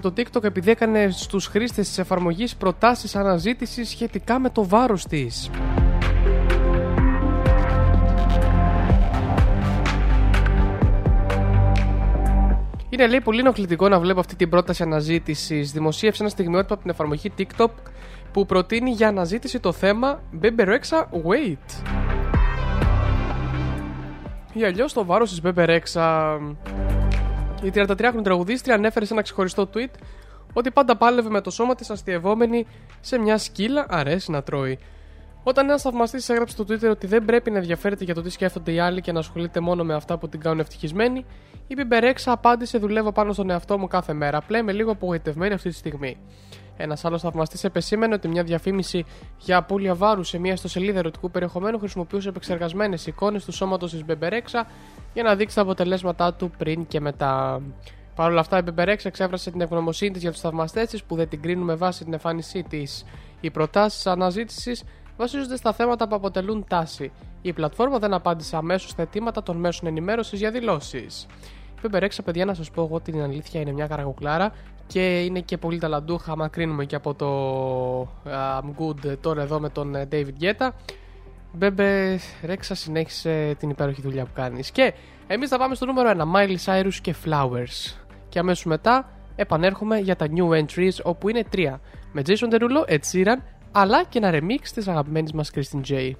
το 0.00 0.12
TikTok 0.16 0.44
επειδή 0.44 0.70
έκανε 0.70 1.08
στους 1.10 1.46
χρήστες 1.46 1.88
της 1.88 1.98
εφαρμογής 1.98 2.56
προτάσεις 2.56 3.16
αναζήτησης 3.16 3.88
σχετικά 3.88 4.38
με 4.38 4.50
το 4.50 4.68
βάρος 4.68 5.06
της. 5.06 5.50
Είναι 12.88 13.06
λέει 13.06 13.20
πολύ 13.20 13.40
ενοχλητικό 13.40 13.88
να 13.88 14.00
βλέπω 14.00 14.20
αυτή 14.20 14.36
την 14.36 14.48
πρόταση 14.48 14.82
αναζήτησης. 14.82 15.72
Δημοσίευσε 15.72 16.22
ένα 16.22 16.30
στιγμιότυπο 16.30 16.74
από 16.74 16.82
την 16.82 16.90
εφαρμογή 16.90 17.32
TikTok 17.38 17.70
που 18.32 18.46
προτείνει 18.46 18.90
για 18.90 19.08
αναζήτηση 19.08 19.60
το 19.60 19.72
θέμα 19.72 20.20
Μπέμπε 20.30 20.64
Ρέξα 20.64 21.08
Wait. 21.10 22.01
Ή 24.52 24.64
αλλιώς 24.64 24.92
το 24.92 25.04
βάρος 25.04 25.30
της 25.30 25.40
Μπέμπερεξα. 25.40 26.38
Η 27.62 27.72
33χρονη 27.74 28.22
τραγουδίστρια 28.22 28.74
ανέφερε 28.74 29.04
σε 29.04 29.12
ένα 29.12 29.22
ξεχωριστό 29.22 29.68
tweet 29.74 29.90
ότι 30.52 30.70
πάντα 30.70 30.96
πάλευε 30.96 31.28
με 31.28 31.40
το 31.40 31.50
σώμα 31.50 31.74
της 31.74 31.90
αστειευόμενη 31.90 32.66
σε 33.00 33.18
μια 33.18 33.38
σκύλα 33.38 33.86
αρέσει 33.88 34.30
να 34.30 34.42
τρώει. 34.42 34.78
Όταν 35.42 35.68
ένας 35.68 35.82
θαυμαστής 35.82 36.28
έγραψε 36.28 36.54
στο 36.54 36.64
Twitter 36.68 36.90
ότι 36.90 37.06
δεν 37.06 37.24
πρέπει 37.24 37.50
να 37.50 37.58
ενδιαφέρεται 37.58 38.04
για 38.04 38.14
το 38.14 38.22
τι 38.22 38.30
σκέφτονται 38.30 38.72
οι 38.72 38.78
άλλοι 38.78 39.00
και 39.00 39.12
να 39.12 39.18
ασχολείται 39.18 39.60
μόνο 39.60 39.84
με 39.84 39.94
αυτά 39.94 40.18
που 40.18 40.28
την 40.28 40.40
κάνουν 40.40 40.60
ευτυχισμένη, 40.60 41.24
η 41.66 41.74
Μπιμπερέξα 41.74 42.32
απάντησε: 42.32 42.78
Δουλεύω 42.78 43.12
πάνω 43.12 43.32
στον 43.32 43.50
εαυτό 43.50 43.78
μου 43.78 43.86
κάθε 43.86 44.12
μέρα. 44.12 44.38
Απλά 44.38 44.58
είμαι 44.58 44.72
λίγο 44.72 44.90
απογοητευμένη 44.90 45.54
αυτή 45.54 45.68
τη 45.68 45.74
στιγμή. 45.74 46.16
Ένας 46.82 47.04
άλλος 47.04 47.22
θαυμαστής 47.22 47.64
επεσήμενε 47.64 48.14
ότι 48.14 48.28
μια 48.28 48.42
διαφήμιση 48.42 49.04
για 49.38 49.56
απώλεια 49.56 49.94
βάρους 49.94 50.28
σε 50.28 50.38
μια 50.38 50.52
ιστοσελίδα 50.52 50.98
ερωτικού 50.98 51.30
περιεχομένου 51.30 51.78
χρησιμοποιούσε 51.78 52.28
επεξεργασμένες 52.28 53.06
εικόνες 53.06 53.44
του 53.44 53.52
σώματος 53.52 53.90
της 53.90 54.04
Μπεμπερέξα 54.04 54.66
για 55.14 55.22
να 55.22 55.34
δείξει 55.34 55.54
τα 55.56 55.62
αποτελέσματά 55.62 56.34
του 56.34 56.50
πριν 56.59 56.86
και 56.86 57.00
μετά. 57.00 57.62
Παρ' 58.14 58.30
όλα 58.30 58.40
αυτά, 58.40 58.59
η 58.59 58.62
Μπεμπερέξα 58.62 59.09
εξέφρασε 59.09 59.50
την 59.50 59.60
ευγνωμοσύνη 59.60 60.10
της 60.10 60.22
για 60.22 60.30
τους 60.30 60.40
θαυμαστές 60.40 60.88
της 60.88 61.02
που 61.04 61.16
δεν 61.16 61.28
την 61.28 61.42
κρίνουν 61.42 61.64
με 61.64 61.74
βάση 61.74 62.04
την 62.04 62.12
εμφάνισή 62.12 62.62
της. 62.62 63.04
Οι 63.40 63.50
προτάσεις 63.50 64.06
αναζήτησης 64.06 64.84
βασίζονται 65.16 65.56
στα 65.56 65.72
θέματα 65.72 66.09
που 66.09 66.14
αποτελούν 66.14 66.64
τάση. 66.68 67.12
Η 67.42 67.52
πλατφόρμα 67.52 67.98
δεν 67.98 68.14
απάντησε 68.14 68.56
αμέσως 68.56 68.90
στα 68.90 69.02
αιτήματα 69.02 69.42
των 69.42 69.56
μέσων 69.56 69.88
ενημέρωσης 69.88 70.38
για 70.38 70.50
δηλώσεις. 70.50 71.26
Η 71.76 71.78
Μπεμπερέξα, 71.82 72.22
παιδιά, 72.22 72.44
να 72.44 72.54
σας 72.54 72.70
πω 72.70 72.82
εγώ 72.82 73.00
την 73.00 73.22
αλήθεια, 73.22 73.60
είναι 73.60 73.72
μια 73.72 73.86
καραγουκλάρα 73.86 74.52
και 74.93 75.20
είναι 75.20 75.40
και 75.40 75.59
πολύ 75.59 75.78
ταλαντούχα. 75.78 76.36
Μακρύνουμε 76.36 76.85
και 76.85 76.97
από 76.97 77.14
το 77.14 77.28
I'm 78.62 78.81
good 78.81 79.19
τώρα 79.20 79.43
εδώ 79.43 79.60
με 79.60 79.69
τον 79.69 79.94
ε, 79.94 80.09
David 80.12 80.43
Guetta. 80.43 80.69
Μπέμπε, 81.52 82.20
Ρέξα, 82.43 82.74
συνέχισε 82.74 83.55
την 83.59 83.70
υπέροχη 83.70 84.01
δουλειά 84.01 84.24
που 84.24 84.31
κάνεις. 84.35 84.70
Και 84.70 84.93
εμείς 85.27 85.48
θα 85.48 85.59
πάμε 85.59 85.74
στο 85.74 85.86
νούμερο 85.86 86.10
1, 86.10 86.23
Miley 86.36 86.56
Cyrus 86.64 86.94
και 87.02 87.14
Flowers. 87.24 87.94
Και 88.28 88.39
αμέσως 88.39 88.64
μετά 88.64 89.09
επανέρχομαι 89.36 89.98
για 89.98 90.16
τα 90.16 90.27
new 90.36 90.48
entries, 90.48 90.97
όπου 91.02 91.28
είναι 91.28 91.44
τρία. 91.44 91.81
Με 92.12 92.23
Jason 92.27 92.52
Derulo, 92.52 92.93
Ed 92.93 93.01
Sheeran, 93.12 93.36
αλλά 93.73 94.05
και 94.05 94.19
ένα 94.19 94.31
remix 94.32 94.69
της 94.74 94.89
αγαπημένης 94.89 95.32
μας 95.32 95.51
Christine 95.55 95.82
J. 95.89 96.12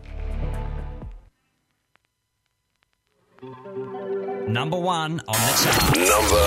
Number 4.59 4.81
one 4.99 5.13
on 5.33 5.39
the 5.47 5.55
chart. 5.61 5.97
Number 6.15 6.47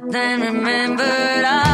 but 0.00 0.12
then 0.12 0.40
remembered 0.40 1.44
I. 1.44 1.67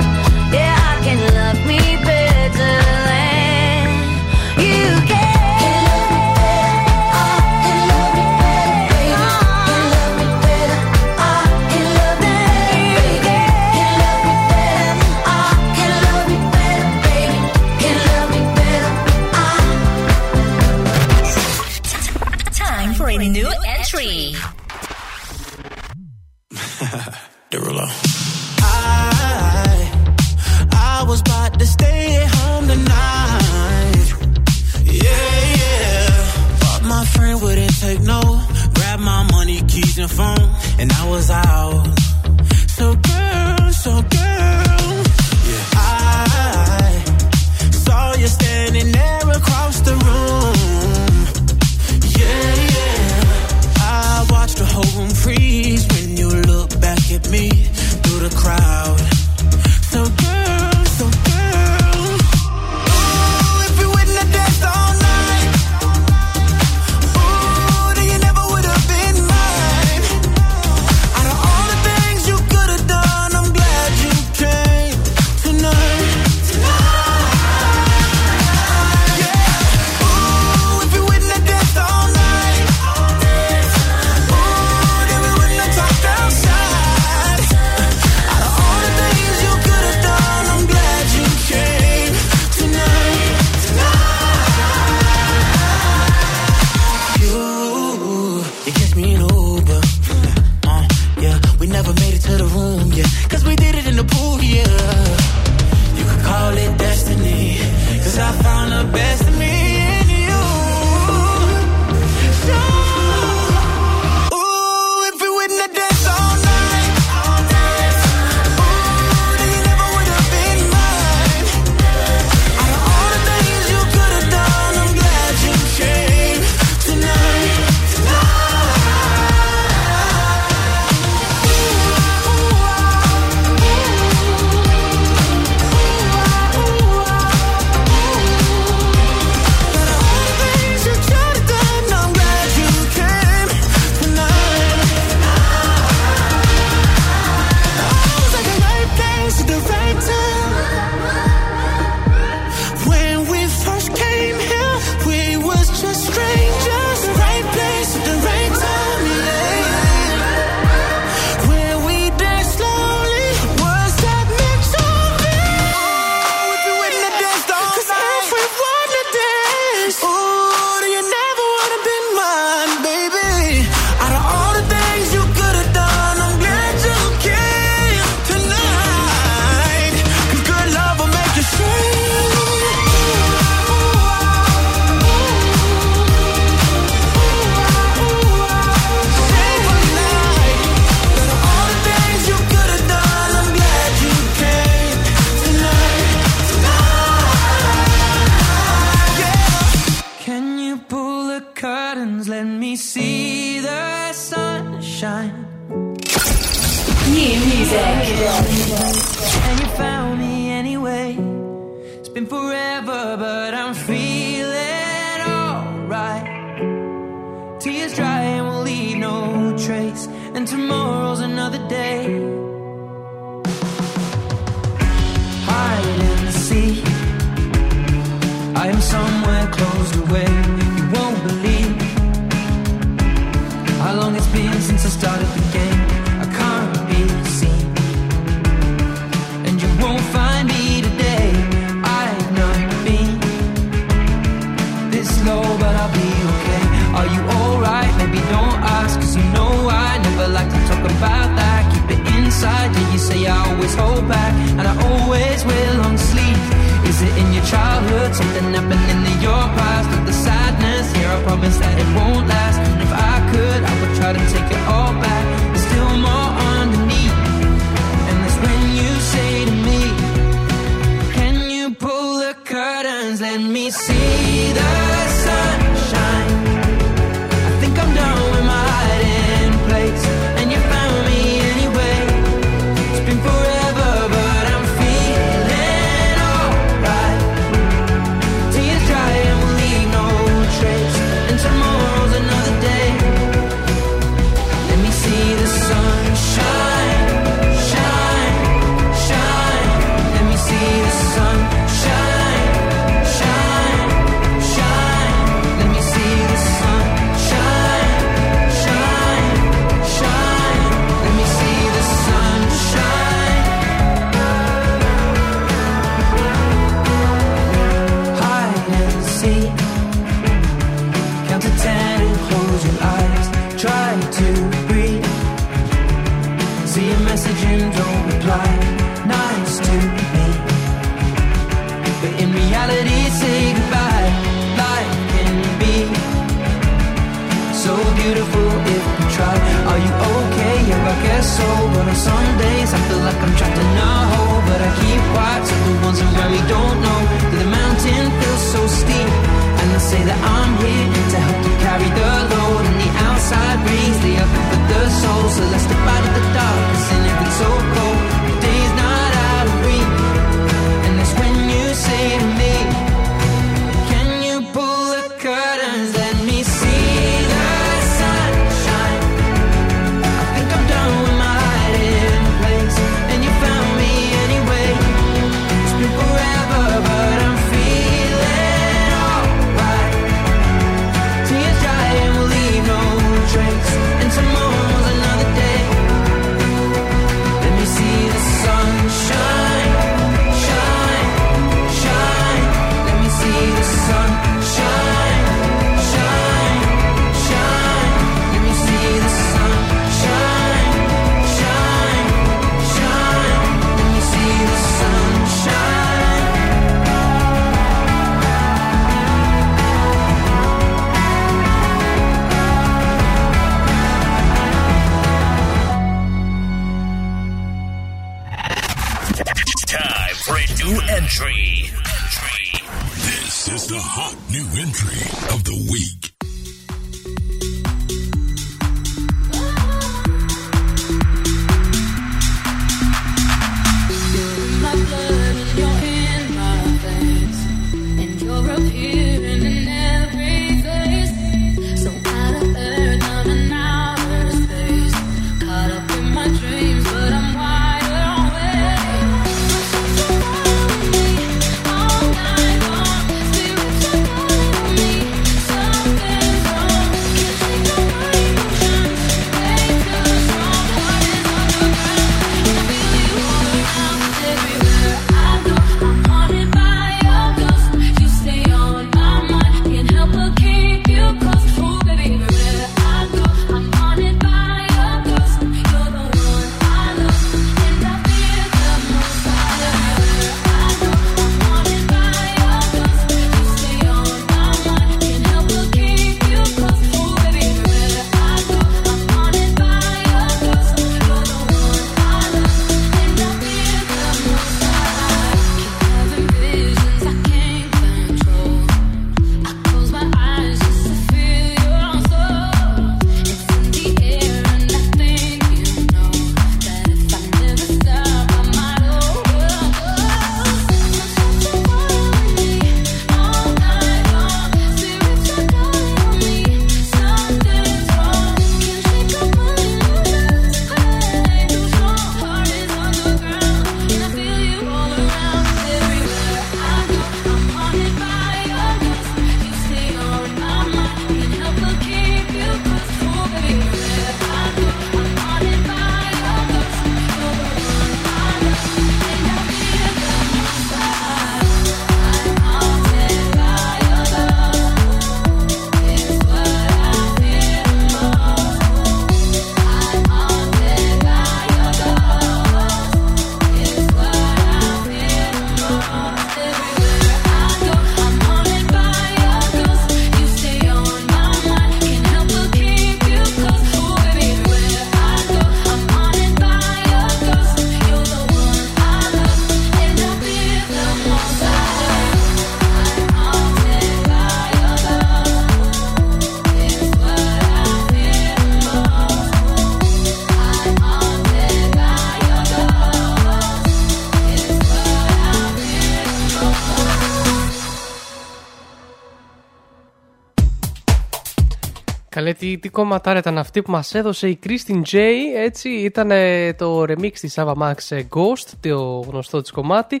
τι, 592.62 592.68
τι 592.68 592.68
κομματάρα 592.68 593.18
ήταν 593.18 593.38
αυτή 593.38 593.62
που 593.62 593.70
μας 593.70 593.94
έδωσε 593.94 594.28
η 594.28 594.38
Kristen 594.46 594.82
J. 594.90 594.98
Έτσι, 595.36 595.68
ήταν 595.68 596.10
ε, 596.10 596.52
το 596.52 596.82
remix 596.82 597.12
της 597.12 597.34
Ava 597.36 597.54
Max 597.54 597.74
ε, 597.88 598.02
Ghost, 598.10 598.52
το 598.60 599.04
γνωστό 599.08 599.40
της 599.40 599.50
κομμάτι. 599.50 600.00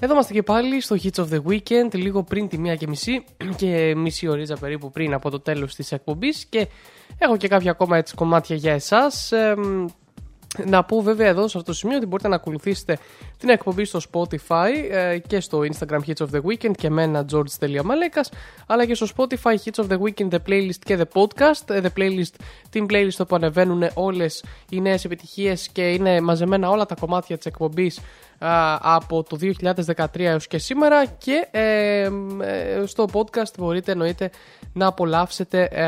Εδώ 0.00 0.12
είμαστε 0.12 0.32
και 0.32 0.42
πάλι 0.42 0.80
στο 0.80 0.96
Hits 1.02 1.24
of 1.24 1.26
the 1.30 1.42
Weekend, 1.48 1.94
λίγο 1.94 2.22
πριν 2.22 2.48
τη 2.48 2.58
μία 2.58 2.76
και 2.76 2.86
μισή 2.86 3.24
και 3.60 3.94
μισή 3.96 4.28
ωρίτσα 4.28 4.56
περίπου 4.56 4.90
πριν 4.90 5.12
από 5.12 5.30
το 5.30 5.40
τέλος 5.40 5.74
της 5.74 5.92
εκπομπής 5.92 6.44
και 6.44 6.68
έχω 7.18 7.36
και 7.36 7.48
κάποια 7.48 7.70
ακόμα 7.70 7.96
έτσι 7.96 8.14
κομμάτια 8.14 8.56
για 8.56 8.72
εσάς. 8.72 9.32
Ε, 9.32 9.54
να 10.64 10.84
πω 10.84 11.00
βέβαια 11.00 11.28
εδώ 11.28 11.48
σε 11.48 11.58
αυτό 11.58 11.70
το 11.70 11.76
σημείο 11.78 11.96
ότι 11.96 12.06
μπορείτε 12.06 12.28
να 12.28 12.34
ακολουθήσετε 12.34 12.98
την 13.44 13.52
εκπομπή 13.52 13.84
στο 13.84 14.00
Spotify 14.12 14.70
ε, 14.90 15.18
και 15.18 15.40
στο 15.40 15.60
Instagram 15.60 15.98
Hits 16.06 16.26
of 16.26 16.30
the 16.34 16.40
Weekend 16.40 16.70
και 16.76 16.86
εμένα 16.86 17.24
George.Malekas 17.32 18.36
αλλά 18.66 18.86
και 18.86 18.94
στο 18.94 19.06
Spotify 19.16 19.54
Hits 19.64 19.84
of 19.84 19.88
the 19.88 19.98
Weekend 19.98 20.28
the 20.30 20.38
playlist 20.48 20.78
και 20.84 20.98
the 20.98 21.20
podcast. 21.20 21.70
Ε, 21.70 21.80
the 21.82 22.00
playlist, 22.00 22.34
την 22.70 22.86
playlist 22.90 23.16
όπου 23.18 23.34
ανεβαίνουν 23.34 23.82
όλες 23.94 24.44
οι 24.70 24.80
νέες 24.80 25.04
επιτυχίες 25.04 25.68
και 25.68 25.92
είναι 25.92 26.20
μαζεμένα 26.20 26.70
όλα 26.70 26.86
τα 26.86 26.94
κομμάτια 26.94 27.36
της 27.36 27.46
εκπομπής 27.46 28.00
α, 28.38 28.78
από 28.80 29.22
το 29.22 29.38
2013 29.96 30.06
έως 30.14 30.46
και 30.46 30.58
σήμερα. 30.58 31.06
Και 31.06 31.48
ε, 31.50 32.10
ε, 32.40 32.86
στο 32.86 33.06
podcast 33.12 33.52
μπορείτε 33.58 33.92
εννοείται 33.92 34.30
να 34.74 34.86
απολαύσετε 34.86 35.68
ε, 35.70 35.86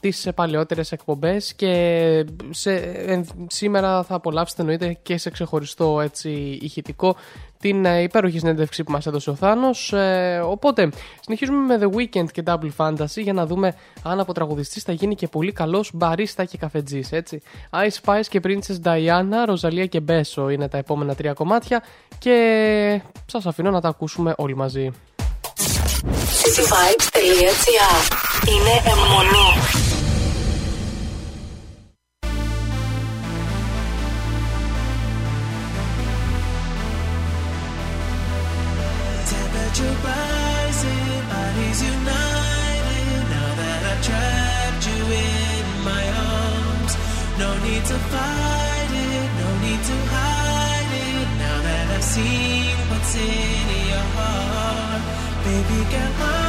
τις 0.00 0.28
παλαιότερες 0.34 0.92
εκπομπές 0.92 1.54
και 1.54 2.24
σε, 2.50 2.72
ε, 2.72 3.24
σήμερα 3.46 4.02
θα 4.02 4.14
απολαύσετε 4.14 4.60
εννοείται 4.62 4.98
και 5.02 5.16
σε 5.16 5.30
ξεχωριστό 5.30 6.00
έτσι 6.00 6.58
ηχητικό 6.62 7.16
την 7.62 7.84
ε, 7.84 8.02
υπέροχη 8.02 8.38
συνέντευξη 8.38 8.84
που 8.84 8.92
μας 8.92 9.06
έδωσε 9.06 9.30
ο 9.30 9.34
Θάνος. 9.34 9.92
Ε, 9.92 10.42
οπότε 10.44 10.90
συνεχίζουμε 11.20 11.78
με 11.78 11.86
The 11.86 11.96
Weekend 11.96 12.30
και 12.32 12.42
Double 12.46 12.70
Fantasy 12.76 13.22
για 13.22 13.32
να 13.32 13.46
δούμε 13.46 13.74
αν 14.02 14.20
από 14.20 14.32
τραγουδιστής 14.32 14.82
θα 14.82 14.92
γίνει 14.92 15.14
και 15.14 15.28
πολύ 15.28 15.52
καλός 15.52 15.90
μπαρίστα 15.94 16.44
και 16.44 16.58
καφετζής 16.58 17.12
έτσι. 17.12 17.42
Ice 17.70 18.04
Spice 18.04 18.26
και 18.28 18.40
Princess 18.44 18.82
Diana, 18.82 19.48
Rosalia 19.48 19.88
και 19.88 20.02
Besso 20.08 20.52
είναι 20.52 20.68
τα 20.68 20.78
επόμενα 20.78 21.14
τρία 21.14 21.32
κομμάτια 21.32 21.82
και 22.18 23.02
σας 23.26 23.46
αφήνω 23.46 23.70
να 23.70 23.80
τα 23.80 23.88
ακούσουμε 23.88 24.34
όλοι 24.36 24.56
μαζί 24.56 24.90
cityvibes.gr 26.41 27.99
Είναι 28.47 28.75
αιμονή. 28.91 29.49
Temperature 39.29 39.95
rising, 40.05 41.23
bodies 41.31 41.79
united. 41.95 43.23
Now 43.33 43.49
that 43.59 43.79
I've 43.91 44.01
trapped 44.07 44.83
you 44.89 45.01
in 45.27 45.65
my 45.89 46.03
arms, 46.31 46.93
no 47.41 47.49
need 47.65 47.83
to 47.91 47.97
fight 48.11 48.91
it, 49.07 49.27
no 49.41 49.49
need 49.65 49.81
to 49.91 49.97
hide 50.13 50.91
it. 51.09 51.27
Now 51.43 51.57
that 51.67 51.85
I've 51.95 52.03
seen 52.03 52.75
what's 52.89 53.13
in 53.15 53.67
your 53.91 54.05
heart, 54.15 54.90
Baby, 55.44 55.84
get 55.90 56.18
my 56.20 56.41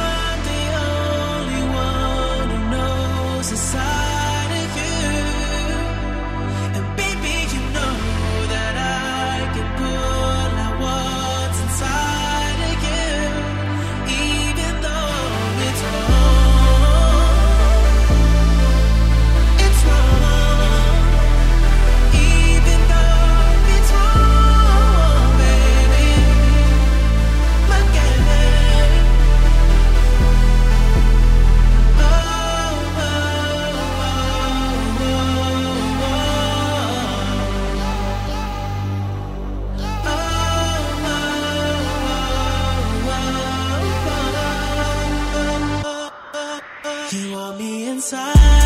me 47.52 47.86
inside 47.88 48.63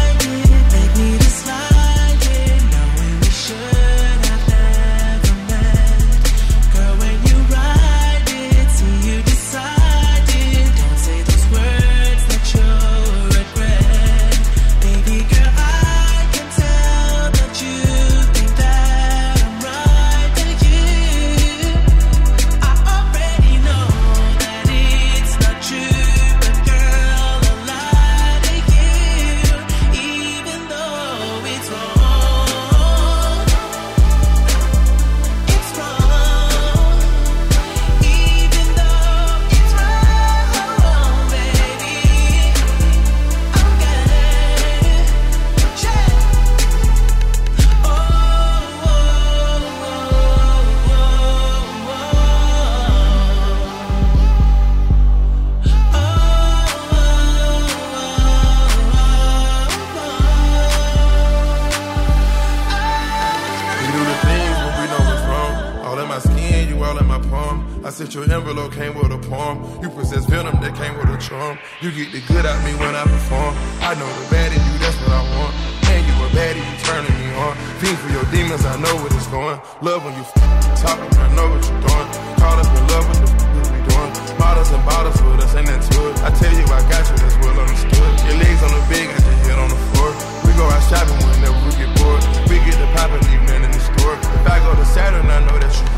said 67.98 68.14
your 68.14 68.30
envelope 68.30 68.70
came 68.70 68.94
with 68.94 69.10
a 69.10 69.18
poem. 69.26 69.58
You 69.82 69.90
possess 69.90 70.22
venom 70.30 70.54
that 70.62 70.70
came 70.78 70.94
with 70.94 71.10
a 71.10 71.18
charm. 71.18 71.58
You 71.82 71.90
get 71.90 72.14
the 72.14 72.22
good 72.30 72.46
out 72.46 72.54
me 72.62 72.70
when 72.78 72.94
I 72.94 73.02
perform. 73.02 73.50
I 73.82 73.98
know 73.98 74.06
the 74.06 74.24
bad 74.30 74.54
in 74.54 74.62
you, 74.62 74.74
that's 74.78 74.94
what 75.02 75.18
I 75.18 75.22
want. 75.34 75.50
And 75.90 76.06
you 76.06 76.14
a 76.22 76.30
baddie, 76.30 76.62
you 76.62 76.76
turning 76.86 77.10
me 77.18 77.26
on. 77.42 77.58
Fiend 77.82 77.98
for 77.98 78.06
your 78.14 78.22
demons, 78.30 78.62
I 78.62 78.78
know 78.78 78.94
what 79.02 79.10
it's 79.18 79.26
going. 79.34 79.58
Love 79.82 80.06
when 80.06 80.14
you 80.14 80.22
f- 80.22 80.30
talking, 80.78 81.10
I 81.18 81.26
know 81.34 81.50
what 81.50 81.58
you're 81.58 81.82
doing. 81.82 82.08
Caught 82.38 82.62
up 82.62 82.70
in 82.70 82.84
love 82.86 83.04
with 83.10 83.18
the 83.18 83.30
f- 83.34 83.66
we 83.66 83.78
doing. 83.90 84.10
Bottles 84.38 84.70
and 84.70 84.84
bottles 84.86 85.18
with 85.18 85.42
us, 85.42 85.58
ain't 85.58 85.66
that 85.66 85.82
to 85.90 85.98
it? 86.06 86.22
I 86.22 86.30
tell 86.38 86.54
you, 86.54 86.66
I 86.70 86.78
got 86.86 87.02
you, 87.02 87.18
that's 87.18 87.34
well 87.42 87.58
understood. 87.58 88.10
Your 88.30 88.38
legs 88.38 88.62
on 88.62 88.78
the 88.78 88.82
bed, 88.86 89.10
got 89.10 89.26
your 89.26 89.38
head 89.42 89.58
on 89.58 89.74
the 89.74 89.80
floor. 89.90 90.14
We 90.46 90.54
go 90.54 90.70
out 90.70 90.86
shopping 90.86 91.18
whenever 91.34 91.58
we 91.66 91.74
get 91.74 91.90
bored. 91.98 92.22
We 92.46 92.62
get 92.62 92.78
the 92.78 92.86
poppin', 92.94 93.26
leave 93.26 93.42
nothing 93.42 93.66
in 93.66 93.72
the 93.74 93.82
store. 93.82 94.14
If 94.38 94.46
I 94.46 94.62
go 94.62 94.70
to 94.78 94.86
Saturn, 94.86 95.26
I 95.26 95.42
know 95.42 95.58
that 95.58 95.74
you 95.74 95.97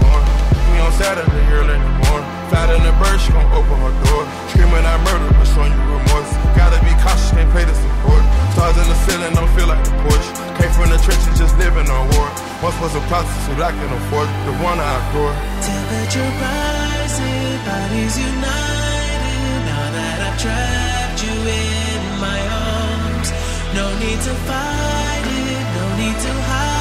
on 0.80 0.92
Saturday, 0.96 1.44
early 1.52 1.76
in 1.76 1.82
the 1.84 1.94
morning. 2.08 2.28
Fly 2.48 2.66
in 2.74 2.82
the 2.82 2.94
bird, 2.96 3.20
she 3.20 3.30
gon' 3.30 3.46
open 3.52 3.76
her 3.84 3.94
door. 4.08 4.24
Screaming 4.50 4.84
out 4.88 5.00
murder, 5.04 5.28
but 5.36 5.46
showing 5.52 5.70
you 5.70 5.82
remorse. 5.92 6.30
Gotta 6.56 6.80
be 6.82 6.92
cautious, 7.04 7.30
can't 7.30 7.50
pay 7.52 7.64
the 7.68 7.76
support. 7.76 8.24
Stars 8.56 8.76
in 8.80 8.86
the 8.88 8.98
ceiling, 9.06 9.32
don't 9.36 9.52
feel 9.54 9.68
like 9.68 9.84
the 9.84 9.94
porch. 10.02 10.26
Came 10.58 10.72
from 10.72 10.88
the 10.90 10.98
trenches, 11.04 11.36
just 11.38 11.54
living 11.60 11.86
on 11.86 12.08
war. 12.16 12.28
Once 12.64 12.76
was 12.80 12.96
a 12.96 13.02
prostitute, 13.12 13.60
I 13.60 13.70
can 13.70 13.90
afford 13.92 14.28
the 14.48 14.54
one 14.64 14.80
I 14.80 14.90
adore. 15.04 15.34
Temperature 15.62 16.30
rising, 16.42 17.60
bodies 17.68 18.16
united. 18.18 19.60
Now 19.68 19.86
that 19.94 20.18
I've 20.26 20.38
trapped 20.40 21.20
you 21.22 21.36
in 21.36 22.00
my 22.18 22.40
arms, 22.50 23.28
no 23.76 23.86
need 24.02 24.20
to 24.26 24.34
fight 24.48 25.24
it, 25.28 25.64
no 25.76 25.84
need 26.00 26.16
to 26.18 26.32
hide 26.48 26.79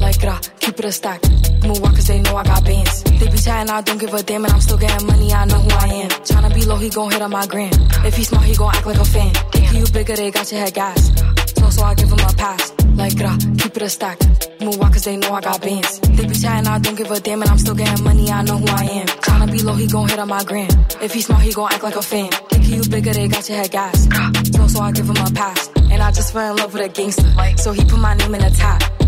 Like 0.00 0.18
gra, 0.18 0.40
keep 0.60 0.78
it 0.78 0.84
a 0.86 0.92
stack. 0.92 1.20
Move 1.62 1.84
on 1.84 1.94
cause 1.94 2.06
they 2.06 2.20
know 2.20 2.36
I 2.36 2.44
got 2.44 2.64
bands. 2.64 3.02
They 3.02 3.28
be 3.28 3.36
chatting, 3.36 3.70
I 3.70 3.82
don't 3.82 3.98
give 4.00 4.14
a 4.14 4.22
damn, 4.22 4.44
and 4.46 4.54
I'm 4.54 4.62
still 4.62 4.78
getting 4.78 5.06
money, 5.06 5.30
I 5.30 5.44
know 5.44 5.58
who 5.58 5.70
I 5.70 5.86
am. 6.04 6.08
Tryna 6.08 6.54
be 6.54 6.64
low, 6.64 6.76
he 6.76 6.88
gon' 6.88 7.10
hit 7.10 7.20
on 7.20 7.30
my 7.30 7.46
gram. 7.46 7.70
If 8.06 8.16
he 8.16 8.24
smart, 8.24 8.44
he 8.44 8.54
gon' 8.54 8.74
act 8.74 8.86
like 8.86 8.96
a 8.96 9.04
fan. 9.04 9.34
Think 9.52 9.72
you 9.74 9.84
bigger, 9.92 10.16
they 10.16 10.30
got 10.30 10.50
your 10.50 10.60
head 10.62 10.72
gas. 10.72 11.12
So, 11.56 11.68
so 11.68 11.82
I 11.82 11.94
give 11.96 12.08
him 12.08 12.18
a 12.18 12.32
pass. 12.32 12.72
Like 12.94 13.16
gra, 13.18 13.36
keep 13.58 13.76
it 13.76 13.82
a 13.82 13.90
stack. 13.90 14.18
Move 14.62 14.80
on 14.80 14.90
cause 14.90 15.04
they 15.04 15.18
know 15.18 15.34
I 15.34 15.42
got 15.42 15.60
bands. 15.60 16.00
They 16.00 16.26
be 16.26 16.34
chatting, 16.34 16.66
I 16.66 16.78
don't 16.78 16.96
give 16.96 17.10
a 17.10 17.20
damn, 17.20 17.42
and 17.42 17.50
I'm 17.50 17.58
still 17.58 17.74
getting 17.74 18.02
money, 18.02 18.30
I 18.30 18.42
know 18.42 18.56
who 18.56 18.68
I 18.68 18.84
am. 18.84 19.06
Tryna 19.06 19.52
be 19.52 19.62
low, 19.62 19.74
he 19.74 19.86
gon' 19.86 20.08
hit 20.08 20.18
on 20.18 20.28
my 20.28 20.42
gram. 20.44 20.70
If 21.02 21.12
he 21.12 21.20
smart, 21.20 21.42
he 21.42 21.52
gon' 21.52 21.70
act 21.70 21.82
like 21.82 21.96
a 21.96 22.02
fan. 22.02 22.30
Think 22.48 22.68
you 22.68 22.82
bigger, 22.88 23.12
they 23.12 23.28
got 23.28 23.46
your 23.50 23.58
head 23.58 23.70
gas. 23.70 24.08
So, 24.56 24.66
so 24.66 24.80
I 24.80 24.92
give 24.92 25.06
him 25.06 25.16
a 25.18 25.30
pass. 25.32 25.77
And 25.98 26.04
I 26.04 26.12
just 26.12 26.32
fell 26.32 26.52
in 26.52 26.56
love 26.58 26.72
with 26.72 26.84
a 26.84 26.88
gangster. 26.88 27.28
So 27.56 27.72
he 27.72 27.84
put 27.84 27.98
my 27.98 28.14
name 28.14 28.32
in 28.32 28.40
the 28.40 28.50
top. 28.50 29.07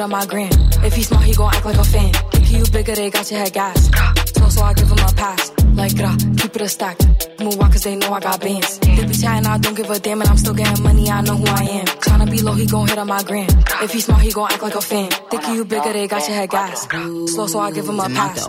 on 0.00 0.10
my 0.10 0.26
gram. 0.26 0.50
If 0.84 0.94
he 0.94 1.02
smart, 1.02 1.24
he 1.24 1.34
gon' 1.34 1.52
act 1.54 1.64
like 1.64 1.76
a 1.76 1.84
fan. 1.84 2.12
Think 2.12 2.50
you 2.52 2.64
bigger, 2.70 2.94
they 2.94 3.10
got 3.10 3.30
your 3.30 3.40
head 3.40 3.52
gas. 3.52 3.90
So, 4.34 4.48
so 4.48 4.62
I 4.62 4.74
give 4.74 4.88
him 4.88 4.98
a 4.98 5.12
pass. 5.12 5.52
Like, 5.74 5.96
gra, 5.96 6.16
keep 6.36 6.56
it 6.56 6.62
a 6.62 6.68
stack. 6.68 6.98
Move 7.40 7.60
on 7.60 7.70
cause 7.70 7.84
they 7.84 7.96
know 7.96 8.12
I 8.12 8.20
got 8.20 8.40
bands. 8.40 8.78
They 8.80 9.04
be 9.06 9.14
chatting, 9.14 9.46
I 9.46 9.58
don't 9.58 9.74
give 9.76 9.90
a 9.90 9.98
damn, 9.98 10.20
and 10.20 10.30
I'm 10.30 10.36
still 10.36 10.54
getting 10.54 10.82
money, 10.82 11.08
I 11.10 11.20
know 11.22 11.36
who 11.36 11.46
I 11.46 11.62
am. 11.62 11.86
Tryna 11.86 12.30
be 12.30 12.42
low, 12.42 12.52
he 12.52 12.66
gon' 12.66 12.88
hit 12.88 12.98
on 12.98 13.06
my 13.06 13.22
gram. 13.22 13.48
If 13.82 13.92
he 13.92 14.00
smart, 14.00 14.22
he 14.22 14.32
gon' 14.32 14.50
act 14.52 14.62
like 14.62 14.74
a 14.74 14.80
fan. 14.80 15.10
Think 15.30 15.48
you 15.48 15.64
bigger, 15.64 15.92
they 15.92 16.06
got 16.06 16.26
your 16.28 16.36
head 16.36 16.50
gas. 16.50 16.88
Slow, 17.32 17.46
so 17.46 17.58
I 17.60 17.70
give 17.72 17.88
him 17.88 18.00
a 18.00 18.08
pass. 18.08 18.48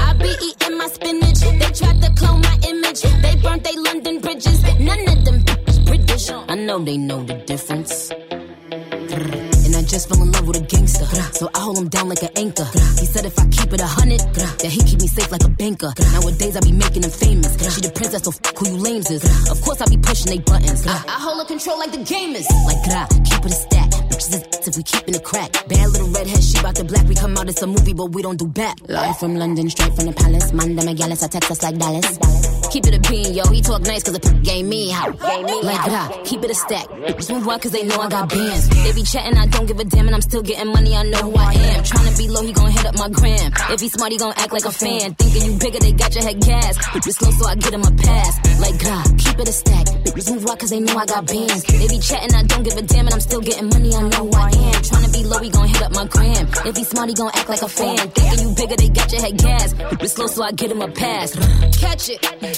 I 0.00 0.14
be 0.18 0.34
eating 0.46 0.78
my 0.78 0.88
spinach. 0.88 1.40
They 1.40 1.70
tried 1.72 2.02
to 2.02 2.10
clone 2.14 2.40
my 2.40 2.58
image. 2.68 3.02
They 3.02 3.36
burnt 3.36 3.64
they 3.64 3.76
London 3.76 4.20
bridges. 4.20 4.62
None 4.80 5.08
of 5.08 5.24
them 5.24 5.40
bitches 5.40 5.48
British. 5.48 5.57
I 6.20 6.56
know 6.56 6.80
they 6.80 6.96
know 6.98 7.22
the 7.22 7.34
difference. 7.46 8.10
And 8.10 9.76
I 9.76 9.82
just 9.82 10.08
fell 10.08 10.20
in 10.20 10.32
love 10.32 10.48
with 10.48 10.56
a 10.56 10.66
gangster. 10.66 11.04
So 11.38 11.48
I 11.54 11.60
hold 11.60 11.78
him 11.78 11.88
down 11.88 12.08
like 12.08 12.22
an 12.24 12.30
anchor. 12.34 12.64
He 12.98 13.06
said 13.06 13.24
if 13.24 13.38
I 13.38 13.46
keep 13.46 13.72
it 13.72 13.80
a 13.80 13.86
hundred, 13.86 14.18
that 14.34 14.66
he 14.66 14.82
keep 14.82 15.00
me 15.00 15.06
safe 15.06 15.30
like 15.30 15.44
a 15.44 15.48
banker. 15.48 15.92
Nowadays 16.12 16.56
I 16.56 16.60
be 16.60 16.72
making 16.72 17.04
him 17.04 17.10
famous. 17.10 17.54
She 17.72 17.80
the 17.82 17.92
princess, 17.94 18.24
so 18.24 18.32
f- 18.34 18.40
who 18.58 18.66
you 18.66 18.78
lames 18.82 19.08
is. 19.12 19.22
Of 19.48 19.62
course 19.62 19.80
I 19.80 19.86
be 19.86 19.96
pushing 19.96 20.26
they 20.34 20.38
buttons. 20.42 20.84
I, 20.88 20.98
hold 21.22 21.38
her 21.38 21.46
control 21.46 21.78
like 21.78 21.92
the 21.92 22.02
gamers. 22.02 22.50
Like 22.66 22.82
gra, 22.82 23.06
keep 23.22 23.38
it 23.46 23.52
a 23.54 23.54
stack. 23.54 23.90
Bitches 24.10 24.34
is 24.42 24.66
if 24.66 24.76
we 24.76 24.82
keepin' 24.82 25.14
it 25.14 25.22
crack. 25.22 25.52
Bad 25.68 25.86
little 25.94 26.08
redhead, 26.08 26.42
she 26.42 26.60
bout 26.60 26.74
the 26.74 26.82
black. 26.82 27.06
We 27.06 27.14
come 27.14 27.36
out, 27.38 27.48
it's 27.48 27.62
a 27.62 27.66
movie, 27.68 27.94
but 27.94 28.06
we 28.10 28.22
don't 28.22 28.38
do 28.38 28.48
back. 28.48 28.74
Live 28.88 29.18
from 29.20 29.36
London, 29.36 29.70
straight 29.70 29.94
from 29.94 30.06
the 30.06 30.12
palace. 30.14 30.52
Manda 30.52 30.82
Megalis, 30.82 31.22
I 31.22 31.28
text 31.28 31.50
us 31.52 31.62
like 31.62 31.78
Dallas. 31.78 32.18
Keep 32.70 32.86
it 32.86 32.94
a 32.94 33.00
bean, 33.08 33.34
yo. 33.34 33.44
He 33.48 33.62
talk 33.62 33.82
nice 33.82 34.02
cause 34.02 34.12
the 34.12 34.20
game 34.42 34.68
me 34.68 34.90
how. 34.90 35.08
Like 35.08 35.82
gra, 35.88 36.22
keep 36.24 36.44
it 36.44 36.50
a 36.50 36.54
stack. 36.54 36.86
Bitches 36.88 37.32
move 37.32 37.48
on 37.48 37.58
cause 37.60 37.72
they 37.72 37.84
know 37.84 37.96
I 37.98 38.08
got 38.08 38.28
bands. 38.28 38.68
They 38.68 38.92
be 38.92 39.02
chatting, 39.02 39.38
I 39.38 39.46
don't 39.46 39.66
give 39.66 39.78
a 39.80 39.84
damn, 39.84 40.06
and 40.06 40.14
I'm 40.14 40.20
still 40.20 40.42
getting 40.42 40.68
money. 40.72 40.94
I 40.94 41.02
know 41.04 41.30
who 41.30 41.36
I 41.36 41.52
am. 41.54 41.82
Tryna 41.84 42.18
be 42.18 42.28
low, 42.28 42.42
he 42.42 42.52
gon' 42.52 42.70
hit 42.70 42.84
up 42.84 42.94
my 42.96 43.08
gram. 43.08 43.52
If 43.70 43.80
he 43.80 43.88
smart, 43.88 44.12
he 44.12 44.18
gon' 44.18 44.34
act 44.36 44.52
like 44.52 44.64
a 44.66 44.72
fan. 44.72 45.14
Thinking 45.14 45.44
you 45.52 45.58
bigger, 45.58 45.78
they 45.78 45.92
got 45.92 46.14
your 46.14 46.24
head 46.24 46.40
gas. 46.40 46.76
Bitches 46.92 47.16
slow, 47.16 47.30
so 47.30 47.46
I 47.48 47.54
get 47.54 47.72
him 47.72 47.82
a 47.82 47.90
pass. 47.90 48.60
Like 48.60 48.78
gra, 48.78 49.02
keep 49.16 49.38
it 49.40 49.48
a 49.48 49.52
stack. 49.52 49.86
Bitches 50.04 50.30
move 50.32 50.46
on 50.46 50.56
cause 50.58 50.70
they 50.70 50.80
know 50.80 50.96
I 50.96 51.06
got 51.06 51.26
bands. 51.26 51.64
They 51.64 51.88
be 51.88 51.98
chatting, 51.98 52.34
I 52.34 52.42
don't 52.44 52.62
give 52.64 52.76
a 52.76 52.82
damn, 52.82 53.06
and 53.06 53.14
I'm 53.14 53.20
still 53.20 53.40
getting 53.40 53.68
money. 53.68 53.94
I 53.94 54.02
know 54.02 54.28
who 54.28 54.32
I 54.36 54.50
am. 54.50 54.78
Tryna 54.84 55.12
be 55.12 55.24
low, 55.24 55.38
he 55.38 55.48
gon' 55.48 55.68
hit 55.68 55.82
up 55.82 55.92
my 55.92 56.06
gram. 56.06 56.46
If 56.66 56.76
he 56.76 56.84
smart, 56.84 57.08
he 57.08 57.14
gon' 57.14 57.30
act 57.32 57.48
like 57.48 57.62
a 57.62 57.68
fan. 57.68 57.96
Thinking 57.96 58.48
you 58.48 58.54
bigger, 58.54 58.76
they 58.76 58.88
got 58.90 59.10
your 59.12 59.22
head 59.22 59.38
gas. 59.38 59.72
Bitches 59.72 60.10
slow, 60.10 60.26
so 60.26 60.42
I 60.42 60.52
get 60.52 60.70
him 60.70 60.82
a 60.82 60.88
pass. 60.88 61.32
Catch 61.80 62.10
it. 62.10 62.57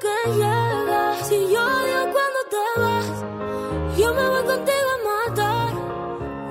Si 0.00 1.34
yo 1.34 1.60
odio 1.60 2.02
cuando 2.14 2.40
te 2.52 2.64
vas, 2.80 3.16
yo 3.98 4.08
me 4.14 4.24
voy 4.28 4.44
contigo 4.44 4.88
a 4.94 4.98
matar. 5.08 5.72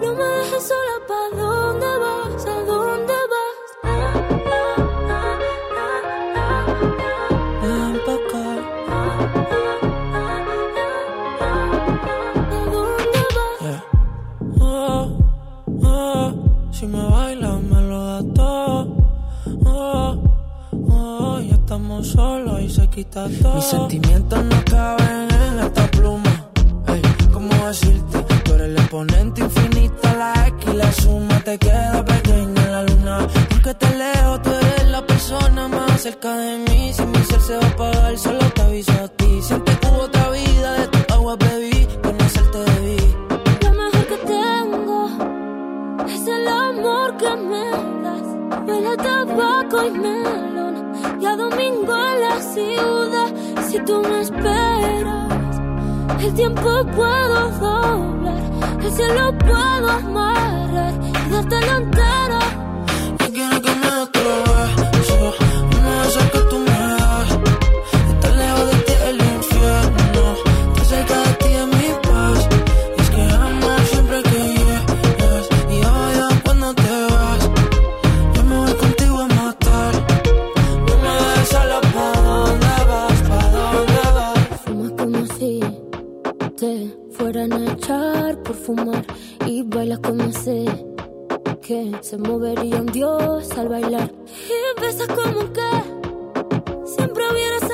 No 0.02 0.10
me 0.16 0.24
dejes 0.24 0.64
sola, 0.68 0.96
¿pa' 1.08 1.30
dónde 1.36 1.92
vas? 2.04 2.46
¿A 2.46 2.48
dónde 2.66 3.18
vas? 3.32 3.68
Ven 7.62 7.96
acá. 8.16 8.46
Yeah. 13.62 13.82
Oh, 14.60 15.04
oh, 15.84 16.28
si 16.72 16.86
me 16.86 17.02
bailas 17.02 17.62
me 17.62 17.82
lo 17.82 18.00
das 18.06 18.26
todo. 18.34 18.80
Oh, 19.66 21.40
ya 21.40 21.56
estamos 21.56 22.08
solos 22.08 22.47
quita 22.98 23.30
todo. 23.44 23.56
Mis 23.56 23.66
sentimientos 23.66 24.44
no 24.44 24.66
caben 24.66 25.28
en 25.30 25.60
esta 25.66 25.86
pluma. 25.92 26.34
Ey, 26.88 27.02
¿cómo 27.32 27.54
decirte? 27.68 28.18
Tú 28.44 28.54
eres 28.56 28.68
el 28.70 28.78
exponente 28.78 29.42
infinito, 29.42 30.08
la 30.18 30.34
X 30.48 30.74
y 30.74 30.76
la 30.76 30.92
suma 30.92 31.40
te 31.42 31.58
queda 31.60 32.04
pequeña 32.04 32.62
en 32.66 32.72
la 32.72 32.84
luna. 32.84 33.28
Porque 33.50 33.74
te 33.76 33.90
leo, 34.02 34.42
tú 34.42 34.50
eres 34.50 34.88
la 34.90 35.06
persona 35.06 35.68
más 35.68 36.02
cerca 36.02 36.36
de 36.38 36.58
mí. 36.66 36.92
Si 36.92 37.06
mi 37.06 37.22
ser 37.30 37.42
se 37.42 37.56
va 37.58 37.66
a 37.66 37.70
apagar, 37.70 38.18
solo 38.18 38.46
te 38.56 38.62
aviso 38.64 38.92
a 38.94 39.08
ti. 39.10 39.42
Siempre 39.44 39.78
hubo 39.84 40.02
otra 40.10 40.32
vida, 40.32 40.70
de 40.80 40.88
tu 40.88 41.14
agua 41.14 41.36
bebí, 41.36 41.88
conocerte 42.02 42.58
debí. 42.72 43.00
Lo 43.64 43.72
mejor 43.82 44.06
que 44.12 44.18
tengo 44.36 45.00
es 46.16 46.28
el 46.36 46.48
amor 46.48 47.18
que 47.22 47.32
me 47.50 47.66
das. 48.04 48.28
Huele 48.66 48.90
a 48.90 48.98
tabaco 48.98 49.86
y 49.86 49.92
melón. 49.92 50.87
Y 51.20 51.26
a 51.26 51.36
domingo 51.36 51.96
en 52.12 52.22
la 52.22 52.42
ciudad. 52.42 53.30
Si 53.68 53.80
tú 53.80 54.02
me 54.02 54.22
esperas, 54.22 55.62
el 56.22 56.34
tiempo 56.34 56.86
puedo 56.96 57.50
doblar. 57.60 58.42
El 58.84 58.92
cielo 58.92 59.38
puedo 59.40 59.90
amarrar 59.90 60.94
y 61.26 61.30
dártelo 61.30 61.78
entero. 61.78 62.40
Yo 63.20 63.34
quiero 63.34 63.62
que 63.62 63.72
me 63.76 63.92
des 63.92 64.97
fumar 88.68 89.06
y 89.46 89.64
bailas 89.64 90.00
como 90.00 90.30
si 90.34 90.66
que 91.62 91.96
se 92.02 92.18
movería 92.18 92.82
un 92.82 92.88
dios 92.88 93.50
al 93.58 93.70
bailar. 93.70 94.12
Y 94.28 94.82
besas 94.82 95.08
como 95.08 95.54
que 95.54 96.86
siempre 96.86 97.24
hubiera 97.32 97.67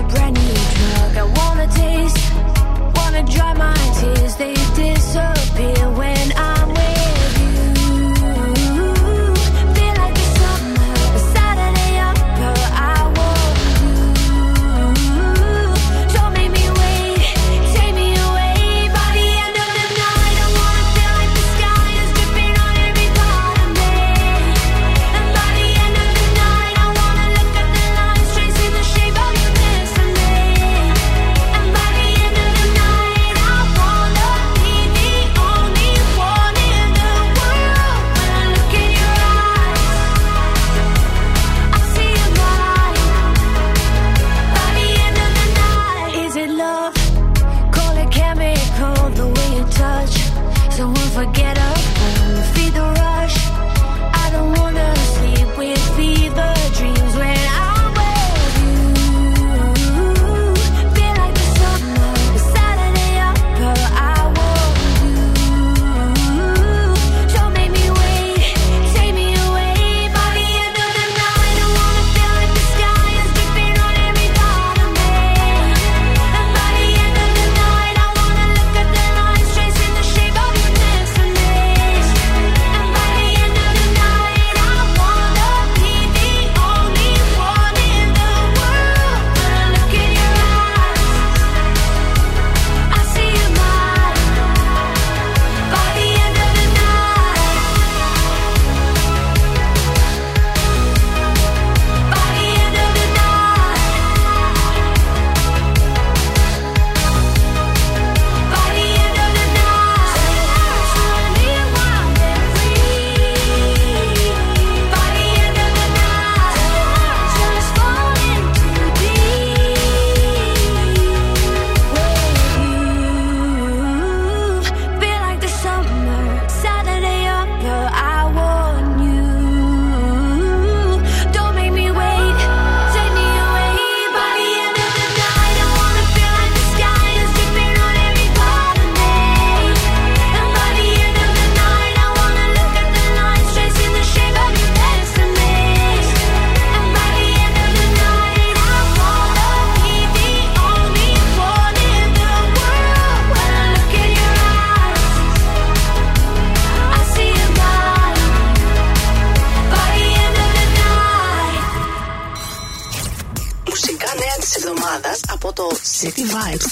a 0.00 0.08
brand 0.08 0.34
new 0.36 0.54
drug. 0.78 1.16
I 1.16 1.26
wanna 1.38 1.66
taste, 1.66 2.32
wanna 2.96 3.22
dry 3.22 3.52
my 3.54 3.74
tears, 3.98 4.36
they 4.36 4.54
disappear. 4.54 5.89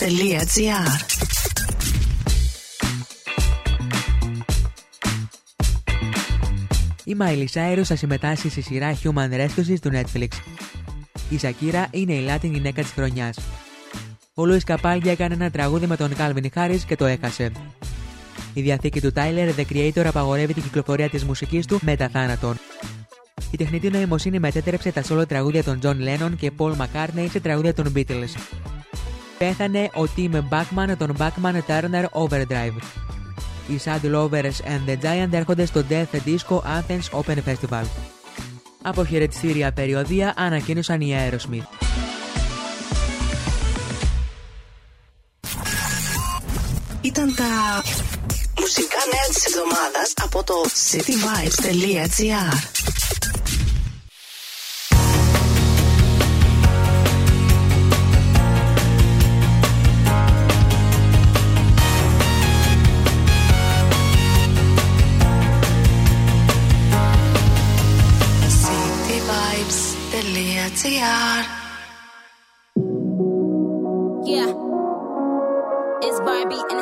cityvibes.gr 0.09 1.17
Η 7.05 7.17
Miley 7.20 7.47
Cyrus 7.53 7.83
θα 7.85 7.97
συμμετάσχει 7.97 8.49
στη 8.49 8.61
σειρά 8.61 8.99
Human 9.03 9.31
Rescue 9.33 9.78
του 9.83 9.91
Netflix. 9.93 10.28
Η 11.31 11.39
Σακύρα 11.39 11.89
είναι 11.91 12.12
η 12.12 12.27
Latin 12.28 12.51
γυναίκα 12.51 12.83
της 12.83 12.91
χρονιάς. 12.91 13.39
Ο 14.35 14.47
Λούις 14.47 14.65
Καπάλια 14.65 15.12
έκανε 15.12 15.35
ένα 15.35 15.51
τραγούδι 15.51 15.87
με 15.87 15.97
τον 15.97 16.12
Calvin 16.19 16.47
Harris 16.55 16.81
και 16.87 16.97
το 16.97 17.05
έχασε. 17.05 17.53
Η 18.55 18.61
διαθήκη 18.61 19.01
του 19.01 19.12
Tyler, 19.15 19.51
The 19.57 19.65
Creator, 19.73 20.05
απαγορεύει 20.05 20.55
την 20.55 20.62
κυκλοφορία 20.62 21.09
της 21.09 21.25
μουσικής 21.25 21.67
του 21.67 21.78
μετά 21.83 22.09
θάνατον. 22.09 22.57
Η 23.51 23.57
τεχνητή 23.57 23.91
νοημοσύνη 23.91 24.39
μετέτρεψε 24.39 24.93
τα 24.93 25.03
solo 25.09 25.28
τραγούδια 25.28 25.65
των 25.65 25.78
John 25.83 25.97
Lennon 25.97 26.33
και 26.39 26.53
Paul 26.59 26.73
McCartney 26.73 27.27
σε 27.31 27.41
τραγούδια 27.41 27.75
των 27.75 27.93
Beatles. 27.97 28.35
Πέθανε 29.39 29.91
ο 29.94 30.07
Τίμε 30.07 30.41
Μπέκμαν 30.41 30.97
των 30.97 31.15
Μπέκμαν 31.18 31.65
Turner 31.67 32.05
Overdrive. 32.12 32.78
Οι 33.68 33.81
Sand 33.84 34.15
Lovers 34.15 34.58
and 34.65 34.89
the 34.89 34.97
Giant 35.02 35.33
έρχονται 35.33 35.67
στο 35.67 35.84
Death 35.89 36.17
Disco 36.26 36.57
Athens 36.57 37.20
Open 37.20 37.36
Festival. 37.47 37.84
Από 38.83 39.05
χαιρετιστήρια 39.05 39.73
περιοδεία 39.73 40.34
ανακοίνωσαν 40.36 41.00
οι 41.00 41.15
Aerosmith. 41.17 41.86
Ήταν 47.00 47.34
τα 47.34 47.83
μουσικά 48.60 48.99
νέα 49.12 49.28
της 49.34 49.44
εβδομάδας 49.44 50.12
από 50.23 50.44
το 50.44 50.55
cityvibes.gr. 50.91 52.77
Yeah. 70.91 71.44
It's 76.00 76.20
Barbie 76.20 76.62
and 76.70 76.77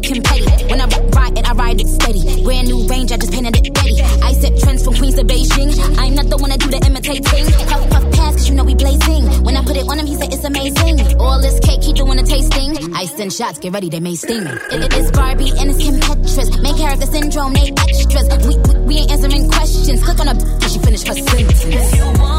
call 0.00 0.20
Petty. 0.22 0.64
When 0.66 0.80
I 0.80 0.86
ride 0.86 1.38
it, 1.38 1.48
I 1.48 1.52
ride 1.52 1.80
it 1.80 1.88
steady. 1.88 2.42
Brand 2.44 2.68
new 2.68 2.86
range, 2.86 3.12
I 3.12 3.16
just 3.16 3.32
painted 3.32 3.56
it 3.56 3.76
ready. 3.76 4.00
I 4.00 4.32
set 4.32 4.58
trends 4.58 4.84
from 4.84 4.94
Queens 4.94 5.14
to 5.16 5.24
Beijing. 5.24 5.70
I'm 5.98 6.14
not 6.14 6.26
the 6.26 6.36
one 6.36 6.50
that 6.50 6.60
do 6.60 6.68
the 6.68 6.80
imitating. 6.84 7.46
Puff, 7.68 7.90
puff, 7.90 8.04
pass, 8.12 8.34
cause 8.36 8.48
you 8.48 8.54
know 8.54 8.64
we 8.64 8.74
blazing. 8.74 9.44
When 9.44 9.56
I 9.56 9.64
put 9.64 9.76
it 9.76 9.88
on 9.88 9.98
him, 9.98 10.06
he 10.06 10.14
said 10.14 10.32
it's 10.32 10.44
amazing. 10.44 11.20
All 11.20 11.40
this 11.40 11.58
cake, 11.60 11.82
he 11.82 11.92
doing 11.92 12.18
a 12.18 12.22
tasting. 12.22 12.94
Ice 12.94 13.18
and 13.18 13.32
shots, 13.32 13.58
get 13.58 13.72
ready, 13.72 13.88
they 13.88 14.00
may 14.00 14.14
sting. 14.14 14.46
It, 14.46 14.80
it 14.84 14.92
is 14.94 15.10
Barbie 15.10 15.50
and 15.50 15.70
it's 15.70 15.82
Kim 15.82 15.96
Petras. 16.00 16.62
Main 16.62 16.76
character 16.76 17.06
syndrome, 17.06 17.52
they 17.52 17.70
extras. 17.70 18.26
We, 18.46 18.56
we, 18.56 18.80
we 18.86 18.94
ain't 18.98 19.10
answering 19.12 19.50
questions. 19.50 20.02
Click 20.02 20.20
on 20.20 20.28
a 20.28 20.68
she 20.68 20.78
finish 20.78 21.02
her 21.04 21.14
sentence. 21.14 22.35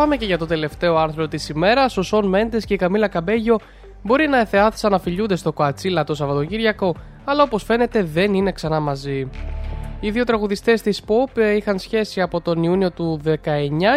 Πάμε 0.00 0.16
και 0.16 0.24
για 0.24 0.38
το 0.38 0.46
τελευταίο 0.46 0.96
άρθρο 0.96 1.28
της 1.28 1.48
ημέρας. 1.48 1.96
Ο 1.96 2.02
Σον 2.02 2.26
Μέντες 2.26 2.64
και 2.64 2.74
η 2.74 2.76
Καμίλα 2.76 3.08
Καμπέγιο 3.08 3.58
μπορεί 4.02 4.28
να 4.28 4.38
εθεάθησαν 4.38 4.90
να 4.90 4.98
φιλιούνται 4.98 5.36
στο 5.36 5.52
Κοατσίλα 5.52 6.04
το 6.04 6.14
Σαββατοκύριακο, 6.14 6.94
αλλά 7.24 7.42
όπως 7.42 7.62
φαίνεται 7.62 8.02
δεν 8.02 8.34
είναι 8.34 8.52
ξανά 8.52 8.80
μαζί. 8.80 9.28
Οι 10.00 10.10
δύο 10.10 10.24
τραγουδιστές 10.24 10.82
της 10.82 11.02
Pop 11.06 11.36
ε, 11.36 11.54
είχαν 11.56 11.78
σχέση 11.78 12.20
από 12.20 12.40
τον 12.40 12.62
Ιούνιο 12.62 12.90
του 12.90 13.20
19 13.24 13.36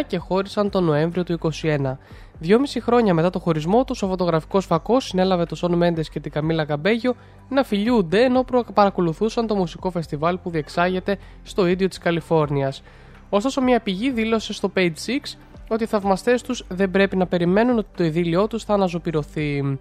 και 0.08 0.18
χώρισαν 0.18 0.70
τον 0.70 0.84
Νοέμβριο 0.84 1.24
του 1.24 1.40
21. 1.62 1.98
Δυόμιση 2.40 2.82
χρόνια 2.82 3.14
μετά 3.14 3.30
το 3.30 3.40
χωρισμό 3.40 3.84
τους, 3.84 4.02
ο 4.02 4.08
φωτογραφικός 4.08 4.66
φακός 4.66 5.06
συνέλαβε 5.06 5.46
τον 5.46 5.58
Σον 5.58 5.74
Μέντες 5.74 6.10
και 6.10 6.20
την 6.20 6.32
Καμίλα 6.32 6.66
Καμπέγιο 6.66 7.16
να 7.50 7.64
φιλιούνται 7.64 8.24
ενώ 8.24 8.44
προ- 8.44 8.72
παρακολουθούσαν 8.74 9.48
το 9.48 9.56
μουσικό 9.56 9.92
φεστιβάλ 9.92 10.38
που 10.38 10.50
διεξάγεται 10.50 11.18
στο 11.44 11.68
ίδιο 11.68 11.88
της 11.88 11.98
Καλιφόρνιας. 11.98 12.84
Ωστόσο, 13.30 13.62
μια 13.62 13.80
πηγή 13.80 14.12
δήλωσε 14.12 14.54
στο 14.54 14.72
Page 14.76 14.94
6 15.06 15.38
ότι 15.68 15.84
οι 15.84 15.88
θαυμαστές 15.88 16.42
τους 16.42 16.66
δεν 16.68 16.92
πρέπει 16.92 17.16
να 17.16 17.26
περιμένουν 17.26 17.78
ότι 17.78 17.88
το 17.96 18.04
ειδήλιό 18.04 18.48
τους 18.48 18.64
θα 18.64 18.74
αναζωπηρωθεί. 18.74 19.80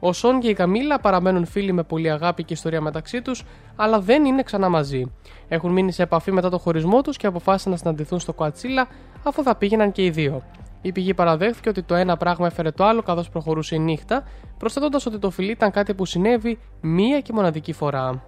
Ο 0.00 0.12
Σον 0.12 0.40
και 0.40 0.48
η 0.48 0.54
Καμίλα 0.54 0.98
παραμένουν 0.98 1.46
φίλοι 1.46 1.72
με 1.72 1.82
πολλή 1.82 2.10
αγάπη 2.10 2.44
και 2.44 2.52
ιστορία 2.52 2.80
μεταξύ 2.80 3.22
τους, 3.22 3.44
αλλά 3.76 4.00
δεν 4.00 4.24
είναι 4.24 4.42
ξανά 4.42 4.68
μαζί. 4.68 5.12
Έχουν 5.48 5.72
μείνει 5.72 5.92
σε 5.92 6.02
επαφή 6.02 6.32
μετά 6.32 6.50
το 6.50 6.58
χωρισμό 6.58 7.02
τους 7.02 7.16
και 7.16 7.26
αποφάσισαν 7.26 7.72
να 7.72 7.78
συναντηθούν 7.78 8.20
στο 8.20 8.32
Κουατσίλα 8.32 8.88
αφού 9.22 9.42
θα 9.42 9.54
πήγαιναν 9.54 9.92
και 9.92 10.04
οι 10.04 10.10
δύο. 10.10 10.42
Η 10.82 10.92
πηγή 10.92 11.14
παραδέχθηκε 11.14 11.68
ότι 11.68 11.82
το 11.82 11.94
ένα 11.94 12.16
πράγμα 12.16 12.46
έφερε 12.46 12.70
το 12.70 12.84
άλλο 12.84 13.02
καθώς 13.02 13.28
προχωρούσε 13.28 13.74
η 13.74 13.78
νύχτα, 13.78 14.24
προσθέτοντας 14.58 15.06
ότι 15.06 15.18
το 15.18 15.30
φιλί 15.30 15.50
ήταν 15.50 15.70
κάτι 15.70 15.94
που 15.94 16.04
συνέβη 16.04 16.58
μία 16.80 17.20
και 17.20 17.32
μοναδική 17.32 17.72
φορά. 17.72 18.22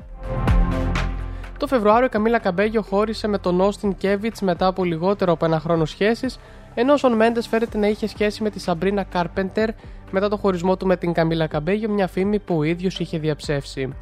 Το 1.58 1.66
Φεβρουάριο 1.66 2.06
η 2.06 2.08
Καμίλα 2.08 2.38
Καμπέγιο 2.38 2.82
χώρισε 2.82 3.28
με 3.28 3.38
τον 3.38 3.60
Όστιν 3.60 3.96
Κέβιτς 3.96 4.40
μετά 4.40 4.66
από 4.66 4.84
λιγότερο 4.84 5.32
από 5.32 5.44
ένα 5.44 5.60
χρόνο 5.60 5.84
σχέσης, 5.84 6.38
ενώ 6.74 6.92
ο 6.92 6.96
Σον 6.96 7.12
Μέντες 7.12 7.46
φέρεται 7.46 7.78
να 7.78 7.86
είχε 7.86 8.06
σχέση 8.06 8.42
με 8.42 8.50
τη 8.50 8.60
Σαμπρίνα 8.60 9.02
Κάρπεντερ 9.02 9.68
μετά 10.10 10.28
το 10.28 10.36
χωρισμό 10.36 10.76
του 10.76 10.86
με 10.86 10.96
την 10.96 11.12
Καμίλα 11.12 11.46
Καμπέγιο, 11.46 11.90
μια 11.90 12.06
φήμη 12.06 12.38
που 12.38 12.56
ο 12.56 12.62
ίδιος 12.62 12.98
είχε 12.98 13.18
διαψεύσει. 13.18 13.92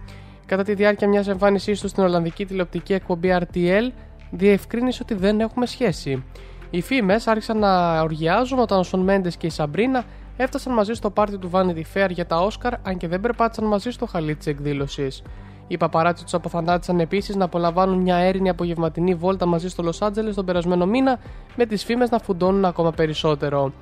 Κατά 0.46 0.62
τη 0.62 0.74
διάρκεια 0.74 1.08
μιας 1.08 1.28
εμφάνισής 1.28 1.80
του 1.80 1.88
στην 1.88 2.02
Ολλανδική 2.02 2.46
τηλεοπτική 2.46 2.92
εκπομπή 2.92 3.36
RTL, 3.40 3.90
διευκρίνησε 4.30 5.00
ότι 5.02 5.14
δεν 5.14 5.40
έχουμε 5.40 5.66
σχέση. 5.66 6.24
Οι 6.70 6.80
φήμες 6.80 7.26
άρχισαν 7.26 7.58
να 7.58 8.00
οργιάζουν 8.00 8.58
όταν 8.58 8.78
ο 8.78 8.82
Σον 8.82 9.00
Μέντες 9.00 9.36
και 9.36 9.46
η 9.46 9.50
Σαμπρίνα 9.50 10.04
έφτασαν 10.36 10.72
μαζί 10.72 10.92
στο 10.92 11.10
πάρτι 11.10 11.38
του 11.38 11.50
Vanity 11.52 11.82
Fair 11.94 12.08
για 12.10 12.26
τα 12.26 12.36
Όσκαρ, 12.40 12.72
αν 12.82 12.96
και 12.96 13.08
δεν 13.08 13.20
περπάτησαν 13.20 13.64
μαζί 13.64 13.90
στο 13.90 14.06
χαλί 14.06 14.34
τη 14.34 14.50
εκδήλωσης. 14.50 15.22
Οι 15.68 15.76
παπαράτσι 15.76 16.24
τους 16.24 16.34
αποθανάτησαν 16.34 17.00
επίσης 17.00 17.36
να 17.36 17.44
απολαμβάνουν 17.44 17.98
μια 17.98 18.16
έρηνη 18.16 18.48
απογευματινή 18.48 19.14
βόλτα 19.14 19.46
μαζί 19.46 19.68
στο 19.68 19.82
Λος 19.82 20.02
Άντζελες 20.02 20.34
τον 20.34 20.44
περασμένο 20.44 20.86
μήνα, 20.86 21.18
με 21.56 21.66
τις 21.66 21.84
φήμες 21.84 22.10
να 22.10 22.18
φουντώνουν 22.18 22.64
ακόμα 22.64 22.90
περισσότερο. 22.90 23.72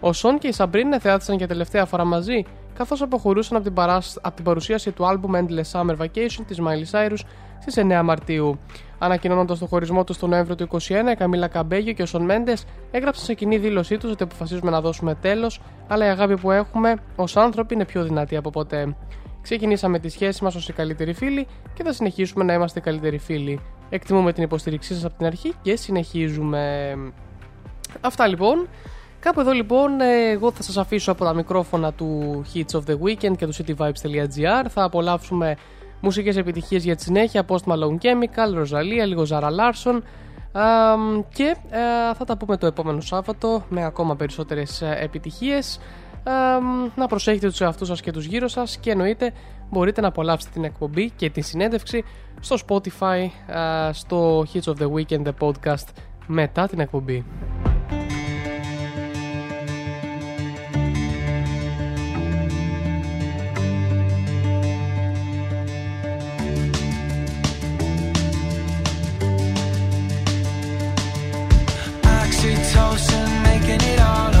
Ο 0.00 0.12
Σον 0.12 0.38
και 0.38 0.48
η 0.48 0.52
Σαμπρίνα 0.52 1.00
θεάτησαν 1.00 1.36
για 1.36 1.48
τελευταία 1.48 1.84
φορά 1.84 2.04
μαζί, 2.04 2.44
καθώς 2.74 3.02
αποχωρούσαν 3.02 3.56
από 3.56 3.64
την, 3.64 3.74
παράσ... 3.74 4.18
από 4.22 4.36
την 4.36 4.44
παρουσίαση 4.44 4.92
του 4.92 5.04
album 5.04 5.36
Endless 5.36 5.80
Summer 5.80 5.96
Vacation 5.96 6.44
της 6.46 6.60
Miley 6.60 6.90
Cyrus 6.90 7.18
στις 7.60 7.74
9 7.78 8.00
Μαρτίου. 8.04 8.58
Ανακοινώνοντας 8.98 9.58
το 9.58 9.66
χωρισμό 9.66 10.04
τους 10.04 10.18
τον 10.18 10.30
Νοέμβριο 10.30 10.54
του 10.54 10.68
2021, 10.78 10.88
η 11.12 11.14
Καμίλα 11.16 11.48
Καμπέγιο 11.48 11.92
και 11.92 12.02
ο 12.02 12.06
Σον 12.06 12.24
Μέντες 12.24 12.64
έγραψαν 12.90 13.24
σε 13.24 13.34
κοινή 13.34 13.58
δήλωσή 13.58 13.96
τους 13.96 14.10
ότι 14.10 14.22
αποφασίζουμε 14.22 14.70
να 14.70 14.80
δώσουμε 14.80 15.14
τέλος, 15.14 15.60
αλλά 15.88 16.06
η 16.06 16.08
αγάπη 16.08 16.36
που 16.36 16.50
έχουμε 16.50 16.94
ως 17.16 17.36
άνθρωποι 17.36 17.74
είναι 17.74 17.84
πιο 17.84 18.04
δυνατή 18.04 18.36
από 18.36 18.50
ποτέ. 18.50 18.96
Ξεκινήσαμε 19.42 19.98
τη 19.98 20.08
σχέση 20.08 20.44
μας 20.44 20.54
ως 20.54 20.68
οι 20.68 20.72
καλύτεροι 20.72 21.12
φίλοι 21.12 21.46
και 21.74 21.82
θα 21.82 21.92
συνεχίσουμε 21.92 22.44
να 22.44 22.52
είμαστε 22.52 22.78
οι 22.78 22.82
καλύτεροι 22.82 23.18
φίλοι. 23.18 23.60
Εκτιμούμε 23.90 24.32
την 24.32 24.42
υποστήριξή 24.42 24.94
σας 24.94 25.04
από 25.04 25.16
την 25.16 25.26
αρχή 25.26 25.54
και 25.62 25.76
συνεχίζουμε. 25.76 26.94
Αυτά 28.00 28.26
λοιπόν. 28.26 28.68
Κάπου 29.20 29.40
εδώ 29.40 29.50
λοιπόν 29.50 30.00
εγώ 30.32 30.52
θα 30.52 30.62
σας 30.62 30.76
αφήσω 30.76 31.12
από 31.12 31.24
τα 31.24 31.34
μικρόφωνα 31.34 31.92
του 31.92 32.42
Hits 32.54 32.78
of 32.78 32.82
the 32.86 32.98
Weekend 33.04 33.36
και 33.36 33.46
του 33.46 33.54
cityvibes.gr 33.54 34.66
Θα 34.68 34.82
απολαύσουμε 34.82 35.56
μουσικές 36.00 36.36
επιτυχίες 36.36 36.84
για 36.84 36.96
τη 36.96 37.02
συνέχεια 37.02 37.44
Post 37.48 37.72
Malone 37.72 37.98
Chemical, 38.02 38.60
Rosalia, 38.60 39.06
λίγο 39.06 39.26
Zara 39.28 39.48
Larson 39.48 40.00
και 41.32 41.56
ε, 41.70 42.14
θα 42.14 42.24
τα 42.26 42.36
πούμε 42.36 42.56
το 42.56 42.66
επόμενο 42.66 43.00
Σάββατο 43.00 43.64
με 43.68 43.84
ακόμα 43.84 44.16
περισσότερες 44.16 44.82
ε, 44.82 44.98
επιτυχίες 45.00 45.80
να 46.94 47.06
προσέχετε 47.06 47.48
τους 47.48 47.60
εαυτούς 47.60 47.88
σας 47.88 48.00
και 48.00 48.12
τους 48.12 48.24
γύρω 48.24 48.48
σας 48.48 48.76
και 48.76 48.90
εννοείται 48.90 49.32
μπορείτε 49.70 50.00
να 50.00 50.08
απολαύσετε 50.08 50.52
την 50.52 50.64
εκπομπή 50.64 51.10
και 51.10 51.30
τη 51.30 51.40
συνέντευξη 51.40 52.04
στο 52.40 52.56
Spotify 52.66 53.28
ε, 53.46 53.92
στο 53.92 54.46
Hits 54.52 54.72
of 54.72 54.74
the 54.74 54.90
Weekend 54.92 55.22
the 55.22 55.32
podcast 55.38 55.86
μετά 56.26 56.66
την 56.66 56.80
εκπομπή. 56.80 57.24
Oxytocin 72.02 73.28
making 73.44 73.82
it 73.92 74.00
all 74.00 74.39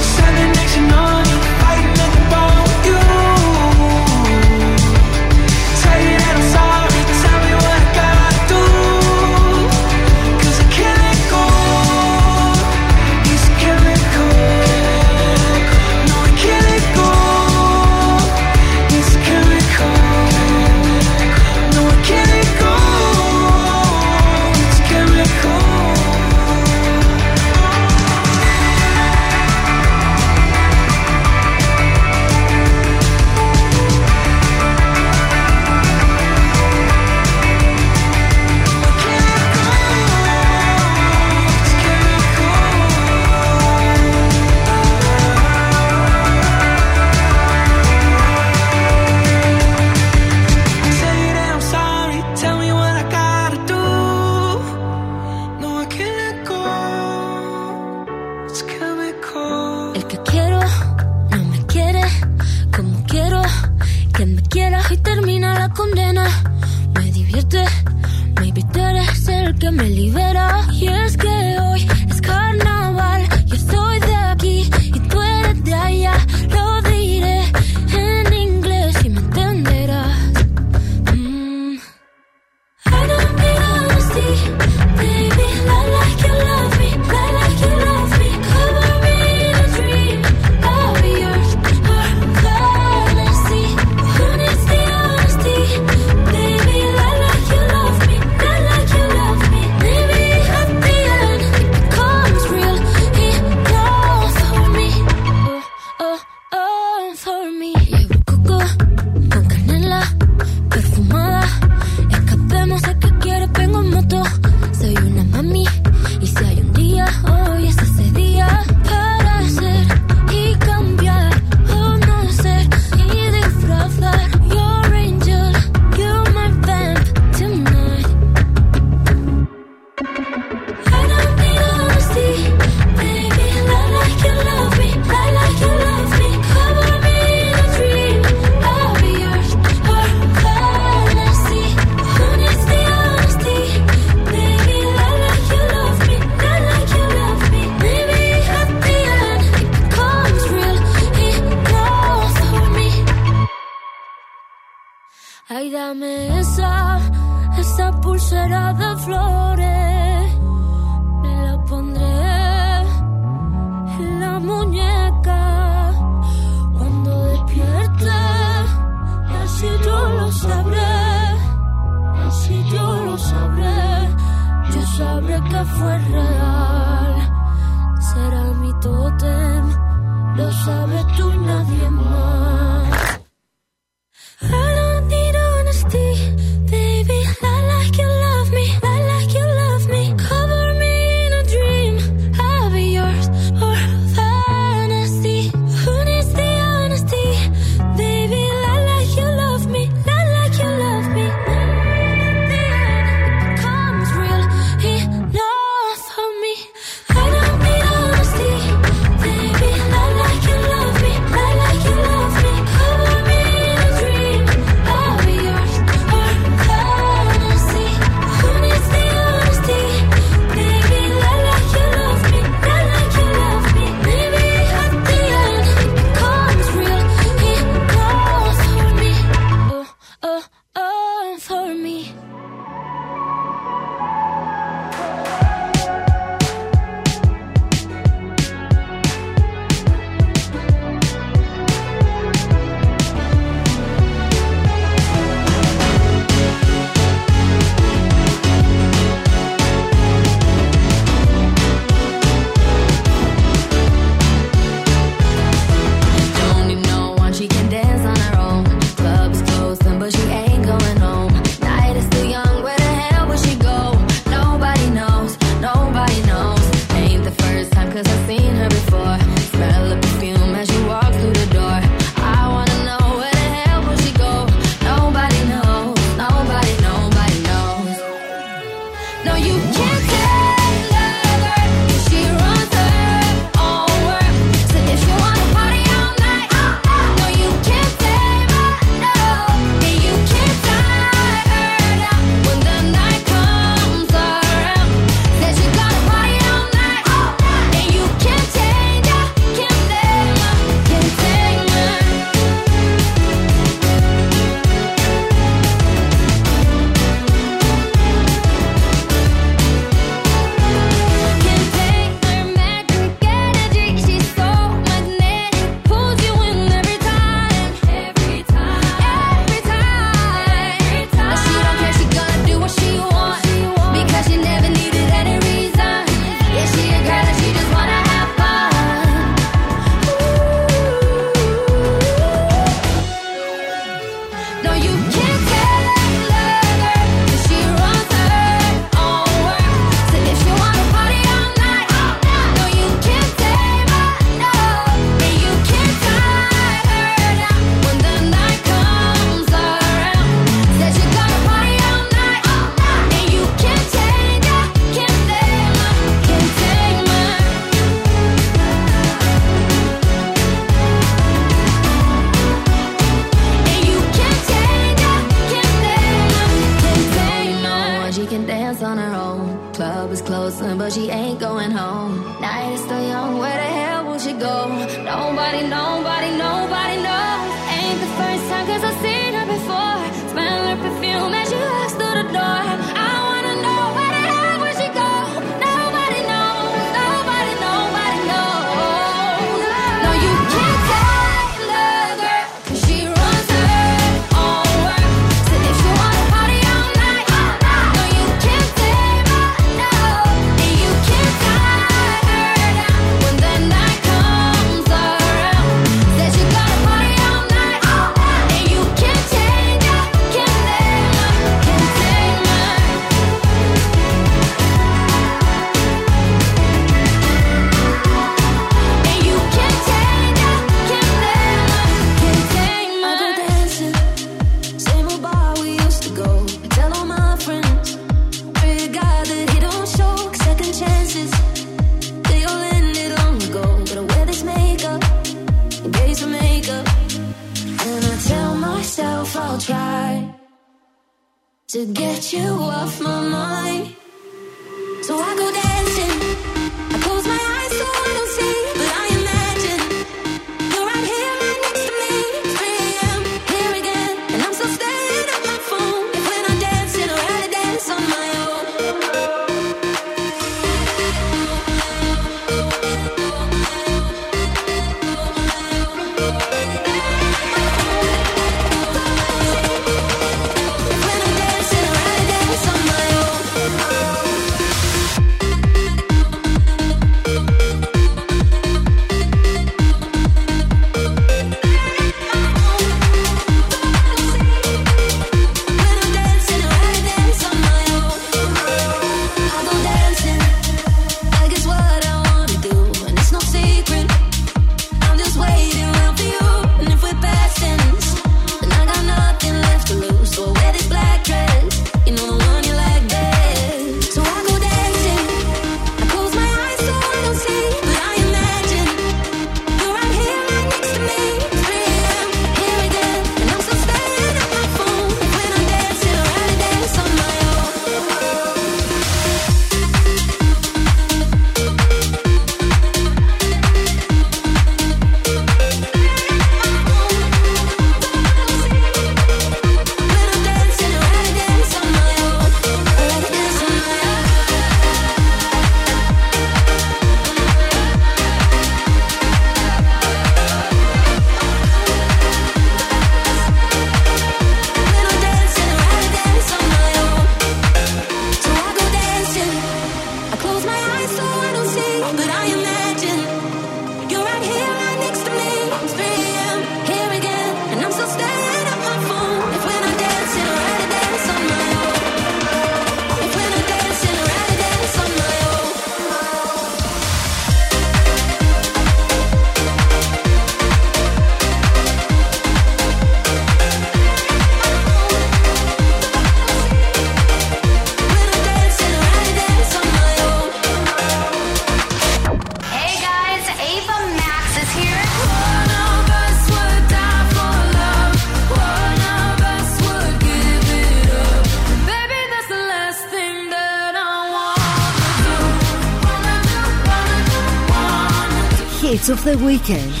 the 599.31 599.45
weekend. 599.45 600.00